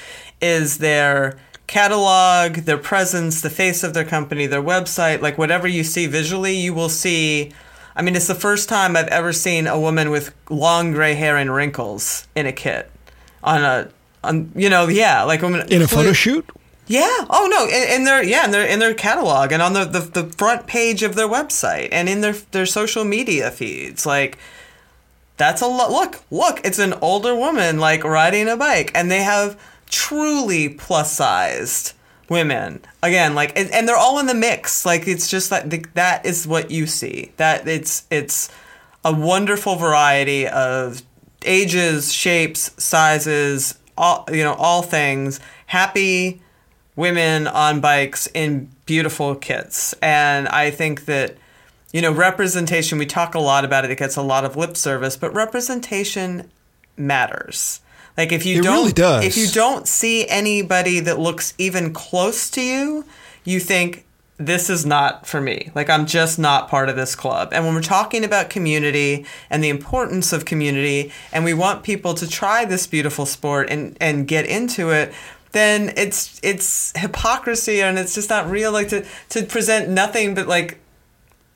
is 0.40 0.78
their 0.78 1.36
catalog, 1.70 2.56
their 2.66 2.76
presence, 2.76 3.40
the 3.40 3.48
face 3.48 3.84
of 3.84 3.94
their 3.94 4.04
company, 4.04 4.46
their 4.46 4.62
website, 4.62 5.20
like 5.22 5.38
whatever 5.38 5.68
you 5.68 5.84
see 5.84 6.06
visually, 6.06 6.54
you 6.56 6.74
will 6.74 6.88
see. 6.88 7.52
I 7.94 8.02
mean, 8.02 8.16
it's 8.16 8.26
the 8.26 8.34
first 8.34 8.68
time 8.68 8.96
I've 8.96 9.06
ever 9.08 9.32
seen 9.32 9.66
a 9.68 9.78
woman 9.78 10.10
with 10.10 10.34
long 10.50 10.90
gray 10.92 11.14
hair 11.14 11.36
and 11.36 11.54
wrinkles 11.54 12.26
in 12.34 12.46
a 12.46 12.52
kit 12.52 12.90
on 13.44 13.62
a, 13.62 13.88
on 14.24 14.50
you 14.56 14.68
know, 14.68 14.88
yeah, 14.88 15.22
like 15.22 15.42
a 15.42 15.46
woman 15.46 15.66
In 15.72 15.82
a 15.82 15.88
photo 15.88 16.12
shoot? 16.12 16.44
yeah. 16.88 17.24
Oh 17.30 17.46
no. 17.50 17.66
In, 17.66 18.00
in 18.00 18.04
their 18.04 18.22
yeah, 18.22 18.44
in 18.44 18.50
their 18.50 18.66
in 18.66 18.78
their 18.80 18.94
catalog 18.94 19.52
and 19.52 19.62
on 19.62 19.72
the, 19.72 19.84
the 19.84 20.00
the 20.00 20.24
front 20.32 20.66
page 20.66 21.04
of 21.04 21.14
their 21.14 21.28
website 21.28 21.88
and 21.92 22.08
in 22.08 22.20
their 22.20 22.34
their 22.50 22.66
social 22.66 23.04
media 23.04 23.50
feeds. 23.52 24.04
Like 24.04 24.38
that's 25.36 25.62
a 25.62 25.66
lo- 25.68 25.88
look. 25.90 26.20
Look, 26.32 26.60
it's 26.64 26.80
an 26.80 26.94
older 27.00 27.34
woman 27.34 27.78
like 27.78 28.02
riding 28.02 28.48
a 28.48 28.56
bike, 28.56 28.90
and 28.94 29.08
they 29.10 29.22
have 29.22 29.56
truly 29.90 30.68
plus 30.68 31.12
sized 31.12 31.92
women. 32.28 32.80
Again 33.02 33.34
like 33.34 33.58
and, 33.58 33.70
and 33.72 33.86
they're 33.86 33.96
all 33.96 34.18
in 34.18 34.26
the 34.26 34.34
mix. 34.34 34.86
Like 34.86 35.06
it's 35.06 35.28
just 35.28 35.50
that 35.50 35.94
that 35.94 36.24
is 36.24 36.46
what 36.46 36.70
you 36.70 36.86
see. 36.86 37.32
That 37.36 37.68
it's 37.68 38.06
it's 38.10 38.48
a 39.04 39.12
wonderful 39.12 39.76
variety 39.76 40.46
of 40.46 41.02
ages 41.44 42.12
shapes 42.12 42.70
sizes 42.82 43.78
all 43.98 44.26
you 44.32 44.44
know 44.44 44.54
all 44.54 44.82
things. 44.82 45.40
Happy 45.66 46.40
women 46.96 47.46
on 47.46 47.80
bikes 47.80 48.26
in 48.28 48.70
beautiful 48.86 49.34
kits. 49.34 49.94
And 50.02 50.48
i 50.48 50.70
think 50.70 51.04
that 51.06 51.36
you 51.92 52.00
know 52.00 52.12
representation 52.12 52.98
we 52.98 53.06
talk 53.06 53.34
a 53.34 53.40
lot 53.40 53.64
about 53.64 53.84
it 53.84 53.90
it 53.90 53.98
gets 53.98 54.16
a 54.16 54.22
lot 54.22 54.44
of 54.44 54.56
lip 54.56 54.76
service 54.76 55.16
but 55.16 55.32
representation 55.34 56.50
matters 56.96 57.80
like 58.20 58.32
if 58.32 58.44
you 58.44 58.60
It 58.60 58.64
don't 58.64 58.98
really 58.98 59.26
if 59.26 59.36
you 59.36 59.46
don't 59.48 59.88
see 59.88 60.28
anybody 60.28 61.00
that 61.00 61.18
looks 61.18 61.54
even 61.56 61.92
close 61.92 62.50
to 62.50 62.60
you 62.60 63.04
you 63.44 63.60
think 63.60 64.04
this 64.36 64.70
is 64.70 64.86
not 64.86 65.26
for 65.26 65.40
me. 65.40 65.70
Like 65.74 65.88
i'm 65.90 66.06
just 66.06 66.38
not 66.38 66.68
part 66.68 66.88
of 66.88 66.96
this 66.96 67.14
club. 67.14 67.50
And 67.52 67.64
when 67.64 67.74
we're 67.74 67.82
talking 67.82 68.24
about 68.24 68.50
community 68.50 69.26
and 69.48 69.64
the 69.64 69.68
importance 69.68 70.32
of 70.32 70.44
community 70.44 71.12
and 71.32 71.44
we 71.44 71.54
want 71.54 71.82
people 71.82 72.12
to 72.14 72.28
try 72.28 72.64
this 72.64 72.86
beautiful 72.86 73.26
sport 73.26 73.70
and 73.70 73.96
and 74.00 74.28
get 74.28 74.44
into 74.46 74.90
it 74.90 75.12
then 75.52 75.92
it's 75.96 76.40
it's 76.42 76.92
hypocrisy 76.96 77.82
and 77.82 77.98
it's 77.98 78.14
just 78.14 78.30
not 78.30 78.50
real. 78.50 78.70
Like 78.70 78.88
to 78.88 79.04
to 79.30 79.42
present 79.44 79.88
nothing 79.88 80.34
but 80.34 80.46
like 80.46 80.78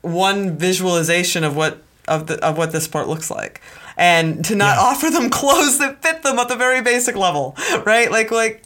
one 0.01 0.57
visualization 0.57 1.43
of 1.43 1.55
what 1.55 1.81
of 2.07 2.27
the 2.27 2.43
of 2.43 2.57
what 2.57 2.71
this 2.71 2.85
sport 2.85 3.07
looks 3.07 3.29
like 3.31 3.61
and 3.97 4.43
to 4.45 4.55
not 4.55 4.77
offer 4.77 5.09
them 5.09 5.29
clothes 5.41 5.77
that 5.79 6.01
fit 6.01 6.23
them 6.23 6.37
at 6.39 6.47
the 6.47 6.55
very 6.55 6.81
basic 6.81 7.15
level 7.15 7.55
right 7.85 8.11
like 8.11 8.31
like 8.31 8.63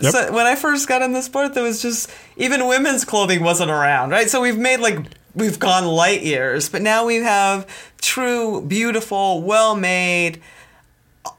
Yep. 0.00 0.12
so 0.12 0.32
when 0.32 0.46
i 0.46 0.54
first 0.54 0.86
got 0.86 1.02
in 1.02 1.12
the 1.12 1.20
sport 1.20 1.54
there 1.54 1.64
was 1.64 1.82
just 1.82 2.08
even 2.36 2.68
women's 2.68 3.04
clothing 3.04 3.42
wasn't 3.42 3.72
around 3.72 4.10
right 4.10 4.30
so 4.30 4.40
we've 4.40 4.56
made 4.56 4.78
like 4.78 4.98
we've 5.34 5.58
gone 5.58 5.84
light 5.84 6.22
years 6.22 6.68
but 6.68 6.80
now 6.80 7.04
we 7.04 7.16
have 7.16 7.66
true 8.00 8.60
beautiful 8.62 9.42
well 9.42 9.74
made 9.74 10.40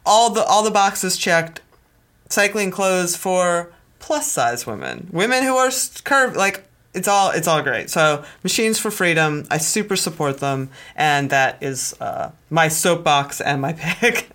all 0.05 0.31
the 0.31 0.43
all 0.43 0.63
the 0.63 0.71
boxes 0.71 1.15
checked 1.15 1.61
cycling 2.27 2.71
clothes 2.71 3.15
for 3.15 3.71
plus 3.99 4.31
size 4.31 4.65
women, 4.65 5.07
women 5.11 5.43
who 5.43 5.55
are 5.55 5.69
curved. 6.03 6.35
Like 6.35 6.63
it's 6.93 7.07
all 7.07 7.31
it's 7.31 7.47
all 7.47 7.61
great. 7.61 7.89
So 7.89 8.23
machines 8.43 8.79
for 8.79 8.91
freedom, 8.91 9.45
I 9.49 9.57
super 9.57 9.95
support 9.95 10.39
them, 10.39 10.69
and 10.95 11.29
that 11.29 11.61
is 11.61 11.95
uh, 12.01 12.31
my 12.49 12.67
soapbox 12.67 13.41
and 13.41 13.61
my 13.61 13.73
pick. 13.77 14.29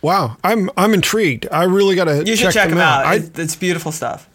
Wow, 0.00 0.36
I'm 0.44 0.70
I'm 0.76 0.94
intrigued. 0.94 1.48
I 1.50 1.64
really 1.64 1.96
got 1.96 2.04
to 2.04 2.24
You 2.24 2.36
should 2.36 2.44
check, 2.46 2.54
check 2.54 2.68
them 2.70 2.78
out. 2.78 3.04
I, 3.04 3.14
It's, 3.16 3.38
it's 3.38 3.56
beautiful 3.56 3.90
stuff. 3.92 4.28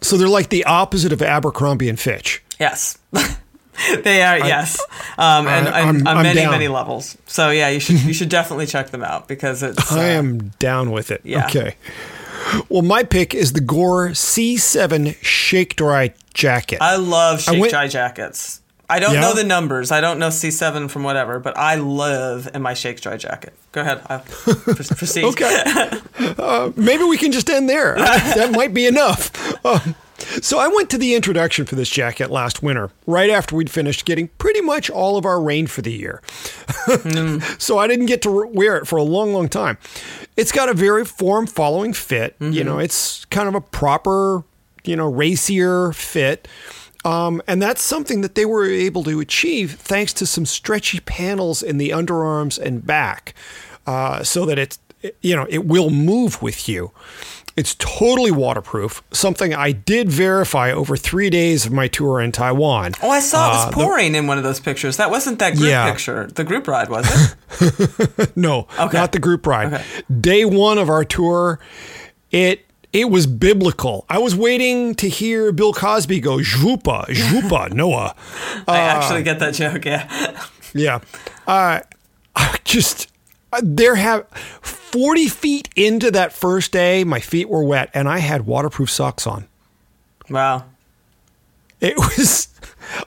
so 0.00 0.16
they're 0.16 0.28
like 0.28 0.48
the 0.50 0.64
opposite 0.64 1.12
of 1.12 1.20
Abercrombie 1.22 1.88
and 1.88 1.98
Fitch. 1.98 2.42
Yes. 2.60 2.98
they 4.02 4.22
are 4.22 4.38
yes, 4.38 4.80
um, 5.18 5.46
and, 5.46 5.68
I- 5.68 5.80
I'm- 5.80 6.06
on 6.06 6.16
I'm 6.18 6.22
many 6.24 6.40
down. 6.40 6.50
many 6.52 6.68
levels. 6.68 7.16
So 7.26 7.50
yeah, 7.50 7.68
you 7.68 7.80
should 7.80 8.00
you 8.02 8.12
should 8.18 8.28
definitely 8.28 8.66
check 8.66 8.90
them 8.90 9.02
out 9.02 9.26
because 9.28 9.62
it's. 9.62 9.90
I 9.92 10.14
uh, 10.16 10.18
am 10.18 10.38
down 10.60 10.90
with 10.92 11.10
it. 11.10 11.20
yeah. 11.24 11.46
Okay. 11.46 11.74
Well, 12.68 12.82
my 12.82 13.02
pick 13.02 13.34
is 13.34 13.52
the 13.52 13.60
Gore 13.60 14.08
C7 14.10 15.16
Shake 15.22 15.76
Dry 15.76 16.14
Jacket. 16.34 16.78
I 16.80 16.96
love 16.96 17.42
shake 17.42 17.60
went- 17.60 17.72
dry 17.72 17.88
jackets. 17.88 18.60
I 18.90 19.00
don't 19.00 19.14
Yeah? 19.14 19.20
know 19.20 19.34
the 19.34 19.44
numbers. 19.44 19.90
I 19.92 20.00
don't 20.00 20.18
know 20.18 20.28
C7 20.28 20.88
from 20.90 21.02
whatever, 21.02 21.38
but 21.38 21.58
I 21.58 21.76
live 21.76 22.48
in 22.54 22.62
my 22.62 22.72
shake 22.72 23.02
dry 23.02 23.18
jacket. 23.18 23.52
Go 23.72 23.82
ahead. 23.82 24.00
I'll 24.06 24.20
proceed. 24.46 25.24
Okay. 25.24 25.62
uh, 26.38 26.70
maybe 26.74 27.04
we 27.04 27.18
can 27.18 27.30
just 27.30 27.50
end 27.50 27.68
there. 27.68 27.94
that 27.96 28.50
might 28.52 28.72
be 28.72 28.86
enough. 28.86 29.30
Um, 29.66 29.94
so 30.40 30.58
I 30.58 30.68
went 30.68 30.88
to 30.90 30.98
the 30.98 31.14
introduction 31.14 31.66
for 31.66 31.74
this 31.76 31.90
jacket 31.90 32.30
last 32.30 32.62
winter, 32.62 32.90
right 33.06 33.28
after 33.28 33.54
we'd 33.56 33.70
finished 33.70 34.06
getting 34.06 34.28
pretty 34.38 34.62
much 34.62 34.88
all 34.88 35.18
of 35.18 35.26
our 35.26 35.40
rain 35.40 35.66
for 35.66 35.82
the 35.82 35.92
year. 35.92 36.22
so 37.58 37.78
I 37.78 37.86
didn't 37.88 38.06
get 38.06 38.22
to 38.22 38.46
wear 38.52 38.78
it 38.78 38.86
for 38.86 38.96
a 38.96 39.02
long, 39.02 39.34
long 39.34 39.48
time. 39.50 39.76
It's 40.38 40.52
got 40.52 40.68
a 40.68 40.74
very 40.74 41.04
form-following 41.04 41.92
fit. 41.92 42.36
You 42.54 42.64
know, 42.64 42.78
it's 42.78 43.24
kind 43.26 43.48
of 43.48 43.54
a 43.54 43.60
proper, 43.60 44.44
you 44.84 44.96
know, 44.96 45.10
racier 45.10 45.92
fit. 45.92 46.48
Um, 47.04 47.42
and 47.46 47.60
that's 47.62 47.82
something 47.82 48.22
that 48.22 48.34
they 48.34 48.44
were 48.44 48.66
able 48.66 49.04
to 49.04 49.20
achieve 49.20 49.72
thanks 49.74 50.12
to 50.14 50.26
some 50.26 50.46
stretchy 50.46 51.00
panels 51.00 51.62
in 51.62 51.78
the 51.78 51.90
underarms 51.90 52.58
and 52.58 52.84
back, 52.86 53.34
uh, 53.86 54.22
so 54.24 54.44
that 54.46 54.58
it's 54.58 54.78
you 55.22 55.36
know 55.36 55.46
it 55.48 55.64
will 55.64 55.90
move 55.90 56.42
with 56.42 56.68
you. 56.68 56.90
It's 57.58 57.74
totally 57.78 58.30
waterproof, 58.30 59.02
something 59.10 59.52
I 59.52 59.72
did 59.72 60.08
verify 60.08 60.70
over 60.70 60.96
three 60.96 61.28
days 61.28 61.66
of 61.66 61.72
my 61.72 61.88
tour 61.88 62.20
in 62.20 62.30
Taiwan. 62.30 62.92
Oh, 63.02 63.10
I 63.10 63.18
saw 63.18 63.46
it 63.46 63.48
was 63.50 63.64
Uh, 63.66 63.70
the- 63.70 63.74
pouring 63.74 64.14
in 64.14 64.28
one 64.28 64.38
of 64.38 64.44
those 64.44 64.60
pictures. 64.60 64.96
That 64.96 65.10
wasn't 65.10 65.40
that 65.40 65.56
group 65.56 65.68
Yeah. 65.68 65.90
picture. 65.90 66.28
The 66.32 66.44
group 66.44 66.68
ride, 66.68 66.88
was 66.88 67.04
it? 67.60 68.30
No, 68.36 68.68
Okay. 68.78 68.96
not 68.96 69.10
the 69.10 69.18
group 69.18 69.44
ride. 69.44 69.74
Okay. 69.74 69.82
Day 70.20 70.44
one 70.44 70.78
of 70.78 70.88
our 70.88 71.04
tour, 71.04 71.58
it 72.30 72.64
it 72.92 73.10
was 73.10 73.26
biblical. 73.26 74.06
I 74.08 74.18
was 74.18 74.34
waiting 74.36 74.94
to 74.94 75.08
hear 75.08 75.50
Bill 75.52 75.72
Cosby 75.74 76.20
go 76.20 76.38
"Jvupa, 76.38 77.06
Jvupa, 77.08 77.72
Noah." 77.80 78.14
I 78.68 78.78
actually 78.78 79.22
get 79.24 79.40
that 79.40 79.54
joke. 79.54 79.84
Yeah. 79.84 80.06
Yeah, 80.74 81.00
uh, 81.48 81.80
I 82.36 82.56
just 82.64 83.06
uh, 83.06 83.08
there 83.62 83.96
have 83.96 84.28
forty 84.28 85.28
feet 85.28 85.68
into 85.76 86.10
that 86.10 86.32
first 86.32 86.72
day, 86.72 87.04
my 87.04 87.20
feet 87.20 87.48
were 87.48 87.62
wet, 87.62 87.90
and 87.94 88.08
I 88.08 88.18
had 88.18 88.46
waterproof 88.46 88.90
socks 88.90 89.26
on. 89.26 89.46
Wow. 90.30 90.64
It 91.80 91.96
was. 91.96 92.48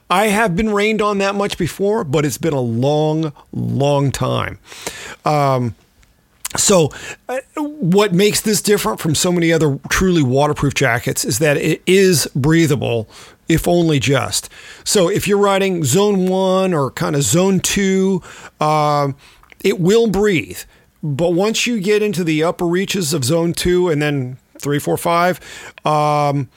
I 0.09 0.27
have 0.27 0.55
been 0.55 0.71
rained 0.71 1.01
on 1.01 1.17
that 1.19 1.35
much 1.35 1.57
before, 1.57 2.03
but 2.03 2.25
it's 2.25 2.37
been 2.37 2.53
a 2.53 2.61
long, 2.61 3.33
long 3.51 4.11
time. 4.11 4.59
Um, 5.25 5.75
so, 6.57 6.91
uh, 7.29 7.39
what 7.55 8.13
makes 8.13 8.41
this 8.41 8.61
different 8.61 8.99
from 8.99 9.15
so 9.15 9.31
many 9.31 9.53
other 9.53 9.79
truly 9.89 10.21
waterproof 10.21 10.73
jackets 10.73 11.23
is 11.23 11.39
that 11.39 11.57
it 11.57 11.81
is 11.87 12.27
breathable, 12.35 13.07
if 13.47 13.67
only 13.67 13.99
just. 13.99 14.49
So, 14.83 15.09
if 15.09 15.27
you're 15.27 15.37
riding 15.37 15.83
zone 15.83 16.27
one 16.27 16.73
or 16.73 16.91
kind 16.91 17.15
of 17.15 17.23
zone 17.23 17.61
two, 17.61 18.21
um, 18.59 19.15
it 19.63 19.79
will 19.79 20.07
breathe. 20.07 20.59
But 21.03 21.29
once 21.29 21.65
you 21.65 21.79
get 21.79 22.01
into 22.01 22.23
the 22.23 22.43
upper 22.43 22.65
reaches 22.65 23.13
of 23.13 23.23
zone 23.23 23.53
two 23.53 23.89
and 23.89 24.01
then 24.01 24.37
three, 24.59 24.79
four, 24.79 24.97
five, 24.97 25.39
um, 25.85 26.49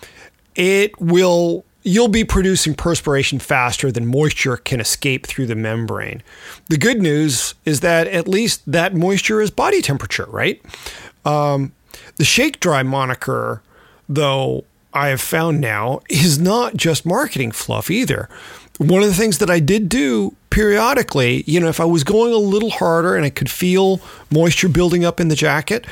it 0.55 1.01
will 1.01 1.65
you'll 1.87 2.09
be 2.09 2.25
producing 2.25 2.75
perspiration 2.75 3.39
faster 3.39 3.93
than 3.93 4.07
moisture 4.07 4.57
can 4.57 4.81
escape 4.81 5.27
through 5.27 5.47
the 5.47 5.55
membrane. 5.55 6.23
The 6.71 6.79
good 6.79 7.01
news 7.01 7.55
is 7.67 7.81
that 7.81 8.07
at 8.09 8.27
least 8.27 8.63
that 8.67 8.95
moisture 8.95 9.41
is 9.41 9.51
body 9.51 9.83
temperature, 9.83 10.27
right? 10.31 10.63
Um, 11.27 11.73
the 12.17 12.25
shake 12.25 12.59
dry 12.59 12.83
moniker, 12.83 13.63
though, 14.09 14.65
I 14.95 15.09
have 15.09 15.21
found 15.21 15.61
now 15.61 16.01
is 16.09 16.39
not 16.39 16.77
just 16.77 17.05
marketing 17.05 17.51
fluff 17.51 17.91
either. 17.91 18.29
One 18.79 19.03
of 19.03 19.09
the 19.09 19.15
things 19.15 19.39
that 19.39 19.51
I 19.51 19.61
did 19.61 19.89
do 19.89 20.35
periodically, 20.51 21.45
you 21.47 21.61
know, 21.61 21.69
if 21.69 21.81
I 21.81 21.85
was 21.85 22.05
going 22.05 22.33
a 22.33 22.39
little 22.39 22.71
harder 22.71 23.15
and 23.15 23.25
I 23.25 23.31
could 23.31 23.51
feel 23.51 24.01
moisture 24.31 24.69
building 24.69 25.05
up 25.05 25.21
in 25.21 25.29
the 25.29 25.37
jacket, 25.37 25.87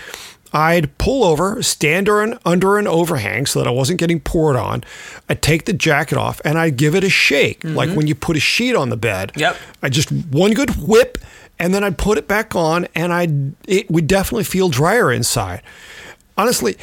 I'd 0.52 0.96
pull 0.98 1.24
over, 1.24 1.62
stand 1.62 2.08
under 2.08 2.22
an, 2.22 2.38
under 2.44 2.78
an 2.78 2.86
overhang 2.86 3.46
so 3.46 3.58
that 3.58 3.68
I 3.68 3.70
wasn't 3.70 3.98
getting 3.98 4.20
poured 4.20 4.56
on. 4.56 4.84
I'd 5.28 5.40
take 5.40 5.64
the 5.64 5.72
jacket 5.72 6.18
off 6.18 6.40
and 6.44 6.58
I'd 6.58 6.76
give 6.76 6.94
it 6.94 7.04
a 7.04 7.10
shake, 7.10 7.60
mm-hmm. 7.60 7.74
like 7.76 7.90
when 7.90 8.06
you 8.06 8.14
put 8.14 8.36
a 8.36 8.40
sheet 8.40 8.76
on 8.76 8.90
the 8.90 8.96
bed. 8.96 9.32
Yep. 9.36 9.56
I 9.82 9.88
just 9.88 10.12
one 10.12 10.52
good 10.52 10.70
whip, 10.76 11.18
and 11.58 11.72
then 11.72 11.84
I'd 11.84 11.96
put 11.96 12.18
it 12.18 12.28
back 12.28 12.54
on, 12.54 12.86
and 12.94 13.12
I 13.12 13.28
it 13.66 13.90
would 13.90 14.06
definitely 14.06 14.44
feel 14.44 14.68
drier 14.68 15.12
inside. 15.12 15.62
Honestly, 16.36 16.76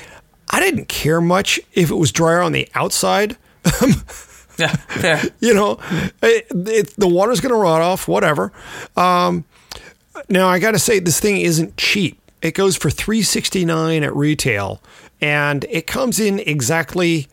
I 0.50 0.60
didn't 0.60 0.88
care 0.88 1.22
much 1.22 1.60
if 1.74 1.92
it 1.92 1.96
was 1.96 2.12
drier 2.12 2.42
on 2.42 2.54
the 2.54 2.68
outside. 2.74 3.38
Yeah. 4.70 4.76
Fair. 4.76 5.22
you 5.40 5.54
know, 5.54 5.80
it, 6.22 6.48
it, 6.52 6.94
the 6.98 7.08
water's 7.08 7.40
going 7.40 7.54
to 7.54 7.60
rot 7.60 7.82
off, 7.82 8.08
whatever. 8.08 8.52
Um, 8.98 9.46
now 10.28 10.48
I 10.48 10.60
got 10.60 10.72
to 10.72 10.80
say, 10.80 11.00
this 11.00 11.20
thing 11.20 11.38
isn't 11.42 11.78
cheap. 11.78 12.20
It 12.42 12.56
goes 12.56 12.76
for 12.76 12.90
three 12.90 13.22
sixty 13.22 13.66
nine 13.66 14.04
at 14.04 14.16
retail, 14.16 14.82
and 15.22 15.66
it 15.70 15.88
comes 15.88 16.20
in 16.20 16.40
exactly 16.40 17.28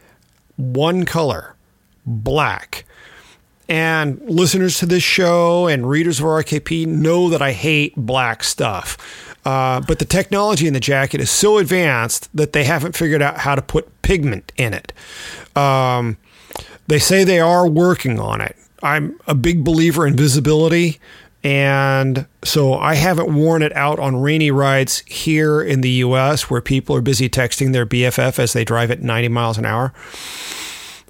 one 0.57 1.05
color, 1.05 1.55
black. 2.05 2.85
And 3.68 4.20
listeners 4.22 4.79
to 4.79 4.87
this 4.87 5.03
show 5.03 5.66
and 5.66 5.89
readers 5.89 6.20
of 6.20 6.27
RKP 6.27 6.87
know 6.87 7.29
that 7.31 7.43
I 7.43 7.53
hate 7.53 7.95
black 7.97 8.45
stuff. 8.45 8.97
Uh, 9.45 9.81
but 9.81 9.99
the 9.99 10.05
technology 10.05 10.66
in 10.66 10.74
the 10.74 10.81
jacket 10.81 11.20
is 11.20 11.31
so 11.31 11.59
advanced 11.59 12.29
that 12.37 12.53
they 12.53 12.64
haven't 12.64 12.97
figured 12.97 13.22
out 13.22 13.39
how 13.39 13.55
to 13.55 13.62
put 13.62 14.03
pigment 14.03 14.53
in 14.57 14.74
it. 14.74 14.93
Um, 15.57 16.16
they 16.87 16.99
say 16.99 17.24
they 17.24 17.41
are 17.41 17.68
working 17.68 18.18
on 18.18 18.41
it. 18.41 18.57
I'm 18.82 19.18
a 19.26 19.34
big 19.34 19.64
believer 19.64 20.07
in 20.07 20.16
visibility. 20.16 21.01
And 21.43 22.26
so 22.43 22.74
I 22.74 22.95
haven't 22.95 23.32
worn 23.32 23.62
it 23.62 23.74
out 23.76 23.99
on 23.99 24.20
rainy 24.20 24.51
rides 24.51 25.01
here 25.07 25.62
in 25.62 25.80
the 25.80 25.91
US 25.91 26.51
where 26.51 26.61
people 26.61 26.97
are 26.97 27.01
busy 27.01 27.28
texting 27.28 27.72
their 27.72 27.87
BFF 27.87 28.39
as 28.39 28.53
they 28.53 28.64
drive 28.64 28.91
at 28.91 29.01
90 29.01 29.28
miles 29.28 29.59
an 29.59 29.64
hour. 29.64 29.93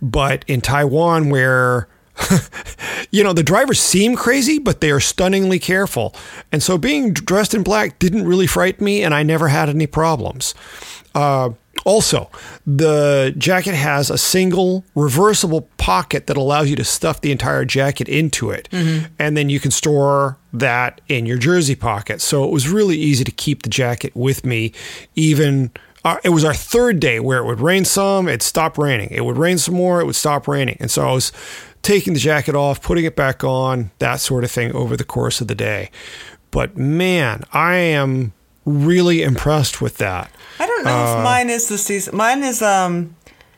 But 0.03 0.45
in 0.47 0.61
Taiwan, 0.61 1.31
where 1.31 1.89
you 3.11 3.23
know, 3.23 3.33
the 3.33 3.43
drivers 3.43 3.81
seem 3.81 4.17
crazy, 4.17 4.59
but 4.59 4.81
they 4.81 4.91
are 4.91 5.01
stunningly 5.01 5.59
careful. 5.59 6.15
And 6.53 6.63
so 6.63 6.79
being 6.79 7.13
dressed 7.13 7.55
in 7.55 7.63
black 7.63 7.99
didn't 7.99 8.27
really 8.27 8.47
frighten 8.47 8.85
me, 8.85 9.03
and 9.03 9.15
I 9.15 9.23
never 9.23 9.49
had 9.49 9.69
any 9.69 9.87
problems. 9.87 10.55
Uh, 11.15 11.51
also, 11.85 12.31
the 12.67 13.35
jacket 13.39 13.75
has 13.75 14.11
a 14.11 14.19
single 14.19 14.85
reversible 14.95 15.63
pocket 15.77 16.27
that 16.27 16.37
allows 16.37 16.69
you 16.69 16.77
to 16.77 16.85
stuff 16.85 17.21
the 17.21 17.31
entire 17.31 17.65
jacket 17.65 18.09
into 18.09 18.51
it. 18.51 18.69
And 19.19 19.37
then 19.37 19.49
you 19.49 19.61
can 19.61 19.71
store 19.71 20.39
that 20.53 21.01
in 21.09 21.27
your 21.27 21.39
jersey 21.39 21.77
pocket. 21.77 22.21
So 22.21 22.45
it 22.45 22.51
was 22.51 22.69
really 22.69 22.97
easy 22.97 23.25
to 23.25 23.31
keep 23.31 23.63
the 23.63 23.71
jacket 23.71 24.15
with 24.17 24.45
me, 24.45 24.73
even. 25.15 25.71
Uh, 26.05 26.19
it 26.23 26.29
was 26.29 26.45
our 26.45 26.55
third 26.55 27.01
day 27.01 27.19
where 27.19 27.39
it 27.39 27.45
would 27.47 27.59
rain 27.61 27.85
some, 27.85 28.29
it 28.29 28.41
stopped 28.41 28.79
raining. 28.79 29.11
It 29.11 29.25
would 29.25 29.37
rain 29.37 29.59
some 29.59 29.75
more, 29.75 30.01
it 30.01 30.05
would 30.05 30.15
stop 30.15 30.47
raining. 30.47 30.77
And 30.79 30.89
so 30.89 31.09
I 31.09 31.13
was 31.13 31.33
taking 31.83 32.13
the 32.13 32.21
jacket 32.21 32.55
off, 32.55 32.81
putting 32.81 33.05
it 33.05 33.17
back 33.17 33.43
on, 33.43 33.91
that 33.99 34.21
sort 34.21 34.45
of 34.45 34.51
thing 34.53 34.71
over 34.73 34.97
the 34.97 35.03
course 35.03 35.41
of 35.41 35.49
the 35.49 35.57
day. 35.57 35.91
But 36.53 36.77
man, 36.77 37.43
I 37.53 37.75
am 37.75 38.33
really 38.67 39.23
impressed 39.23 39.81
with 39.81 39.97
that. 39.99 40.31
I 40.59 40.67
don't 40.67 40.85
know 40.85 40.91
Uh, 40.97 41.17
if 41.19 41.25
mine 41.25 41.49
is 41.51 41.69
the 41.69 41.79
season. 41.79 42.17
Mine 42.17 42.43
is 42.43 42.61
um, 42.63 43.15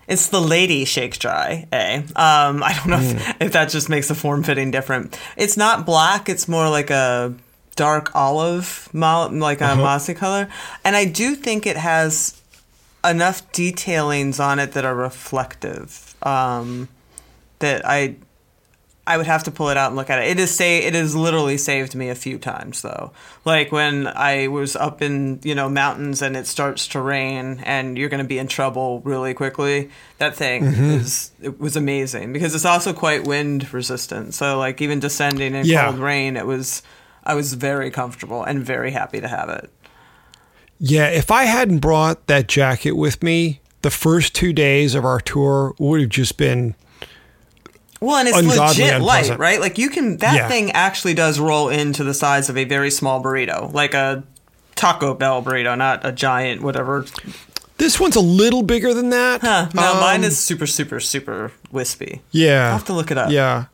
it's 0.07 0.29
the 0.29 0.41
lady 0.41 0.85
shake 0.85 1.19
dry. 1.19 1.67
A. 1.73 1.97
Um, 2.17 2.63
I 2.63 2.75
don't 2.77 2.89
know 2.89 2.99
Hmm. 2.99 3.17
if, 3.17 3.37
if 3.41 3.53
that 3.53 3.71
just 3.71 3.89
makes 3.89 4.09
the 4.09 4.15
form 4.15 4.43
fitting 4.43 4.71
different. 4.71 5.19
It's 5.37 5.57
not 5.57 5.85
black. 5.87 6.29
It's 6.29 6.47
more 6.49 6.69
like 6.69 6.91
a 6.91 7.35
dark 7.77 8.15
olive, 8.15 8.89
like 8.93 9.61
a 9.61 9.67
Uh-huh. 9.67 9.77
mossy 9.77 10.15
color. 10.15 10.49
And 10.85 10.97
I 10.97 11.05
do 11.05 11.35
think 11.35 11.67
it 11.67 11.77
has 11.77 12.35
enough 13.05 13.51
detailings 13.53 14.41
on 14.41 14.59
it 14.59 14.73
that 14.73 14.85
are 14.85 14.95
reflective. 14.95 16.15
Um, 16.23 16.89
that 17.61 17.83
I 17.87 18.17
I 19.09 19.17
would 19.17 19.27
have 19.27 19.45
to 19.45 19.51
pull 19.51 19.71
it 19.71 19.79
out 19.79 19.87
and 19.87 19.97
look 19.97 20.11
at 20.11 20.19
it. 20.19 20.29
It 20.29 20.39
is 20.39 20.55
say 20.55 20.85
it 20.85 20.95
has 20.95 21.17
literally 21.17 21.57
saved 21.57 21.95
me 21.95 22.11
a 22.11 22.15
few 22.15 22.39
times 22.39 22.83
though. 22.83 23.11
Like 23.47 23.73
when 23.73 24.07
I 24.07 24.49
was 24.49 24.77
up 24.77 25.01
in 25.01 25.41
you 25.43 25.55
know 25.55 25.71
mountains 25.71 26.21
and 26.21 26.37
it 26.37 26.47
starts 26.47 26.87
to 26.89 27.01
rain 27.01 27.63
and 27.65 27.97
you're 27.97 28.11
going 28.11 28.23
to 28.23 28.29
be 28.29 28.39
in 28.39 28.49
trouble 28.49 29.01
really 29.01 29.33
quickly. 29.33 29.89
That 30.19 30.37
thing 30.37 30.63
mm-hmm. 30.63 30.85
is 30.85 31.31
it 31.41 31.59
was 31.59 31.75
amazing 31.75 32.35
because 32.35 32.55
it's 32.55 32.67
also 32.67 32.93
quite 32.93 33.27
wind 33.27 33.73
resistant. 33.73 34.35
So 34.35 34.59
like 34.59 34.83
even 34.83 35.01
descending 35.01 35.55
in 35.55 35.65
Yeah. 35.65 35.87
cold 35.87 36.01
rain, 36.01 36.37
it 36.37 36.47
was 36.47 36.83
I 37.25 37.35
was 37.35 37.55
very 37.55 37.91
comfortable 37.91 38.45
and 38.45 38.63
very 38.63 38.91
happy 38.91 39.23
to 39.23 39.29
have 39.29 39.49
it. 39.49 39.71
Yeah, 40.79 41.09
if 41.09 41.31
I 41.31 41.45
hadn't 41.45 41.79
brought 41.79 42.27
that 42.27 42.47
jacket 42.47 42.93
with 42.93 43.23
me, 43.23 43.63
the 43.81 43.91
first 43.91 44.35
two 44.35 44.53
days 44.53 44.95
of 44.95 45.07
our 45.07 45.21
tour 45.21 45.75
would 45.79 46.03
have 46.03 46.11
just 46.11 46.37
been 46.37 46.75
Well, 48.01 48.17
and 48.17 48.29
it's 48.29 48.37
legit 48.43 49.01
light, 49.01 49.37
right? 49.39 49.61
Like 49.61 49.77
you 49.79 49.91
can 49.91 50.19
that 50.19 50.35
Yeah. 50.37 50.49
thing 50.49 50.71
actually 50.73 51.15
does 51.15 51.39
roll 51.41 51.69
into 51.69 52.05
the 52.05 52.15
size 52.15 52.49
of 52.49 52.57
a 52.57 52.65
very 52.65 52.91
small 52.91 53.23
burrito, 53.23 53.73
like 53.73 53.95
a 53.95 54.23
Taco 54.77 55.15
Bell 55.15 55.43
burrito, 55.43 55.77
not 55.77 56.07
a 56.07 56.13
giant 56.13 56.63
whatever. 56.63 57.05
this 57.79 57.99
one's 57.99 58.17
a 58.17 58.21
little 58.21 58.63
bigger 58.63 58.95
than 58.95 59.11
that. 59.11 59.41
Huh, 59.41 59.69
no, 59.75 59.95
mine 60.01 60.21
Um, 60.21 60.25
is 60.25 60.39
super, 60.39 60.67
super, 60.67 61.01
super 61.01 61.53
wispy. 61.73 62.23
Yeah, 62.31 62.67
I'll 62.67 62.73
have 62.73 62.85
to 62.87 62.93
look 62.93 63.11
it 63.11 63.19
up. 63.19 63.31
Yeah, 63.33 63.65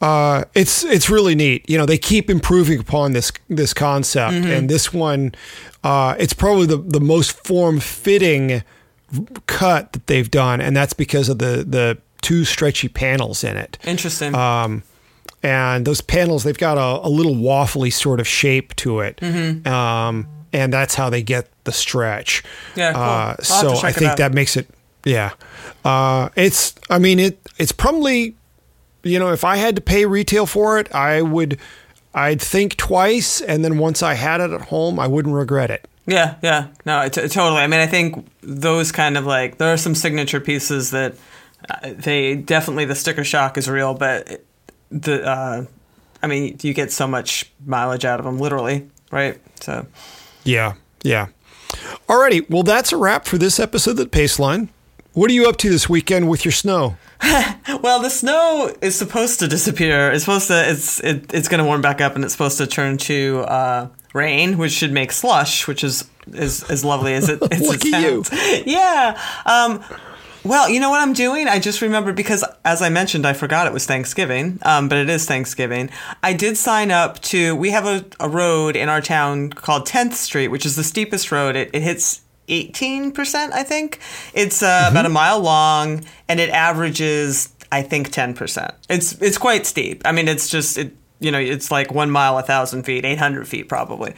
uh, 0.00 0.44
it's 0.54 0.84
it's 0.84 1.08
really 1.08 1.34
neat. 1.34 1.68
You 1.70 1.78
know, 1.78 1.86
they 1.86 1.98
keep 1.98 2.28
improving 2.30 2.80
upon 2.80 3.12
this 3.12 3.30
this 3.48 3.72
concept, 3.72 4.34
Mm-hmm. 4.34 4.50
and 4.50 4.68
this 4.68 4.92
one, 4.92 5.34
uh, 5.84 6.14
it's 6.18 6.32
probably 6.32 6.66
the 6.66 6.78
the 6.78 7.00
most 7.00 7.30
form 7.46 7.78
fitting 7.80 8.62
cut 9.46 9.92
that 9.92 10.06
they've 10.08 10.30
done, 10.30 10.60
and 10.60 10.76
that's 10.76 10.92
because 10.92 11.28
of 11.28 11.38
the 11.38 11.64
the 11.68 11.98
two 12.26 12.44
stretchy 12.44 12.88
panels 12.88 13.44
in 13.44 13.56
it. 13.56 13.78
Interesting. 13.84 14.34
Um, 14.34 14.82
and 15.44 15.86
those 15.86 16.00
panels, 16.00 16.42
they've 16.42 16.58
got 16.58 16.76
a, 16.76 17.06
a 17.06 17.08
little 17.08 17.36
waffly 17.36 17.92
sort 17.92 18.18
of 18.18 18.26
shape 18.26 18.74
to 18.76 18.98
it. 18.98 19.18
Mm-hmm. 19.18 19.68
Um, 19.68 20.26
and 20.52 20.72
that's 20.72 20.96
how 20.96 21.08
they 21.08 21.22
get 21.22 21.48
the 21.62 21.70
stretch. 21.70 22.42
Yeah, 22.74 22.94
cool. 22.94 23.02
Uh, 23.02 23.36
so 23.36 23.86
I 23.86 23.92
think 23.92 24.16
that 24.16 24.34
makes 24.34 24.56
it, 24.56 24.66
yeah. 25.04 25.34
Uh, 25.84 26.30
it's, 26.34 26.74
I 26.90 26.98
mean, 26.98 27.20
it, 27.20 27.38
it's 27.58 27.70
probably, 27.70 28.34
you 29.04 29.20
know, 29.20 29.32
if 29.32 29.44
I 29.44 29.54
had 29.54 29.76
to 29.76 29.80
pay 29.80 30.04
retail 30.04 30.46
for 30.46 30.80
it, 30.80 30.92
I 30.92 31.22
would, 31.22 31.60
I'd 32.12 32.42
think 32.42 32.76
twice. 32.76 33.40
And 33.40 33.64
then 33.64 33.78
once 33.78 34.02
I 34.02 34.14
had 34.14 34.40
it 34.40 34.50
at 34.50 34.62
home, 34.62 34.98
I 34.98 35.06
wouldn't 35.06 35.36
regret 35.36 35.70
it. 35.70 35.86
Yeah, 36.06 36.34
yeah, 36.42 36.68
no, 36.84 37.08
t- 37.08 37.28
totally. 37.28 37.62
I 37.62 37.68
mean, 37.68 37.78
I 37.78 37.86
think 37.86 38.26
those 38.40 38.90
kind 38.90 39.16
of 39.16 39.26
like 39.26 39.58
there 39.58 39.72
are 39.72 39.76
some 39.76 39.94
signature 39.94 40.40
pieces 40.40 40.90
that 40.90 41.14
they 41.84 42.36
definitely 42.36 42.84
the 42.84 42.94
sticker 42.94 43.24
shock 43.24 43.58
is 43.58 43.68
real, 43.68 43.94
but 43.94 44.42
the 44.90 45.26
uh, 45.26 45.66
I 46.22 46.26
mean, 46.26 46.58
you 46.62 46.74
get 46.74 46.92
so 46.92 47.06
much 47.06 47.50
mileage 47.64 48.04
out 48.04 48.18
of 48.18 48.24
them, 48.24 48.38
literally, 48.38 48.88
right? 49.10 49.38
So, 49.60 49.86
yeah, 50.44 50.74
yeah. 51.02 51.28
Alrighty, 52.08 52.48
well, 52.48 52.62
that's 52.62 52.92
a 52.92 52.96
wrap 52.96 53.26
for 53.26 53.38
this 53.38 53.60
episode 53.60 53.92
of 53.92 53.96
the 53.98 54.06
Paceline. 54.06 54.68
What 55.12 55.30
are 55.30 55.34
you 55.34 55.48
up 55.48 55.56
to 55.58 55.70
this 55.70 55.88
weekend 55.88 56.28
with 56.28 56.44
your 56.44 56.52
snow? 56.52 56.96
well, 57.80 58.00
the 58.00 58.10
snow 58.10 58.74
is 58.82 58.96
supposed 58.96 59.38
to 59.40 59.48
disappear. 59.48 60.12
It's 60.12 60.24
supposed 60.24 60.48
to. 60.48 60.70
It's 60.70 61.02
it, 61.02 61.32
it's 61.32 61.48
going 61.48 61.58
to 61.58 61.64
warm 61.64 61.80
back 61.80 62.00
up, 62.00 62.16
and 62.16 62.24
it's 62.24 62.34
supposed 62.34 62.58
to 62.58 62.66
turn 62.66 62.98
to 62.98 63.38
uh, 63.48 63.88
rain, 64.12 64.58
which 64.58 64.72
should 64.72 64.92
make 64.92 65.12
slush, 65.12 65.66
which 65.66 65.82
is 65.82 66.10
is 66.34 66.64
as 66.64 66.84
lovely 66.84 67.14
as 67.14 67.30
it. 67.30 67.40
As 67.52 67.60
Look 67.62 67.84
it 67.84 67.94
at 67.94 68.02
you. 68.02 68.24
Yeah. 68.66 69.18
Um, 69.46 69.82
well, 70.46 70.68
you 70.68 70.80
know 70.80 70.90
what 70.90 71.00
I'm 71.00 71.12
doing? 71.12 71.48
I 71.48 71.58
just 71.58 71.82
remembered 71.82 72.16
because, 72.16 72.44
as 72.64 72.80
I 72.80 72.88
mentioned, 72.88 73.26
I 73.26 73.32
forgot 73.32 73.66
it 73.66 73.72
was 73.72 73.86
Thanksgiving, 73.86 74.58
um, 74.62 74.88
but 74.88 74.98
it 74.98 75.08
is 75.10 75.26
Thanksgiving. 75.26 75.90
I 76.22 76.32
did 76.32 76.56
sign 76.56 76.90
up 76.90 77.20
to, 77.22 77.54
we 77.56 77.70
have 77.70 77.84
a, 77.84 78.04
a 78.20 78.28
road 78.28 78.76
in 78.76 78.88
our 78.88 79.00
town 79.00 79.50
called 79.50 79.86
10th 79.86 80.12
Street, 80.12 80.48
which 80.48 80.64
is 80.64 80.76
the 80.76 80.84
steepest 80.84 81.32
road. 81.32 81.56
It, 81.56 81.70
it 81.72 81.82
hits 81.82 82.22
18%, 82.48 83.52
I 83.52 83.62
think. 83.62 84.00
It's 84.34 84.62
uh, 84.62 84.88
about 84.90 85.06
a 85.06 85.10
mile 85.10 85.40
long 85.40 86.04
and 86.28 86.38
it 86.38 86.50
averages, 86.50 87.52
I 87.72 87.82
think, 87.82 88.10
10%. 88.10 88.74
It's, 88.88 89.20
it's 89.20 89.38
quite 89.38 89.66
steep. 89.66 90.02
I 90.04 90.12
mean, 90.12 90.28
it's 90.28 90.48
just, 90.48 90.78
it, 90.78 90.94
you 91.18 91.30
know, 91.30 91.40
it's 91.40 91.70
like 91.70 91.92
one 91.92 92.10
mile, 92.10 92.38
a 92.38 92.42
thousand 92.42 92.84
feet, 92.84 93.04
800 93.04 93.48
feet 93.48 93.68
probably. 93.68 94.14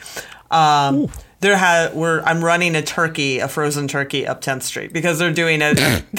Um, 0.51 1.09
there 1.41 1.57
ha- 1.57 1.91
we're 1.93 2.21
I'm 2.21 2.43
running 2.43 2.75
a 2.75 2.81
turkey, 2.81 3.39
a 3.39 3.47
frozen 3.47 3.87
turkey 3.87 4.27
up 4.27 4.41
10th 4.41 4.63
Street 4.63 4.93
because 4.93 5.19
they're 5.19 5.33
doing 5.33 5.59
it. 5.61 5.75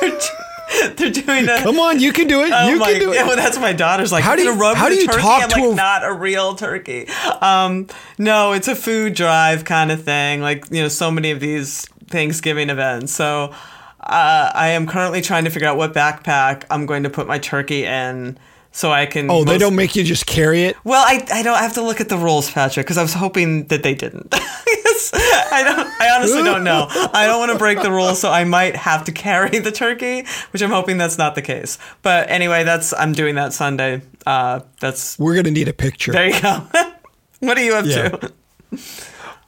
they're, 0.00 0.90
they're 0.96 1.10
doing 1.10 1.44
it. 1.48 1.62
Come 1.62 1.78
on, 1.78 2.00
you 2.00 2.12
can 2.12 2.26
do 2.26 2.42
it. 2.42 2.50
Oh 2.52 2.68
you 2.68 2.78
my, 2.78 2.92
can 2.92 3.00
do 3.00 3.12
it. 3.12 3.16
yeah, 3.16 3.26
well, 3.26 3.36
that's 3.36 3.58
my 3.58 3.72
daughter's 3.72 4.12
like. 4.12 4.24
How 4.24 4.36
do 4.36 4.42
you- 4.42 4.52
rub 4.54 4.76
how 4.76 4.88
do 4.88 4.94
you 4.96 5.06
turkey? 5.06 5.20
talk 5.20 5.42
I'm 5.44 5.48
to 5.50 5.60
like, 5.60 5.72
a- 5.72 5.74
not 5.74 6.04
a 6.04 6.12
real 6.12 6.54
turkey. 6.54 7.06
Um, 7.40 7.86
no, 8.18 8.52
it's 8.52 8.68
a 8.68 8.74
food 8.76 9.14
drive 9.14 9.64
kind 9.64 9.90
of 9.92 10.02
thing. 10.02 10.40
Like 10.40 10.64
you 10.70 10.82
know, 10.82 10.88
so 10.88 11.10
many 11.10 11.30
of 11.30 11.40
these 11.40 11.86
Thanksgiving 12.08 12.70
events. 12.70 13.12
So 13.12 13.52
uh, 14.00 14.50
I 14.54 14.68
am 14.68 14.86
currently 14.86 15.20
trying 15.22 15.44
to 15.44 15.50
figure 15.50 15.68
out 15.68 15.76
what 15.76 15.92
backpack 15.94 16.64
I'm 16.70 16.86
going 16.86 17.02
to 17.04 17.10
put 17.10 17.26
my 17.26 17.38
turkey 17.38 17.84
in, 17.84 18.38
so 18.76 18.92
I 18.92 19.06
can. 19.06 19.30
Oh, 19.30 19.42
they 19.42 19.56
don't 19.56 19.74
make 19.74 19.96
you 19.96 20.04
just 20.04 20.26
carry 20.26 20.64
it? 20.64 20.76
well, 20.84 21.02
I, 21.02 21.26
I 21.32 21.42
don't 21.42 21.56
have 21.56 21.72
to 21.74 21.82
look 21.82 21.98
at 22.02 22.10
the 22.10 22.18
rules, 22.18 22.50
Patrick, 22.50 22.84
because 22.84 22.98
I 22.98 23.02
was 23.02 23.14
hoping 23.14 23.68
that 23.68 23.82
they 23.82 23.94
didn't. 23.94 24.28
I 24.34 25.62
don't. 25.64 26.00
I 26.00 26.14
honestly 26.14 26.42
don't 26.42 26.62
know. 26.62 26.86
I 26.90 27.26
don't 27.26 27.38
want 27.38 27.52
to 27.52 27.58
break 27.58 27.80
the 27.80 27.90
rules, 27.90 28.20
so 28.20 28.30
I 28.30 28.44
might 28.44 28.76
have 28.76 29.04
to 29.04 29.12
carry 29.12 29.58
the 29.60 29.72
turkey, 29.72 30.26
which 30.50 30.62
I'm 30.62 30.70
hoping 30.70 30.98
that's 30.98 31.16
not 31.16 31.34
the 31.34 31.42
case. 31.42 31.78
But 32.02 32.28
anyway, 32.28 32.64
that's 32.64 32.92
I'm 32.92 33.12
doing 33.12 33.36
that 33.36 33.54
Sunday. 33.54 34.02
Uh, 34.26 34.60
that's 34.80 35.18
We're 35.18 35.34
going 35.34 35.44
to 35.46 35.50
need 35.50 35.68
a 35.68 35.72
picture. 35.72 36.12
there 36.12 36.28
you 36.28 36.40
go. 36.42 36.66
what 37.40 37.56
are 37.56 37.64
you 37.64 37.74
up 37.76 37.86
Yeah. 37.86 38.08
to? 38.08 38.32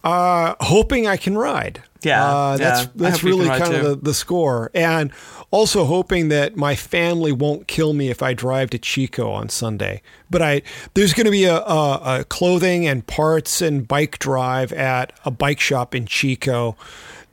Uh, 0.04 0.54
hoping 0.60 1.06
I 1.06 1.18
can 1.18 1.36
ride. 1.36 1.82
Yeah, 2.02 2.24
uh, 2.24 2.56
that's 2.56 2.84
yeah. 2.84 2.90
That's 2.94 3.16
hope 3.20 3.24
you 3.28 3.36
can 3.36 3.46
really 3.46 3.58
kind 3.58 3.74
of 3.74 3.84
the, 3.84 3.96
the 3.96 4.14
score, 4.14 4.70
and 4.72 5.12
also 5.50 5.84
hoping 5.86 6.28
that 6.28 6.56
my 6.56 6.74
family 6.74 7.32
won't 7.32 7.66
kill 7.68 7.92
me 7.94 8.10
if 8.10 8.22
I 8.22 8.34
drive 8.34 8.70
to 8.70 8.78
Chico 8.78 9.30
on 9.30 9.48
Sunday. 9.48 10.02
But 10.30 10.42
I 10.42 10.62
there's 10.94 11.14
going 11.14 11.24
to 11.26 11.30
be 11.30 11.44
a, 11.44 11.56
a, 11.58 12.20
a 12.20 12.24
clothing 12.24 12.86
and 12.86 13.06
parts 13.06 13.62
and 13.62 13.86
bike 13.88 14.18
drive 14.18 14.72
at 14.72 15.12
a 15.24 15.30
bike 15.30 15.60
shop 15.60 15.94
in 15.94 16.06
Chico, 16.06 16.76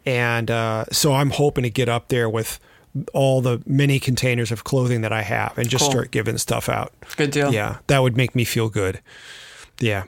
and 0.05 0.49
uh, 0.49 0.85
so 0.91 1.13
I'm 1.13 1.31
hoping 1.31 1.63
to 1.63 1.69
get 1.69 1.89
up 1.89 2.07
there 2.07 2.29
with 2.29 2.59
all 3.13 3.41
the 3.41 3.61
many 3.65 3.99
containers 3.99 4.51
of 4.53 4.63
clothing 4.63 5.01
that 5.01 5.11
I 5.11 5.21
have 5.21 5.57
and 5.57 5.67
just 5.67 5.83
Cool. 5.83 5.91
start 5.91 6.11
giving 6.11 6.37
stuff 6.37 6.69
out. 6.69 6.93
Good 7.17 7.31
deal. 7.31 7.53
Yeah, 7.53 7.79
that 7.87 7.99
would 7.99 8.15
make 8.15 8.33
me 8.35 8.45
feel 8.45 8.69
good. 8.69 9.01
Yeah. 9.81 10.03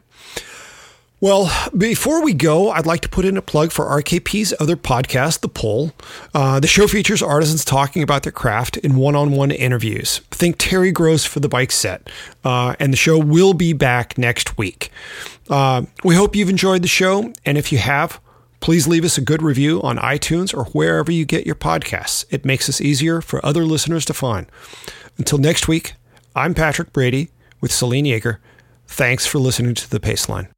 Well, 1.19 1.51
before 1.75 2.23
we 2.23 2.33
go, 2.35 2.69
I'd 2.69 2.85
like 2.85 3.01
to 3.01 3.09
put 3.09 3.25
in 3.25 3.37
a 3.37 3.41
plug 3.41 3.71
for 3.71 3.85
RKP's 3.85 4.53
other 4.59 4.75
podcast, 4.75 5.39
The 5.39 5.47
Pull. 5.47 5.91
Uh, 6.31 6.59
the 6.59 6.67
show 6.67 6.85
features 6.87 7.23
artisans 7.23 7.65
talking 7.65 8.03
about 8.03 8.21
their 8.21 8.31
craft 8.31 8.77
in 8.77 8.95
one 8.95 9.15
on 9.15 9.31
one 9.31 9.49
interviews. 9.49 10.19
Think 10.29 10.57
Terry 10.59 10.91
Gross 10.91 11.25
for 11.25 11.39
the 11.39 11.49
bike 11.49 11.71
set. 11.71 12.07
Uh, 12.43 12.75
and 12.79 12.93
the 12.93 12.97
show 12.97 13.17
will 13.17 13.55
be 13.55 13.73
back 13.73 14.15
next 14.19 14.59
week. 14.59 14.91
Uh, 15.49 15.83
we 16.03 16.13
hope 16.13 16.35
you've 16.35 16.49
enjoyed 16.49 16.83
the 16.83 16.87
show. 16.87 17.33
And 17.43 17.57
if 17.57 17.71
you 17.71 17.79
have, 17.79 18.21
please 18.59 18.87
leave 18.87 19.03
us 19.03 19.17
a 19.17 19.21
good 19.21 19.41
review 19.41 19.81
on 19.81 19.97
iTunes 19.97 20.55
or 20.55 20.65
wherever 20.65 21.11
you 21.11 21.25
get 21.25 21.47
your 21.47 21.55
podcasts. 21.55 22.25
It 22.29 22.45
makes 22.45 22.69
us 22.69 22.79
easier 22.79 23.21
for 23.21 23.43
other 23.43 23.65
listeners 23.65 24.05
to 24.05 24.13
find. 24.13 24.45
Until 25.17 25.39
next 25.39 25.67
week, 25.67 25.95
I'm 26.35 26.53
Patrick 26.53 26.93
Brady 26.93 27.29
with 27.59 27.71
Selene 27.71 28.05
Yeager. 28.05 28.37
Thanks 28.85 29.25
for 29.25 29.39
listening 29.39 29.73
to 29.73 29.89
The 29.89 29.99
Paceline. 29.99 30.49